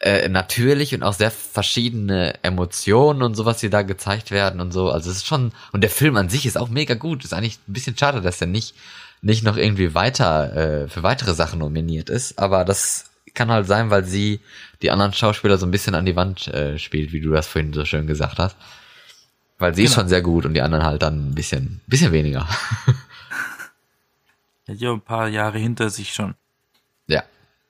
äh, 0.00 0.28
natürlich 0.28 0.94
und 0.94 1.02
auch 1.02 1.12
sehr 1.12 1.30
verschiedene 1.30 2.42
Emotionen 2.42 3.22
und 3.22 3.34
so, 3.34 3.44
was 3.44 3.60
sie 3.60 3.68
da 3.68 3.82
gezeigt 3.82 4.30
werden 4.30 4.60
und 4.60 4.72
so. 4.72 4.90
Also 4.90 5.10
es 5.10 5.18
ist 5.18 5.26
schon, 5.26 5.52
und 5.72 5.82
der 5.82 5.90
Film 5.90 6.16
an 6.16 6.30
sich 6.30 6.46
ist 6.46 6.56
auch 6.56 6.70
mega 6.70 6.94
gut. 6.94 7.22
Ist 7.22 7.34
eigentlich 7.34 7.58
ein 7.68 7.72
bisschen 7.72 7.98
schade, 7.98 8.22
dass 8.22 8.40
er 8.40 8.46
nicht, 8.46 8.74
nicht 9.20 9.44
noch 9.44 9.58
irgendwie 9.58 9.94
weiter, 9.94 10.56
äh, 10.56 10.88
für 10.88 11.02
weitere 11.02 11.34
Sachen 11.34 11.58
nominiert 11.58 12.08
ist. 12.08 12.38
Aber 12.38 12.64
das 12.64 13.10
kann 13.34 13.50
halt 13.50 13.66
sein, 13.66 13.90
weil 13.90 14.04
sie 14.04 14.40
die 14.80 14.90
anderen 14.90 15.12
Schauspieler 15.12 15.58
so 15.58 15.66
ein 15.66 15.70
bisschen 15.70 15.94
an 15.94 16.06
die 16.06 16.16
Wand 16.16 16.48
äh, 16.48 16.78
spielt, 16.78 17.12
wie 17.12 17.20
du 17.20 17.30
das 17.32 17.46
vorhin 17.46 17.74
so 17.74 17.84
schön 17.84 18.06
gesagt 18.06 18.38
hast. 18.38 18.56
Weil 19.60 19.74
sie 19.74 19.82
genau. 19.82 19.90
ist 19.90 19.94
schon 19.94 20.08
sehr 20.08 20.22
gut 20.22 20.46
und 20.46 20.54
die 20.54 20.62
anderen 20.62 20.84
halt 20.84 21.02
dann 21.02 21.28
ein 21.28 21.34
bisschen, 21.34 21.82
bisschen 21.86 22.12
weniger. 22.12 22.48
Hat 22.48 22.96
ja 24.66 24.90
ein 24.90 25.02
paar 25.02 25.28
Jahre 25.28 25.58
hinter 25.58 25.90
sich 25.90 26.14
schon. 26.14 26.34
Ja. 27.06 27.22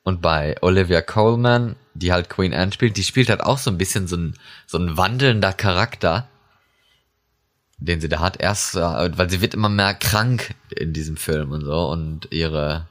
Und 0.03 0.21
bei 0.21 0.55
Olivia 0.61 1.01
Coleman, 1.01 1.75
die 1.93 2.13
halt 2.13 2.29
Queen 2.29 2.53
Anne 2.53 2.71
spielt, 2.71 2.95
die 2.95 3.03
spielt 3.03 3.29
halt 3.29 3.41
auch 3.41 3.57
so 3.57 3.69
ein 3.69 3.77
bisschen 3.77 4.07
so 4.07 4.15
ein, 4.15 4.35
so 4.65 4.77
ein 4.77 4.95
wandelnder 4.95 5.51
Charakter, 5.51 6.29
den 7.77 7.99
sie 7.99 8.07
da 8.07 8.21
hat. 8.21 8.39
Erst, 8.39 8.75
äh, 8.77 9.17
weil 9.17 9.29
sie 9.29 9.41
wird 9.41 9.53
immer 9.53 9.69
mehr 9.69 9.93
krank 9.93 10.55
in 10.69 10.93
diesem 10.93 11.17
Film 11.17 11.51
und 11.51 11.65
so 11.65 11.89
und 11.89 12.31
ihre, 12.31 12.87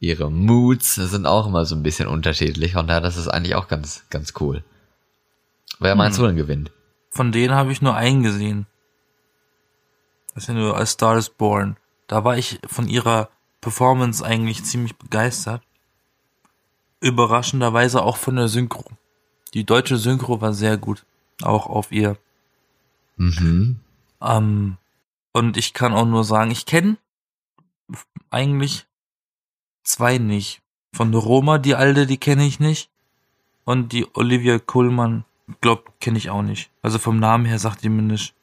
ihre 0.00 0.30
Moods 0.30 0.94
sind 0.94 1.26
auch 1.26 1.46
immer 1.46 1.66
so 1.66 1.74
ein 1.76 1.82
bisschen 1.82 2.08
unterschiedlich. 2.08 2.76
Und 2.76 2.86
daher, 2.86 3.02
das 3.02 3.18
ist 3.18 3.28
eigentlich 3.28 3.56
auch 3.56 3.68
ganz, 3.68 4.04
ganz 4.08 4.32
cool. 4.40 4.64
Wer 5.80 5.96
meinst 5.96 6.16
hm. 6.16 6.22
du 6.22 6.28
denn 6.28 6.36
gewinnt? 6.36 6.70
Von 7.12 7.30
denen 7.30 7.54
habe 7.54 7.72
ich 7.72 7.82
nur 7.82 7.94
einen 7.94 8.22
gesehen. 8.22 8.66
Das 10.34 10.44
ist 10.44 10.48
ja 10.48 10.54
nur 10.54 10.78
A 10.78 10.86
Star 10.86 11.18
is 11.18 11.28
Born. 11.28 11.76
Da 12.06 12.24
war 12.24 12.38
ich 12.38 12.58
von 12.66 12.88
ihrer 12.88 13.28
Performance 13.60 14.24
eigentlich 14.24 14.64
ziemlich 14.64 14.96
begeistert. 14.96 15.62
Überraschenderweise 17.00 18.02
auch 18.02 18.16
von 18.16 18.36
der 18.36 18.48
Synchro. 18.48 18.84
Die 19.52 19.64
deutsche 19.64 19.98
Synchro 19.98 20.40
war 20.40 20.54
sehr 20.54 20.78
gut. 20.78 21.04
Auch 21.42 21.66
auf 21.66 21.92
ihr. 21.92 22.16
Mhm. 23.16 23.80
Ähm, 24.22 24.78
und 25.32 25.58
ich 25.58 25.74
kann 25.74 25.92
auch 25.92 26.06
nur 26.06 26.24
sagen, 26.24 26.50
ich 26.50 26.64
kenne 26.64 26.96
eigentlich 28.30 28.86
zwei 29.82 30.16
nicht. 30.16 30.62
Von 30.94 31.12
Roma, 31.12 31.58
die 31.58 31.74
alte, 31.74 32.06
die 32.06 32.18
kenne 32.18 32.46
ich 32.46 32.58
nicht. 32.58 32.88
Und 33.64 33.92
die 33.92 34.06
Olivia 34.14 34.58
Kuhlmann 34.58 35.24
glaub, 35.60 35.98
kenne 36.00 36.18
ich 36.18 36.30
auch 36.30 36.42
nicht. 36.42 36.70
Also 36.82 36.98
vom 36.98 37.18
Namen 37.18 37.44
her 37.44 37.58
sagt 37.58 37.82
die 37.82 37.88
mir 37.88 38.02
nicht. 38.02 38.34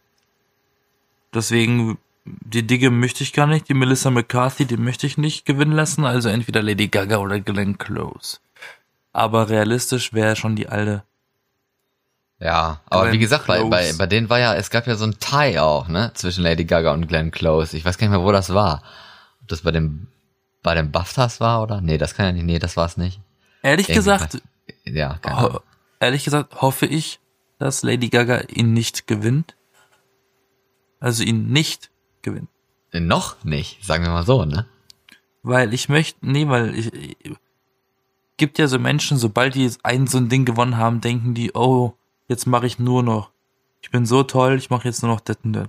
Deswegen, 1.33 1.97
die 2.25 2.65
Digge 2.65 2.89
möchte 2.89 3.23
ich 3.23 3.33
gar 3.33 3.47
nicht. 3.47 3.69
Die 3.69 3.73
Melissa 3.73 4.09
McCarthy, 4.09 4.65
die 4.65 4.77
möchte 4.77 5.07
ich 5.07 5.17
nicht 5.17 5.45
gewinnen 5.45 5.71
lassen. 5.71 6.05
Also 6.05 6.29
entweder 6.29 6.61
Lady 6.61 6.87
Gaga 6.87 7.17
oder 7.17 7.39
Glenn 7.39 7.77
Close. 7.77 8.37
Aber 9.13 9.49
realistisch 9.49 10.13
wäre 10.13 10.35
schon 10.35 10.55
die 10.55 10.69
alte. 10.69 11.03
Ja, 12.39 12.79
aber 12.89 13.03
Glenn 13.03 13.13
wie 13.13 13.19
gesagt, 13.19 13.47
bei, 13.47 13.63
bei, 13.63 13.91
bei 13.97 14.07
denen 14.07 14.29
war 14.29 14.39
ja, 14.39 14.55
es 14.55 14.69
gab 14.69 14.87
ja 14.87 14.95
so 14.95 15.05
ein 15.05 15.19
Tie 15.19 15.59
auch, 15.59 15.89
ne, 15.89 16.11
zwischen 16.13 16.43
Lady 16.43 16.63
Gaga 16.63 16.93
und 16.93 17.07
Glenn 17.07 17.31
Close. 17.31 17.75
Ich 17.75 17.83
weiß 17.83 17.97
gar 17.97 18.07
nicht 18.07 18.15
mehr, 18.15 18.25
wo 18.25 18.31
das 18.31 18.53
war. 18.53 18.81
Ob 19.41 19.49
das 19.49 19.61
bei 19.61 19.71
dem, 19.71 20.07
bei 20.63 20.73
dem 20.73 20.91
BAFTAs 20.91 21.41
war, 21.41 21.61
oder? 21.61 21.81
Nee, 21.81 21.97
das 21.97 22.15
kann 22.15 22.27
ja 22.27 22.31
nicht, 22.31 22.45
nee, 22.45 22.59
das 22.59 22.77
war 22.77 22.85
es 22.85 22.95
nicht. 22.95 23.19
Ehrlich 23.61 23.89
Irgendwie 23.89 23.95
gesagt, 23.95 24.41
ja, 24.85 25.17
keine 25.21 25.37
Ahnung 25.37 25.59
ehrlich 25.99 26.23
gesagt 26.23 26.61
hoffe 26.61 26.85
ich, 26.85 27.19
dass 27.57 27.83
Lady 27.83 28.09
Gaga 28.09 28.41
ihn 28.47 28.73
nicht 28.73 29.07
gewinnt. 29.07 29.55
Also 30.99 31.23
ihn 31.23 31.49
nicht 31.49 31.91
gewinnt. 32.21 32.49
Noch 32.91 33.43
nicht, 33.43 33.85
sagen 33.85 34.03
wir 34.03 34.11
mal 34.11 34.25
so, 34.25 34.45
ne? 34.45 34.65
Weil 35.43 35.73
ich 35.73 35.89
möchte, 35.89 36.17
nee, 36.21 36.47
weil 36.47 36.75
ich, 36.75 36.93
ich 36.93 37.35
gibt 38.37 38.57
ja 38.57 38.67
so 38.67 38.79
Menschen, 38.79 39.17
sobald 39.17 39.53
die 39.53 39.69
ein 39.83 40.07
so 40.07 40.17
ein 40.17 40.29
Ding 40.29 40.45
gewonnen 40.45 40.77
haben, 40.77 41.01
denken 41.01 41.35
die, 41.35 41.51
oh, 41.53 41.93
jetzt 42.27 42.47
mache 42.47 42.65
ich 42.65 42.79
nur 42.79 43.03
noch. 43.03 43.29
Ich 43.81 43.91
bin 43.91 44.05
so 44.05 44.23
toll, 44.23 44.55
ich 44.57 44.69
mache 44.69 44.87
jetzt 44.87 45.03
nur 45.03 45.11
noch 45.11 45.19
das 45.19 45.37
und 45.43 45.53
das. 45.53 45.67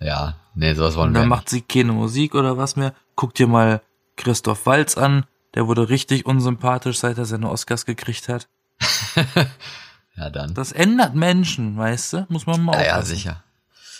Ja, 0.00 0.36
nee, 0.54 0.74
sowas 0.74 0.96
wollen 0.96 1.08
und 1.08 1.14
wir 1.14 1.20
dann 1.20 1.28
macht 1.28 1.48
sie 1.48 1.62
keine 1.62 1.92
Musik 1.92 2.34
oder 2.34 2.56
was 2.56 2.76
mehr. 2.76 2.94
Guck 3.14 3.34
dir 3.34 3.46
mal 3.46 3.82
Christoph 4.16 4.66
Walz 4.66 4.96
an, 4.96 5.24
der 5.54 5.66
wurde 5.66 5.88
richtig 5.88 6.26
unsympathisch, 6.26 6.98
seit 6.98 7.18
er 7.18 7.24
seine 7.24 7.50
Oscars 7.50 7.86
gekriegt 7.86 8.28
hat. 8.28 8.48
ja, 10.16 10.30
dann. 10.30 10.54
Das 10.54 10.72
ändert 10.72 11.14
Menschen, 11.14 11.76
weißt 11.76 12.12
du? 12.12 12.26
Muss 12.28 12.46
man 12.46 12.62
mal 12.62 12.74
Ja, 12.74 12.86
ja, 12.86 13.02
sicher. 13.02 13.42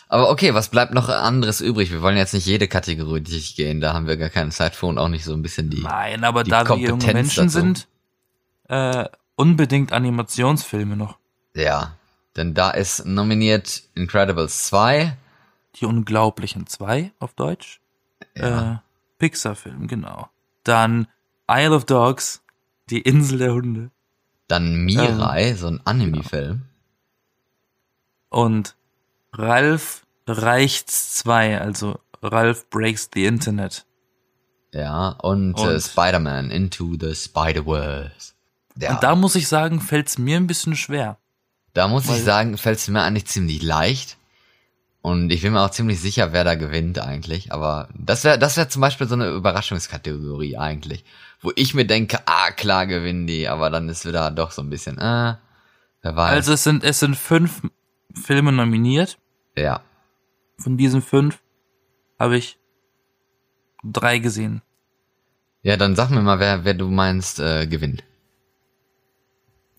Aber 0.09 0.31
okay, 0.31 0.55
was 0.55 0.71
bleibt 0.71 0.95
noch 0.95 1.09
anderes 1.09 1.61
übrig? 1.61 1.91
Wir 1.91 2.01
wollen 2.01 2.17
jetzt 2.17 2.33
nicht 2.33 2.47
jede 2.47 2.67
Kategorie 2.67 3.21
durchgehen, 3.21 3.81
da 3.81 3.93
haben 3.93 4.07
wir 4.07 4.17
gar 4.17 4.31
keine 4.31 4.51
Zeit 4.51 4.75
für 4.75 4.87
und 4.87 4.99
auch 4.99 5.09
nicht 5.09 5.25
so 5.25 5.35
ein 5.35 5.43
bisschen 5.43 5.69
die. 5.69 5.83
Nein, 5.83 6.25
aber 6.25 6.45
da 6.45 6.67
wir 6.69 6.77
junge 6.77 7.13
Menschen 7.13 7.45
dazu. 7.45 7.59
sind, 7.59 7.89
äh, 8.69 9.05
unbedingt 9.37 9.93
Animationsfilme 9.93 10.97
noch. 10.97 11.19
Ja, 11.55 11.97
denn 12.37 12.55
da 12.55 12.71
ist 12.71 13.05
nominiert 13.05 13.83
Incredibles 13.95 14.65
2. 14.65 15.17
Die 15.77 15.85
Unglaublichen 15.85 16.67
2 16.67 17.13
auf 17.19 17.35
Deutsch. 17.35 17.81
Ja. 18.35 18.73
Äh, 18.73 18.77
Pixar-Film, 19.19 19.89
genau. 19.89 20.29
Dann 20.65 21.07
Isle 21.51 21.75
of 21.75 21.85
Dogs, 21.85 22.43
die 22.89 23.01
Insel 23.01 23.39
der 23.39 23.53
Hunde. 23.53 23.91
Dann 24.49 24.85
Mirai, 24.85 25.51
ähm, 25.51 25.57
so 25.57 25.67
ein 25.69 25.81
Anime-Film. 25.85 26.63
Und 28.31 28.75
Ralph 29.33 30.07
reicht's 30.27 31.15
zwei, 31.15 31.61
also 31.61 32.01
Ralph 32.23 32.69
Breaks 32.71 33.11
the 33.15 33.27
Internet. 33.27 33.85
Ja, 34.73 35.11
und, 35.11 35.59
äh, 35.59 35.63
und 35.63 35.69
äh, 35.69 35.81
Spider-Man 35.81 36.51
Into 36.51 36.97
the 36.99 37.15
Spider-Verse. 37.15 38.33
Ja. 38.77 38.95
Und 38.95 39.03
da 39.03 39.15
muss 39.15 39.35
ich 39.35 39.49
sagen, 39.49 39.81
fällt's 39.81 40.19
mir 40.19 40.37
ein 40.37 40.47
bisschen 40.47 40.77
schwer. 40.77 41.19
Da 41.75 41.89
muss 41.89 42.09
ich 42.09 42.23
sagen, 42.25 42.57
fällt's 42.57 42.89
mir 42.89 43.03
eigentlich 43.03 43.27
ziemlich 43.27 43.63
leicht. 43.63 44.17
Und 45.01 45.31
ich 45.31 45.43
bin 45.43 45.53
mir 45.53 45.63
auch 45.63 45.71
ziemlich 45.71 46.01
sicher, 46.01 46.33
wer 46.33 46.45
da 46.45 46.55
gewinnt 46.55 46.99
eigentlich. 46.99 47.53
Aber 47.53 47.89
das 47.95 48.25
wäre 48.25 48.39
das 48.39 48.57
wäre 48.57 48.69
zum 48.69 48.81
Beispiel 48.81 49.09
so 49.09 49.15
eine 49.15 49.29
Überraschungskategorie 49.29 50.57
eigentlich 50.57 51.05
wo 51.41 51.53
ich 51.55 51.75
mir 51.75 51.87
denke, 51.87 52.21
ah, 52.27 52.51
klar 52.51 52.87
gewinnen 52.87 53.27
die, 53.27 53.49
aber 53.49 53.71
dann 53.71 53.89
ist 53.89 54.07
wieder 54.07 54.31
doch 54.31 54.51
so 54.51 54.63
ein 54.63 54.71
bisschen, 54.71 54.99
äh, 54.99 55.37
wer 56.03 56.17
weiß. 56.17 56.33
Also 56.33 56.53
es 56.53 56.65
sind, 56.65 56.85
es 56.85 57.01
sind 57.01 57.17
fünf 57.17 57.63
Filme 58.15 58.53
nominiert. 58.53 59.19
Ja. 59.57 59.83
Von 60.59 60.77
diesen 60.77 61.03
fünf 61.03 61.41
habe 62.19 62.37
ich 62.37 62.59
drei 63.85 64.19
gesehen. 64.19 64.63
Ja, 65.63 65.77
dann 65.77 65.97
sag 65.97 66.11
mir 66.11 66.23
mal, 66.23 66.41
wer, 66.41 66.65
wer 66.65 66.75
du 66.75 66.89
meinst, 66.89 67.41
äh, 67.41 67.67
gewinnt. 67.67 68.05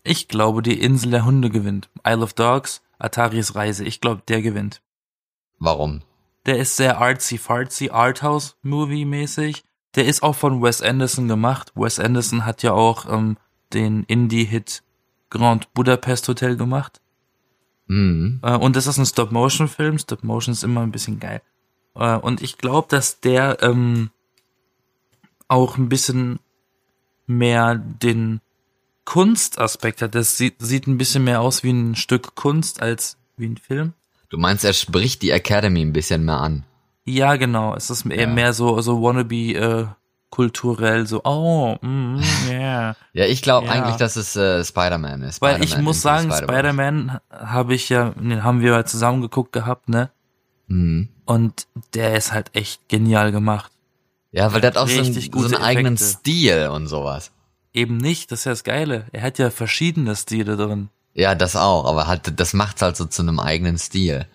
Ich 0.02 0.28
glaube, 0.28 0.62
die 0.62 0.80
Insel 0.80 1.10
der 1.10 1.24
Hunde 1.24 1.50
gewinnt. 1.50 1.90
Isle 2.06 2.22
of 2.22 2.32
Dogs, 2.32 2.82
Ataris 2.98 3.54
Reise. 3.54 3.84
Ich 3.84 4.00
glaube, 4.00 4.22
der 4.26 4.40
gewinnt. 4.40 4.82
Warum? 5.58 6.02
Der 6.46 6.58
ist 6.58 6.76
sehr 6.76 6.98
artsy-fartsy, 7.00 7.90
Arthouse-Movie-mäßig. 7.90 9.62
Der 9.94 10.06
ist 10.06 10.22
auch 10.22 10.34
von 10.34 10.62
Wes 10.62 10.82
Anderson 10.82 11.28
gemacht. 11.28 11.72
Wes 11.74 11.98
Anderson 11.98 12.44
hat 12.44 12.62
ja 12.62 12.72
auch 12.72 13.10
ähm, 13.10 13.36
den 13.72 14.04
Indie-Hit 14.04 14.82
Grand 15.30 15.72
Budapest 15.74 16.28
Hotel 16.28 16.56
gemacht. 16.56 17.00
Mhm. 17.86 18.40
Äh, 18.42 18.56
und 18.56 18.76
das 18.76 18.86
ist 18.86 18.98
ein 18.98 19.06
Stop-Motion-Film. 19.06 19.98
Stop-Motion 19.98 20.52
ist 20.52 20.64
immer 20.64 20.82
ein 20.82 20.92
bisschen 20.92 21.18
geil. 21.18 21.42
Äh, 21.94 22.16
und 22.16 22.42
ich 22.42 22.58
glaube, 22.58 22.88
dass 22.88 23.20
der 23.20 23.62
ähm, 23.62 24.10
auch 25.48 25.76
ein 25.76 25.88
bisschen 25.88 26.38
mehr 27.26 27.74
den 27.76 28.40
Kunstaspekt 29.04 30.02
hat. 30.02 30.14
Das 30.14 30.36
sieht, 30.36 30.56
sieht 30.60 30.86
ein 30.86 30.98
bisschen 30.98 31.24
mehr 31.24 31.40
aus 31.40 31.64
wie 31.64 31.70
ein 31.70 31.96
Stück 31.96 32.36
Kunst 32.36 32.80
als 32.80 33.16
wie 33.36 33.46
ein 33.46 33.56
Film. 33.56 33.94
Du 34.28 34.38
meinst, 34.38 34.64
er 34.64 34.72
spricht 34.72 35.22
die 35.22 35.30
Academy 35.30 35.80
ein 35.82 35.92
bisschen 35.92 36.24
mehr 36.24 36.38
an? 36.38 36.64
Ja, 37.10 37.36
genau. 37.36 37.74
Es 37.74 37.90
ist 37.90 38.04
ja. 38.04 38.26
mehr 38.26 38.52
so, 38.52 38.80
so 38.80 39.02
wannabe, 39.02 39.54
äh, 39.54 39.86
kulturell, 40.30 41.06
so, 41.06 41.22
oh, 41.24 41.76
mm, 41.80 42.20
yeah. 42.48 42.96
ja, 43.12 43.26
ich 43.26 43.42
glaube 43.42 43.66
ja. 43.66 43.72
eigentlich, 43.72 43.96
dass 43.96 44.16
es 44.16 44.36
äh, 44.36 44.64
Spider-Man 44.64 45.22
ist. 45.22 45.36
Spider 45.36 45.54
Weil 45.54 45.64
ich 45.64 45.76
muss 45.78 46.02
sagen, 46.02 46.32
Spider-Man 46.32 47.18
habe 47.30 47.74
ich 47.74 47.88
ja, 47.88 48.10
den 48.10 48.44
haben 48.44 48.60
wir 48.60 48.86
zusammen 48.86 49.22
geguckt 49.22 49.52
gehabt, 49.52 49.88
ne? 49.88 50.10
Mhm. 50.68 51.08
Und 51.24 51.66
der 51.94 52.16
ist 52.16 52.32
halt 52.32 52.54
echt 52.54 52.88
genial 52.88 53.32
gemacht. 53.32 53.72
Ja, 54.32 54.52
weil 54.52 54.60
der 54.60 54.70
hat 54.70 54.78
auch 54.78 54.88
so, 54.88 55.00
einen, 55.00 55.12
so 55.12 55.44
einen 55.44 55.54
eigenen 55.56 55.98
Stil 55.98 56.68
und 56.72 56.86
sowas. 56.86 57.32
Eben 57.72 57.96
nicht, 57.96 58.30
das 58.30 58.40
ist 58.40 58.44
ja 58.44 58.52
das 58.52 58.64
Geile. 58.64 59.06
Er 59.12 59.22
hat 59.22 59.38
ja 59.38 59.50
verschiedene 59.50 60.14
Stile 60.14 60.56
drin. 60.56 60.88
Ja, 61.14 61.34
das 61.34 61.56
auch, 61.56 61.86
aber 61.86 62.06
halt, 62.06 62.38
das 62.38 62.52
macht's 62.52 62.82
halt 62.82 62.96
so 62.96 63.04
zu 63.04 63.22
einem 63.22 63.40
eigenen 63.40 63.78
Stil. 63.78 64.26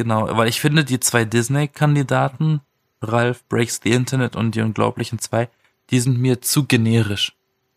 Genau, 0.00 0.34
weil 0.34 0.48
ich 0.48 0.62
finde, 0.62 0.82
die 0.82 0.98
zwei 0.98 1.26
Disney-Kandidaten, 1.26 2.62
Ralph 3.02 3.46
Breaks 3.50 3.80
the 3.84 3.90
Internet 3.90 4.34
und 4.34 4.54
die 4.54 4.62
Unglaublichen 4.62 5.18
zwei, 5.18 5.50
die 5.90 6.00
sind 6.00 6.18
mir 6.18 6.40
zu 6.40 6.64
generisch. 6.64 7.36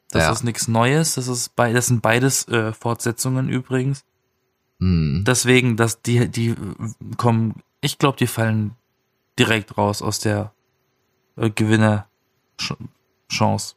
Das 0.10 0.24
ja. 0.24 0.32
ist 0.32 0.46
nichts 0.46 0.70
Neues, 0.70 1.16
das 1.16 1.28
ist 1.28 1.52
das 1.58 1.88
sind 1.88 2.02
beides 2.02 2.48
äh, 2.48 2.72
Fortsetzungen 2.72 3.50
übrigens. 3.50 4.06
Mhm. 4.80 5.26
Deswegen, 5.28 5.76
dass 5.76 6.02
die, 6.02 6.30
die 6.30 6.56
kommen, 7.18 7.62
ich 7.82 7.98
glaube, 7.98 8.18
die 8.18 8.28
fallen 8.28 8.78
direkt 9.38 9.78
raus 9.78 10.02
aus 10.02 10.20
der 10.20 10.54
äh, 11.36 11.50
Gewinner-Chance. 11.50 13.76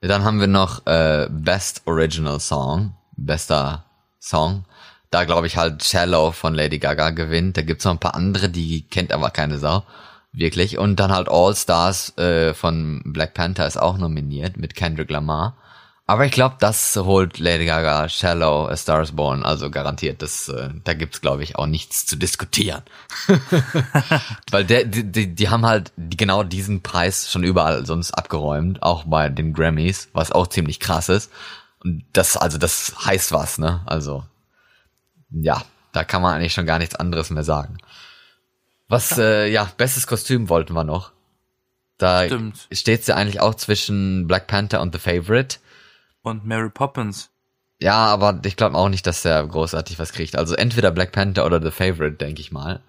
Dann 0.00 0.24
haben 0.24 0.40
wir 0.40 0.48
noch 0.48 0.84
äh, 0.88 1.28
Best 1.30 1.82
Original 1.84 2.40
Song, 2.40 2.94
bester 3.16 3.84
Song. 4.18 4.64
Da 5.10 5.24
glaube 5.24 5.46
ich 5.46 5.56
halt 5.56 5.82
Shallow 5.84 6.32
von 6.32 6.54
Lady 6.54 6.78
Gaga 6.78 7.10
gewinnt. 7.10 7.56
Da 7.56 7.62
gibt's 7.62 7.84
noch 7.84 7.92
ein 7.92 7.98
paar 7.98 8.14
andere, 8.14 8.48
die 8.48 8.82
kennt 8.82 9.12
aber 9.12 9.30
keine 9.30 9.58
Sau. 9.58 9.84
Wirklich. 10.32 10.78
Und 10.78 10.96
dann 10.96 11.12
halt 11.12 11.28
All 11.28 11.54
Stars 11.56 12.16
äh, 12.16 12.54
von 12.54 13.02
Black 13.04 13.34
Panther 13.34 13.66
ist 13.66 13.76
auch 13.76 13.98
nominiert 13.98 14.56
mit 14.56 14.76
Kendrick 14.76 15.10
Lamar. 15.10 15.56
Aber 16.10 16.24
ich 16.24 16.32
glaube, 16.32 16.56
das 16.58 16.96
holt 16.96 17.38
Lady 17.38 17.66
Gaga 17.66 18.08
Shallow, 18.08 18.66
A 18.66 18.76
Star 18.76 19.00
is 19.02 19.12
Born, 19.12 19.44
also 19.44 19.70
garantiert. 19.70 20.22
Das, 20.22 20.48
äh, 20.48 20.70
da 20.82 20.92
gibt's 20.92 21.20
glaube 21.20 21.44
ich 21.44 21.54
auch 21.54 21.66
nichts 21.66 22.04
zu 22.04 22.16
diskutieren, 22.16 22.82
weil 24.50 24.64
der, 24.64 24.86
die, 24.86 25.04
die, 25.04 25.32
die 25.32 25.48
haben 25.50 25.64
halt 25.64 25.92
genau 25.96 26.42
diesen 26.42 26.82
Preis 26.82 27.30
schon 27.30 27.44
überall 27.44 27.86
sonst 27.86 28.10
abgeräumt, 28.10 28.82
auch 28.82 29.04
bei 29.04 29.28
den 29.28 29.52
Grammys, 29.52 30.08
was 30.12 30.32
auch 30.32 30.48
ziemlich 30.48 30.80
krass 30.80 31.08
ist. 31.08 31.30
Und 31.84 32.04
das, 32.12 32.36
also 32.36 32.58
das 32.58 32.92
heißt 33.06 33.30
was, 33.30 33.58
ne? 33.58 33.82
Also 33.86 34.24
ja, 35.30 35.62
da 35.92 36.04
kann 36.04 36.22
man 36.22 36.34
eigentlich 36.34 36.54
schon 36.54 36.66
gar 36.66 36.78
nichts 36.78 36.94
anderes 36.94 37.30
mehr 37.30 37.44
sagen. 37.44 37.78
Was, 38.88 39.16
äh, 39.18 39.46
ja, 39.46 39.70
bestes 39.76 40.06
Kostüm 40.06 40.48
wollten 40.48 40.74
wir 40.74 40.84
noch. 40.84 41.12
Da 41.98 42.26
steht's 42.72 43.06
ja 43.06 43.16
eigentlich 43.16 43.40
auch 43.40 43.54
zwischen 43.54 44.26
Black 44.26 44.46
Panther 44.46 44.80
und 44.80 44.94
The 44.94 44.98
Favorite. 44.98 45.58
Und 46.22 46.44
Mary 46.46 46.70
Poppins. 46.70 47.30
Ja, 47.78 48.06
aber 48.06 48.40
ich 48.44 48.56
glaube 48.56 48.76
auch 48.76 48.88
nicht, 48.88 49.06
dass 49.06 49.22
der 49.22 49.46
großartig 49.46 49.98
was 49.98 50.12
kriegt. 50.12 50.36
Also 50.36 50.54
entweder 50.54 50.90
Black 50.90 51.12
Panther 51.12 51.46
oder 51.46 51.62
The 51.62 51.70
Favorite, 51.70 52.16
denke 52.16 52.40
ich 52.40 52.52
mal. 52.52 52.80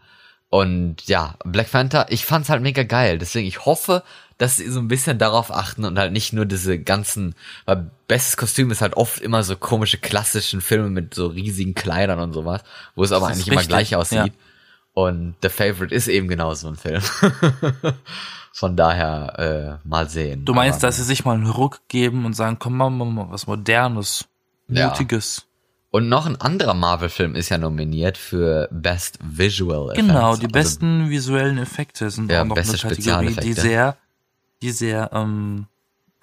Und 0.54 1.08
ja, 1.08 1.36
Black 1.46 1.72
Panther, 1.72 2.08
ich 2.10 2.26
fand's 2.26 2.50
halt 2.50 2.62
mega 2.62 2.84
geil. 2.84 3.18
Deswegen, 3.18 3.48
ich 3.48 3.66
hoffe, 3.66 4.04
dass 4.38 4.58
sie 4.58 4.70
so 4.70 4.80
ein 4.82 4.90
bisschen 4.90 5.18
darauf 5.18 5.50
achten 5.50 5.86
und 5.86 5.98
halt 5.98 6.12
nicht 6.12 6.34
nur 6.34 6.46
diese 6.46 6.78
ganzen, 6.78 7.36
weil 7.66 7.90
bestes 8.10 8.36
Kostüm 8.36 8.70
ist 8.70 8.82
halt 8.82 8.96
oft 8.98 9.22
immer 9.22 9.44
so 9.44 9.56
komische 9.56 9.98
klassischen 9.98 10.60
Filme 10.60 10.90
mit 10.90 11.14
so 11.14 11.28
riesigen 11.28 11.74
Kleidern 11.74 12.20
und 12.20 12.34
sowas, 12.34 12.64
wo 12.96 13.04
es 13.04 13.14
aber 13.14 13.28
eigentlich 13.28 13.48
immer 13.48 13.58
richtig, 13.62 13.70
gleich 13.70 13.96
aussieht. 13.96 14.18
ja. 14.18 14.34
Und 14.94 15.36
The 15.42 15.48
Favorite 15.48 15.96
ist 15.96 16.10
eben 16.10 16.28
genau 16.28 16.54
so 16.54 16.68
ein 16.68 16.76
Film. 16.76 17.02
Von 18.54 18.76
daher, 18.76 19.80
äh, 19.84 19.88
mal 19.88 20.10
sehen. 20.10 20.44
Du 20.44 20.54
meinst, 20.54 20.80
Aber- 20.80 20.88
dass 20.88 20.98
sie 20.98 21.04
sich 21.04 21.24
mal 21.24 21.36
einen 21.36 21.48
Ruck 21.50 21.80
geben 21.88 22.26
und 22.26 22.34
sagen, 22.34 22.58
komm 22.60 22.76
mal, 22.76 22.90
mal, 22.90 23.28
was 23.30 23.48
Modernes, 23.48 24.26
Ja. 24.68 24.90
Und 25.94 26.08
noch 26.08 26.26
ein 26.26 26.40
anderer 26.40 26.74
Marvel-Film 26.74 27.36
ist 27.36 27.50
ja 27.50 27.58
nominiert 27.58 28.18
für 28.18 28.70
Best 28.72 29.20
Visual 29.22 29.92
Effects. 29.92 30.08
Genau, 30.08 30.36
die 30.38 30.44
Also, 30.46 30.48
besten 30.48 31.10
visuellen 31.10 31.58
Effekte 31.58 32.10
sind 32.10 32.32
Ja, 32.32 32.42
auch 32.42 32.46
noch 32.46 32.56
eine 32.56 32.66
beste 32.66 32.88
Kategorie, 32.88 33.36
die 33.36 33.52
sehr, 33.54 33.98
die 34.62 34.72
sehr 34.72 35.10
ähm, 35.14 35.68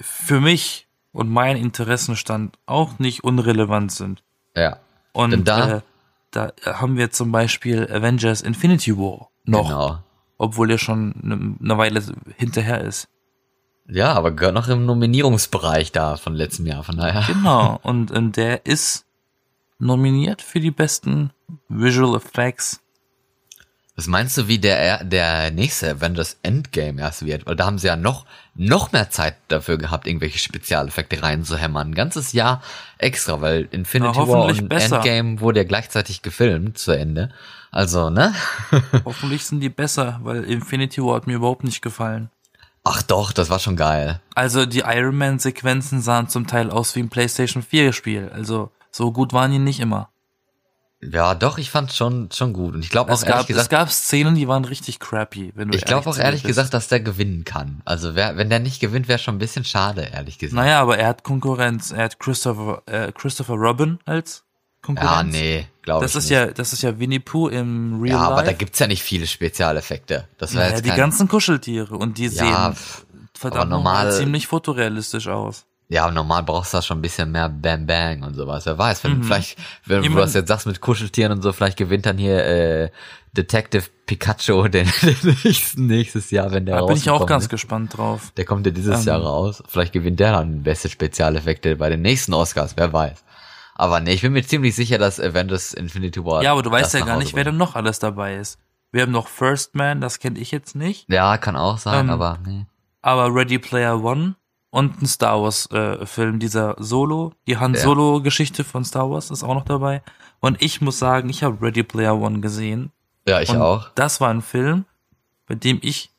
für 0.01 0.41
mich 0.41 0.87
und 1.13 1.29
mein 1.29 1.57
Interessenstand 1.59 2.57
auch 2.65 2.99
nicht 2.99 3.25
unrelevant 3.25 3.93
sind. 3.93 4.23
Ja, 4.57 4.79
Und 5.13 5.33
Denn 5.33 5.45
da- 5.45 5.77
äh, 5.79 5.81
da 6.31 6.53
haben 6.65 6.97
wir 6.97 7.11
zum 7.11 7.31
Beispiel 7.33 7.91
Avengers 7.93 8.41
Infinity 8.43 8.97
War 8.97 9.29
noch, 9.45 9.69
genau. 9.69 9.99
obwohl 10.39 10.71
er 10.71 10.79
schon 10.79 11.15
eine, 11.23 11.57
eine 11.63 11.79
Weile 11.79 12.03
hinterher 12.37 12.83
ist. 12.83 13.09
Ja, 13.87 14.13
aber 14.13 14.31
gehört 14.33 14.55
noch 14.55 14.69
im 14.69 14.85
Nominierungsbereich 14.87 15.93
da 15.93 16.17
von 16.17 16.35
letztem 16.35 16.67
Jahr, 16.67 16.85
von 16.85 16.97
daher. 16.97 17.25
Genau, 17.27 17.81
und 17.83 18.15
ähm, 18.15 18.33
der 18.33 18.65
ist 18.67 19.05
nominiert 19.79 20.43
für 20.43 20.61
die 20.61 20.71
besten 20.71 21.31
Visual 21.69 22.17
Effects. 22.17 22.81
Was 23.99 24.07
meinst 24.07 24.37
du, 24.37 24.47
wie 24.47 24.61
der, 24.61 25.03
der 25.03 25.51
nächste 25.51 25.91
Avengers 25.91 26.39
Endgame 26.45 27.01
erst 27.01 27.27
wird? 27.27 27.47
Weil 27.47 27.57
da 27.57 27.67
haben 27.67 27.79
sie 27.79 27.89
ja 27.89 27.97
noch, 27.97 28.27
noch 28.55 28.93
mehr 28.93 29.11
Zeit 29.11 29.35
dafür 29.49 29.77
gehabt, 29.77 30.07
irgendwelche 30.07 30.39
Spezialeffekte 30.39 31.21
reinzuhämmern. 31.21 31.89
Ein 31.89 31.95
ganzes 31.97 32.33
Jahr 32.33 32.63
extra, 32.99 33.41
weil 33.41 33.67
Infinity 33.73 34.21
Na, 34.21 34.29
War 34.29 34.45
und 34.45 34.69
besser. 34.69 34.97
Endgame 34.99 35.41
wurde 35.41 35.61
ja 35.61 35.67
gleichzeitig 35.67 36.23
gefilmt 36.23 36.79
zu 36.79 36.93
Ende. 36.93 37.33
Also, 37.73 38.09
ne? 38.09 38.35
Hoffentlich 39.05 39.45
sind 39.45 39.61
die 39.61 39.69
besser, 39.69 40.21
weil 40.23 40.45
Infinity 40.45 41.03
War 41.03 41.17
hat 41.17 41.27
mir 41.27 41.35
überhaupt 41.35 41.65
nicht 41.65 41.83
gefallen. 41.83 42.31
Ach 42.85 43.03
doch, 43.03 43.33
das 43.33 43.51
war 43.51 43.59
schon 43.59 43.75
geil. 43.75 44.21
Also 44.37 44.65
die 44.65 44.85
Iron 44.87 45.17
Man 45.17 45.41
Sequenzen 45.41 46.01
sahen 46.01 46.29
zum 46.29 46.47
Teil 46.47 46.71
aus 46.71 46.95
wie 46.95 47.01
ein 47.01 47.09
PlayStation 47.09 47.65
4 47.65 47.93
Spiel. 47.93 48.31
Also 48.33 48.71
so 48.99 49.13
gut 49.13 49.33
waren 49.33 49.51
die 49.53 49.59
nicht 49.59 49.81
immer. 49.81 50.11
Ja, 51.01 51.37
doch, 51.37 51.59
ich 51.59 51.71
fand's 51.71 51.97
schon, 51.97 52.29
schon 52.33 52.53
gut. 52.53 52.75
Und 52.75 52.83
ich 52.85 52.91
glaube 52.91 53.13
auch 53.13 53.15
Es 53.15 53.23
ehrlich 53.23 53.35
gab, 53.37 53.41
es 53.43 53.47
gesagt, 53.47 53.71
gab 53.71 53.91
Szenen, 53.91 54.35
die 54.35 54.49
waren 54.49 54.65
richtig 54.65 54.99
crappy. 54.99 55.53
Wenn 55.55 55.69
du 55.69 55.79
ich 55.79 55.85
glaube 55.85 56.11
auch 56.11 56.19
ehrlich 56.19 56.43
bist. 56.43 56.49
gesagt, 56.49 56.75
dass 56.75 56.89
der 56.89 56.99
gewinnen 56.99 57.45
kann. 57.45 57.81
Also 57.85 58.17
wer, 58.17 58.37
wenn 58.37 58.51
der 58.51 58.59
nicht 58.59 58.81
gewinnt, 58.81 59.07
wäre 59.07 59.21
schon 59.21 59.37
ein 59.37 59.39
bisschen 59.39 59.65
schade, 59.65 60.03
ehrlich 60.13 60.39
gesagt. 60.39 60.57
Naja, 60.57 60.81
aber 60.81 60.99
er 60.99 61.07
hat 61.07 61.23
Konkurrenz. 61.23 61.93
Er 61.93 62.03
hat 62.07 62.19
Christopher, 62.19 62.83
äh, 62.87 63.13
Christopher 63.13 63.55
Robin 63.55 64.01
als 64.07 64.43
Konkurrenz. 64.83 65.37
ja, 65.37 65.41
nee, 65.41 65.69
glaube 65.83 66.05
ich 66.05 66.13
Das 66.13 66.17
ist 66.25 66.31
nicht. 66.31 66.37
ja, 66.37 66.47
das 66.49 66.73
ist 66.73 66.83
ja 66.83 66.99
Winnie 66.99 67.21
Pooh 67.21 67.47
im 67.47 68.01
Real 68.03 68.15
ja, 68.15 68.21
Life. 68.23 68.33
aber 68.33 68.43
da 68.43 68.53
gibt's 68.53 68.81
ja 68.81 68.89
nicht 68.89 69.05
viele 69.05 69.29
Spezialeffekte. 69.29 70.27
Das 70.39 70.53
wäre 70.55 70.65
naja, 70.65 70.75
jetzt 70.75 70.85
die 70.85 70.89
kein, 70.89 70.99
ganzen 70.99 71.29
Kuscheltiere 71.29 71.97
und 71.97 72.19
die 72.19 72.27
Ja, 72.27 72.73
sehen 72.73 72.77
verdammt 73.35 73.71
normal 73.71 74.11
ziemlich 74.13 74.49
fotorealistisch 74.49 75.29
aus. 75.29 75.65
Ja, 75.91 76.11
normal 76.11 76.43
brauchst 76.43 76.75
du 76.75 76.79
da 76.79 76.83
schon 76.83 76.99
ein 76.99 77.03
bisschen 77.03 77.33
mehr 77.33 77.49
Bam 77.49 77.87
Bang 77.87 78.23
und 78.23 78.35
sowas. 78.35 78.67
Wer 78.67 78.77
weiß, 78.77 79.05
wenn 79.05 79.23
vielleicht, 79.23 79.57
wenn 79.87 79.99
du 79.99 80.03
Jemand- 80.05 80.25
das 80.27 80.35
jetzt 80.35 80.49
sagst 80.49 80.67
mit 80.67 80.81
Kuscheltieren 80.83 81.33
und 81.33 81.41
so, 81.43 81.53
vielleicht 81.53 81.79
gewinnt 81.79 82.05
dann 82.05 82.19
hier 82.19 82.45
äh, 82.45 82.91
Detective 83.33 83.85
Pikachu 84.05 84.69
den, 84.69 84.87
den 85.03 85.39
nächsten, 85.45 85.87
nächstes 85.87 86.31
Jahr, 86.31 86.51
wenn 86.53 86.67
der 86.67 86.77
Da 86.81 86.85
bin 86.87 86.97
ich 86.97 87.09
auch 87.09 87.25
ganz 87.27 87.49
gespannt 87.49 87.97
drauf. 87.97 88.33
Der 88.37 88.45
kommt 88.45 88.67
ja 88.67 88.73
dieses 88.73 89.01
Ähm. 89.01 89.07
Jahr 89.07 89.23
raus. 89.23 89.63
Vielleicht 89.67 89.95
gewinnt 89.95 90.21
der 90.21 90.33
dann 90.33 90.63
beste 90.63 90.91
Spezialeffekte 90.91 91.77
bei 91.77 91.89
den 91.89 92.03
nächsten 92.03 92.35
Oscars, 92.35 92.75
wer 92.77 92.93
weiß. 92.93 93.25
Aber 93.75 94.01
nee, 94.01 94.13
ich 94.13 94.23
bin 94.23 94.33
mir 94.33 94.43
ziemlich 94.45 94.75
sicher, 94.75 94.99
dass 94.99 95.19
Avengers 95.21 95.73
Infinity 95.73 96.23
War. 96.25 96.43
Ja, 96.43 96.53
aber 96.53 96.63
du 96.63 96.71
weißt 96.71 96.93
ja 96.95 97.01
gar 97.01 97.15
Hause 97.15 97.25
nicht, 97.25 97.35
wer 97.37 97.45
denn 97.45 97.57
noch 97.57 97.77
alles 97.77 97.99
dabei 97.99 98.37
ist. 98.37 98.59
Wir 98.93 99.03
haben 99.03 99.13
noch 99.13 99.29
First 99.29 99.75
Man, 99.75 100.01
das 100.03 100.19
kenne 100.19 100.39
ich 100.39 100.51
jetzt 100.51 100.75
nicht. 100.75 101.11
Ja, 101.11 101.39
kann 101.39 101.57
auch 101.57 101.79
sein, 101.79 102.07
Ähm, 102.07 102.11
aber 102.11 102.39
nee. 102.45 102.67
Aber 103.03 103.35
Ready 103.35 103.59
Player 103.59 104.03
One 104.03 104.35
und 104.71 105.01
ein 105.03 105.07
Star 105.07 105.41
Wars 105.43 105.71
äh, 105.71 106.05
Film, 106.07 106.39
dieser 106.39 106.77
Solo, 106.79 107.33
die 107.47 107.57
Han 107.57 107.75
Ja. 107.75 107.81
Solo 107.81 108.21
Geschichte 108.23 108.65
von 108.65 108.85
Star 108.85 109.11
Wars 109.11 109.31
ist 109.31 109.43
auch 109.43 109.55
noch 109.55 109.65
dabei. 109.65 110.03
Und 110.41 110.63
ich 110.63 110.81
muss 110.81 110.99
sagen, 110.99 111.29
ich 111.31 111.43
habe 111.43 111.61
Ready 111.65 111.83
Player 111.83 112.17
One 112.17 112.41
gesehen. 112.41 112.93
Ja, 113.27 113.41
ich 113.41 113.51
und 113.51 113.61
auch. 113.61 113.89
Das 113.95 114.21
war 114.21 114.31
ein 114.31 114.43
Film, 114.43 114.85
bei 115.47 115.55
dem 115.55 115.79
ich 115.83 116.11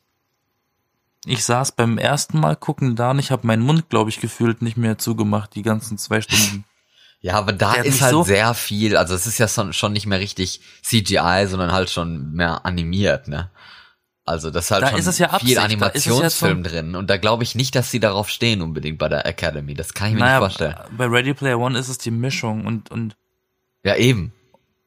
ich 1.25 1.43
saß 1.43 1.73
beim 1.73 1.97
ersten 1.97 2.39
Mal 2.39 2.55
gucken 2.55 2.95
da 2.95 3.11
und 3.11 3.19
ich 3.19 3.29
habe 3.31 3.45
meinen 3.45 3.61
Mund, 3.63 3.89
glaube 3.89 4.09
ich, 4.09 4.21
gefühlt 4.21 4.61
nicht 4.61 4.77
mehr 4.77 4.97
zugemacht 4.97 5.53
die 5.53 5.63
ganzen 5.63 5.97
zwei 5.97 6.21
Stunden. 6.21 6.63
Ja, 7.21 7.33
aber 7.35 7.51
da 7.51 7.73
Der 7.73 7.83
ist 7.85 8.01
halt 8.01 8.13
so- 8.13 8.23
sehr 8.23 8.53
viel, 8.53 8.95
also 8.95 9.13
es 9.13 9.27
ist 9.27 9.37
ja 9.37 9.49
schon, 9.49 9.73
schon 9.73 9.91
nicht 9.91 10.05
mehr 10.05 10.19
richtig 10.21 10.61
CGI, 10.81 11.45
sondern 11.47 11.73
halt 11.73 11.89
schon 11.89 12.31
mehr 12.31 12.65
animiert, 12.65 13.27
ne? 13.27 13.51
Also 14.29 14.51
das 14.51 14.65
ist 14.65 14.71
halt 14.71 14.83
Da 14.83 14.89
schon 14.91 14.99
ist 14.99 15.07
es 15.07 15.17
ja 15.17 15.37
viel 15.39 15.49
ja 15.55 15.63
Animationsfilm 15.63 16.63
drin 16.63 16.95
und 16.95 17.09
da 17.09 17.17
glaube 17.17 17.43
ich 17.43 17.55
nicht, 17.55 17.75
dass 17.75 17.91
sie 17.91 17.99
darauf 17.99 18.29
stehen 18.29 18.61
unbedingt 18.61 18.97
bei 18.97 19.09
der 19.09 19.25
Academy. 19.25 19.73
Das 19.73 19.93
kann 19.93 20.09
ich 20.09 20.13
mir 20.13 20.19
naja, 20.21 20.39
nicht 20.39 20.57
vorstellen. 20.57 20.75
bei 20.97 21.05
Ready 21.05 21.33
Player 21.33 21.59
One 21.59 21.77
ist 21.77 21.89
es 21.89 21.97
die 21.97 22.11
Mischung 22.11 22.65
und 22.65 22.89
und 22.91 23.15
Ja, 23.83 23.95
eben. 23.95 24.31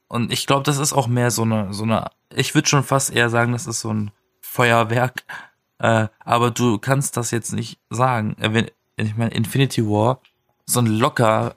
Und 0.08 0.32
ich 0.32 0.46
glaube, 0.46 0.62
das 0.64 0.78
ist 0.78 0.92
auch 0.92 1.06
mehr 1.06 1.30
so 1.30 1.42
eine, 1.42 1.72
so 1.72 1.82
eine, 1.84 2.10
ich 2.34 2.54
würde 2.54 2.68
schon 2.68 2.84
fast 2.84 3.10
eher 3.14 3.30
sagen, 3.30 3.52
das 3.52 3.66
ist 3.66 3.80
so 3.80 3.92
ein 3.92 4.10
Feuerwerk. 4.40 5.24
Äh, 5.78 6.08
aber 6.24 6.50
du 6.50 6.78
kannst 6.78 7.16
das 7.16 7.30
jetzt 7.30 7.52
nicht 7.52 7.78
sagen. 7.90 8.36
Äh, 8.40 8.52
wenn- 8.52 8.70
Ich 8.96 9.16
meine, 9.16 9.30
Infinity 9.32 9.82
War, 9.86 10.20
so 10.66 10.80
ein 10.80 10.86
locker 10.86 11.54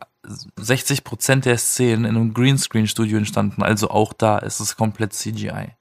60 0.56 1.04
Prozent 1.04 1.46
der 1.46 1.58
Szenen 1.58 2.06
in 2.06 2.16
einem 2.16 2.34
Greenscreen-Studio 2.34 3.18
entstanden. 3.18 3.62
Also 3.62 3.90
auch 3.90 4.14
da 4.14 4.38
ist 4.40 4.60
es 4.62 4.76
komplett 4.78 5.14
CGI. 5.14 5.76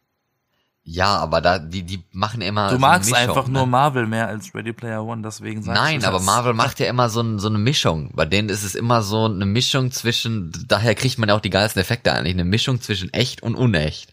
Ja, 0.87 1.17
aber 1.17 1.41
da, 1.41 1.59
die, 1.59 1.83
die 1.83 2.05
machen 2.13 2.43
immer. 2.43 2.69
Du 2.69 2.75
so 2.75 2.81
magst 2.81 3.15
einfach 3.15 3.47
ne? 3.47 3.55
nur 3.55 3.67
Marvel 3.67 4.07
mehr 4.07 4.29
als 4.29 4.55
Ready 4.55 4.75
Player 4.75 5.03
One, 5.03 5.23
deswegen 5.23 5.63
sagst 5.63 5.81
Nein, 5.81 6.01
du 6.01 6.07
aber. 6.07 6.21
Marvel 6.21 6.53
macht 6.53 6.79
ja 6.79 6.87
immer 6.87 7.09
so, 7.09 7.23
ein, 7.23 7.39
so 7.39 7.49
eine 7.49 7.57
Mischung. 7.57 8.11
Bei 8.15 8.27
denen 8.27 8.51
ist 8.51 8.65
es 8.65 8.75
immer 8.75 9.03
so 9.03 9.25
eine 9.25 9.47
Mischung 9.47 9.91
zwischen, 9.93 10.53
daher 10.69 10.95
kriegt 10.95 11.19
man 11.19 11.31
ja 11.31 11.37
auch 11.37 11.41
die 11.41 11.51
geilsten 11.51 11.81
Effekte 11.81 12.13
eigentlich, 12.13 12.35
eine 12.35 12.45
Mischung 12.45 12.83
zwischen 12.83 13.11
echt 13.15 13.43
und 13.43 13.55
unecht. 13.55 14.13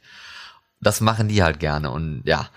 Das 0.79 1.01
machen 1.01 1.27
die 1.27 1.43
halt 1.43 1.59
gerne 1.59 1.91
und 1.91 2.23
ja, 2.25 2.47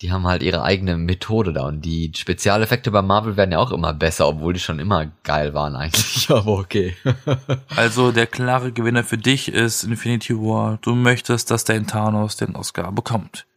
die 0.00 0.12
haben 0.12 0.26
halt 0.26 0.42
ihre 0.42 0.62
eigene 0.62 0.96
Methode 0.96 1.52
da 1.52 1.66
und 1.66 1.82
die 1.82 2.12
Spezialeffekte 2.16 2.90
bei 2.90 3.02
Marvel 3.02 3.36
werden 3.36 3.52
ja 3.52 3.58
auch 3.58 3.72
immer 3.72 3.92
besser, 3.92 4.28
obwohl 4.28 4.54
die 4.54 4.60
schon 4.60 4.78
immer 4.78 5.10
geil 5.24 5.52
waren 5.52 5.76
eigentlich, 5.76 6.30
aber 6.30 6.58
okay. 6.58 6.96
Also 7.76 8.12
der 8.12 8.26
klare 8.26 8.72
Gewinner 8.72 9.04
für 9.04 9.18
dich 9.18 9.48
ist 9.48 9.84
Infinity 9.84 10.34
War. 10.34 10.78
Du 10.80 10.94
möchtest, 10.94 11.50
dass 11.50 11.64
der 11.64 11.84
Thanos 11.86 12.36
den 12.36 12.56
Oscar 12.56 12.92
bekommt. 12.92 13.47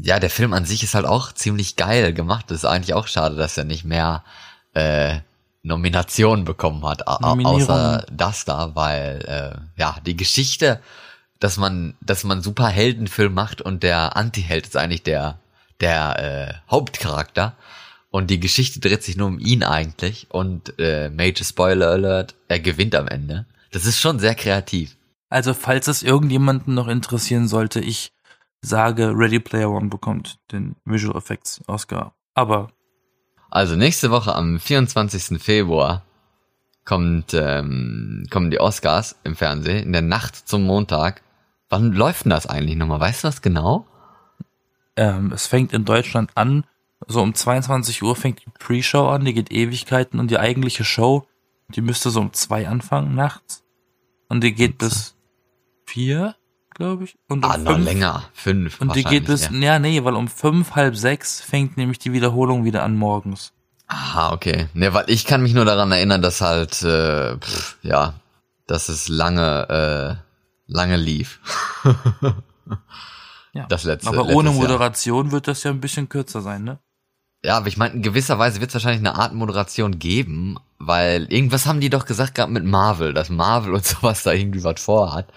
Ja, 0.00 0.20
der 0.20 0.30
Film 0.30 0.52
an 0.52 0.64
sich 0.64 0.82
ist 0.82 0.94
halt 0.94 1.06
auch 1.06 1.32
ziemlich 1.32 1.76
geil 1.76 2.12
gemacht. 2.12 2.46
Das 2.48 2.58
ist 2.58 2.64
eigentlich 2.64 2.94
auch 2.94 3.08
schade, 3.08 3.36
dass 3.36 3.58
er 3.58 3.64
nicht 3.64 3.84
mehr 3.84 4.22
äh, 4.74 5.18
Nominationen 5.62 6.44
bekommen 6.44 6.86
hat, 6.86 7.06
außer 7.06 8.06
das 8.10 8.44
da, 8.44 8.74
weil 8.74 9.24
äh, 9.26 9.80
ja 9.80 9.96
die 10.06 10.16
Geschichte, 10.16 10.80
dass 11.40 11.56
man, 11.56 11.94
dass 12.00 12.24
man 12.24 12.42
Superheldenfilm 12.42 13.34
macht 13.34 13.60
und 13.60 13.82
der 13.82 14.16
Anti-Held 14.16 14.68
ist 14.68 14.76
eigentlich 14.76 15.02
der 15.02 15.38
der 15.80 16.18
äh, 16.18 16.70
Hauptcharakter 16.70 17.54
und 18.10 18.30
die 18.30 18.40
Geschichte 18.40 18.80
dreht 18.80 19.02
sich 19.02 19.16
nur 19.16 19.28
um 19.28 19.38
ihn 19.38 19.62
eigentlich 19.62 20.26
und 20.30 20.78
äh, 20.78 21.10
Major 21.10 21.44
Spoiler 21.44 21.88
Alert, 21.88 22.34
er 22.48 22.60
gewinnt 22.60 22.94
am 22.94 23.08
Ende. 23.08 23.46
Das 23.70 23.84
ist 23.84 24.00
schon 24.00 24.18
sehr 24.18 24.34
kreativ. 24.34 24.96
Also 25.28 25.52
falls 25.52 25.88
es 25.88 26.02
irgendjemanden 26.02 26.74
noch 26.74 26.88
interessieren 26.88 27.48
sollte, 27.48 27.80
ich 27.80 28.12
sage, 28.60 29.12
Ready 29.16 29.40
Player 29.40 29.70
One 29.70 29.88
bekommt 29.88 30.38
den 30.52 30.76
Visual 30.84 31.16
Effects 31.16 31.60
Oscar. 31.66 32.14
Aber 32.34 32.68
Also 33.50 33.76
nächste 33.76 34.10
Woche 34.10 34.34
am 34.34 34.58
24. 34.60 35.40
Februar 35.40 36.02
kommt 36.84 37.34
ähm, 37.34 38.26
kommen 38.30 38.50
die 38.50 38.60
Oscars 38.60 39.16
im 39.24 39.36
Fernsehen 39.36 39.84
in 39.84 39.92
der 39.92 40.02
Nacht 40.02 40.36
zum 40.48 40.64
Montag. 40.64 41.22
Wann 41.68 41.92
läuft 41.92 42.24
denn 42.24 42.30
das 42.30 42.46
eigentlich 42.46 42.76
nochmal? 42.76 43.00
Weißt 43.00 43.24
du 43.24 43.28
das 43.28 43.42
genau? 43.42 43.86
ähm, 44.98 45.32
es 45.32 45.46
fängt 45.46 45.72
in 45.72 45.84
Deutschland 45.84 46.32
an, 46.34 46.64
so 47.06 47.22
um 47.22 47.32
22 47.32 48.02
Uhr 48.02 48.16
fängt 48.16 48.44
die 48.44 48.50
Pre-Show 48.58 49.06
an, 49.06 49.24
die 49.24 49.32
geht 49.32 49.52
Ewigkeiten 49.52 50.18
und 50.18 50.30
die 50.30 50.38
eigentliche 50.38 50.84
Show, 50.84 51.24
die 51.68 51.80
müsste 51.80 52.10
so 52.10 52.20
um 52.20 52.32
zwei 52.32 52.66
anfangen 52.68 53.14
nachts. 53.14 53.64
Und 54.28 54.42
die 54.42 54.52
geht 54.52 54.76
bis 54.78 55.16
vier, 55.86 56.34
glaube 56.78 57.04
ich. 57.04 57.16
Und 57.28 57.44
um 57.44 57.50
Ah, 57.50 57.58
noch 57.58 57.72
fünf- 57.74 57.84
länger. 57.84 58.22
Fünf. 58.32 58.80
Und 58.80 58.96
die 58.96 59.04
geht 59.04 59.26
bis, 59.26 59.42
wahrscheinlich, 59.42 59.64
ja 59.64 59.78
nee, 59.78 60.02
weil 60.04 60.14
um 60.14 60.28
fünf, 60.28 60.72
halb 60.76 60.96
sechs 60.96 61.40
fängt 61.42 61.76
nämlich 61.76 61.98
die 61.98 62.12
Wiederholung 62.14 62.64
wieder 62.64 62.82
an 62.84 62.96
morgens. 62.96 63.52
Aha, 63.88 64.32
okay. 64.32 64.68
Ne, 64.74 64.94
weil 64.94 65.04
ich 65.08 65.24
kann 65.26 65.42
mich 65.42 65.52
nur 65.54 65.64
daran 65.66 65.92
erinnern, 65.92 66.22
dass 66.22 66.40
halt, 66.40 66.82
äh, 66.82 67.36
pff, 67.36 67.76
ja, 67.82 68.14
dass 68.66 68.88
es 68.88 69.08
lange, 69.08 70.18
äh, 70.18 70.72
lange 70.72 70.96
lief. 70.96 71.40
Ja. 73.54 73.66
Das 73.68 73.84
letzte. 73.84 74.08
Aber 74.10 74.24
ohne 74.26 74.34
letztes 74.34 74.44
Jahr. 74.44 74.54
Moderation 74.68 75.32
wird 75.32 75.48
das 75.48 75.62
ja 75.64 75.70
ein 75.70 75.80
bisschen 75.80 76.08
kürzer 76.08 76.42
sein, 76.42 76.64
ne? 76.64 76.78
Ja, 77.42 77.56
aber 77.56 77.68
ich 77.68 77.76
meine, 77.78 77.94
in 77.94 78.02
gewisser 78.02 78.38
Weise 78.38 78.60
wird 78.60 78.70
es 78.70 78.74
wahrscheinlich 78.74 79.00
eine 79.00 79.18
Art 79.18 79.32
Moderation 79.32 79.98
geben, 79.98 80.58
weil 80.78 81.24
irgendwas 81.32 81.66
haben 81.66 81.80
die 81.80 81.88
doch 81.90 82.04
gesagt 82.04 82.34
gehabt 82.34 82.52
mit 82.52 82.64
Marvel, 82.64 83.14
dass 83.14 83.30
Marvel 83.30 83.72
und 83.72 83.84
sowas 83.86 84.22
da 84.22 84.32
irgendwie 84.32 84.62
was 84.64 84.80
vorhat. 84.82 85.28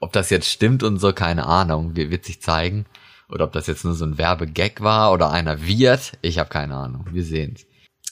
Ob 0.00 0.12
das 0.12 0.30
jetzt 0.30 0.48
stimmt 0.48 0.82
und 0.82 0.98
so, 0.98 1.12
keine 1.12 1.46
Ahnung, 1.46 1.96
wird 1.96 2.24
sich 2.24 2.42
zeigen. 2.42 2.86
Oder 3.28 3.44
ob 3.46 3.52
das 3.52 3.66
jetzt 3.66 3.84
nur 3.84 3.94
so 3.94 4.04
ein 4.04 4.18
Werbegag 4.18 4.80
war 4.82 5.12
oder 5.12 5.30
einer 5.30 5.62
wird, 5.66 6.12
ich 6.20 6.38
habe 6.38 6.50
keine 6.50 6.76
Ahnung. 6.76 7.06
Wir 7.10 7.24
sehen's. 7.24 7.64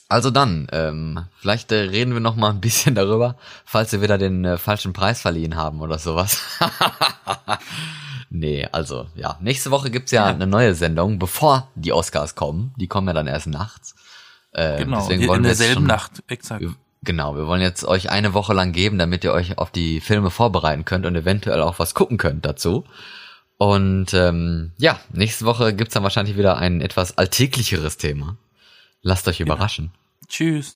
Also 0.09 0.31
dann, 0.31 0.67
ähm, 0.71 1.25
vielleicht 1.39 1.71
äh, 1.71 1.75
reden 1.75 2.13
wir 2.13 2.19
noch 2.19 2.35
mal 2.35 2.49
ein 2.49 2.61
bisschen 2.61 2.93
darüber, 2.95 3.37
falls 3.65 3.91
wir 3.91 4.01
wieder 4.01 4.17
den 4.17 4.43
äh, 4.45 4.57
falschen 4.57 4.91
Preis 4.93 5.21
verliehen 5.21 5.55
haben 5.55 5.81
oder 5.81 5.97
sowas. 5.99 6.39
nee, 8.29 8.67
also 8.71 9.07
ja, 9.15 9.37
nächste 9.41 9.71
Woche 9.71 9.91
gibt's 9.91 10.11
ja, 10.11 10.25
eine 10.25 10.47
neue 10.47 10.75
Sendung, 10.75 11.19
bevor 11.19 11.69
die 11.75 11.93
Oscars 11.93 12.35
kommen. 12.35 12.73
Die 12.77 12.87
kommen 12.87 13.07
ja 13.07 13.13
dann 13.13 13.27
erst 13.27 13.47
nachts. 13.47 13.95
Ähm, 14.53 14.85
Genau, 14.85 14.99
deswegen 14.99 15.21
in 15.23 15.27
wollen 15.29 15.43
wir 15.43 15.49
jetzt 15.49 15.59
derselben 15.59 15.81
schon- 15.81 15.87
Nacht, 15.87 16.23
exakt. 16.27 16.61
wir- 16.61 16.75
Genau, 17.03 17.35
wir 17.35 17.47
wollen 17.47 17.61
jetzt 17.61 17.83
euch 17.85 18.09
eine 18.09 18.33
Woche 18.33 18.53
lang 18.53 18.71
geben, 18.71 18.97
damit 18.97 19.23
ihr 19.23 19.33
euch 19.33 19.57
auf 19.57 19.71
die 19.71 19.99
Filme 19.99 20.29
vorbereiten 20.29 20.85
könnt 20.85 21.05
und 21.05 21.15
eventuell 21.15 21.61
auch 21.61 21.79
was 21.79 21.93
gucken 21.93 22.17
könnt 22.17 22.45
dazu. 22.45 22.85
Und 23.57 24.13
ähm, 24.13 24.71
ja, 24.77 24.99
nächste 25.11 25.45
Woche 25.45 25.73
gibt's 25.73 25.93
dann 25.93 26.03
wahrscheinlich 26.03 26.37
wieder 26.37 26.57
ein 26.57 26.81
etwas 26.81 27.17
alltäglicheres 27.17 27.97
Thema. 27.97 28.37
Lasst 29.01 29.27
euch 29.27 29.41
überraschen. 29.41 29.91
Tschüss. 30.27 30.71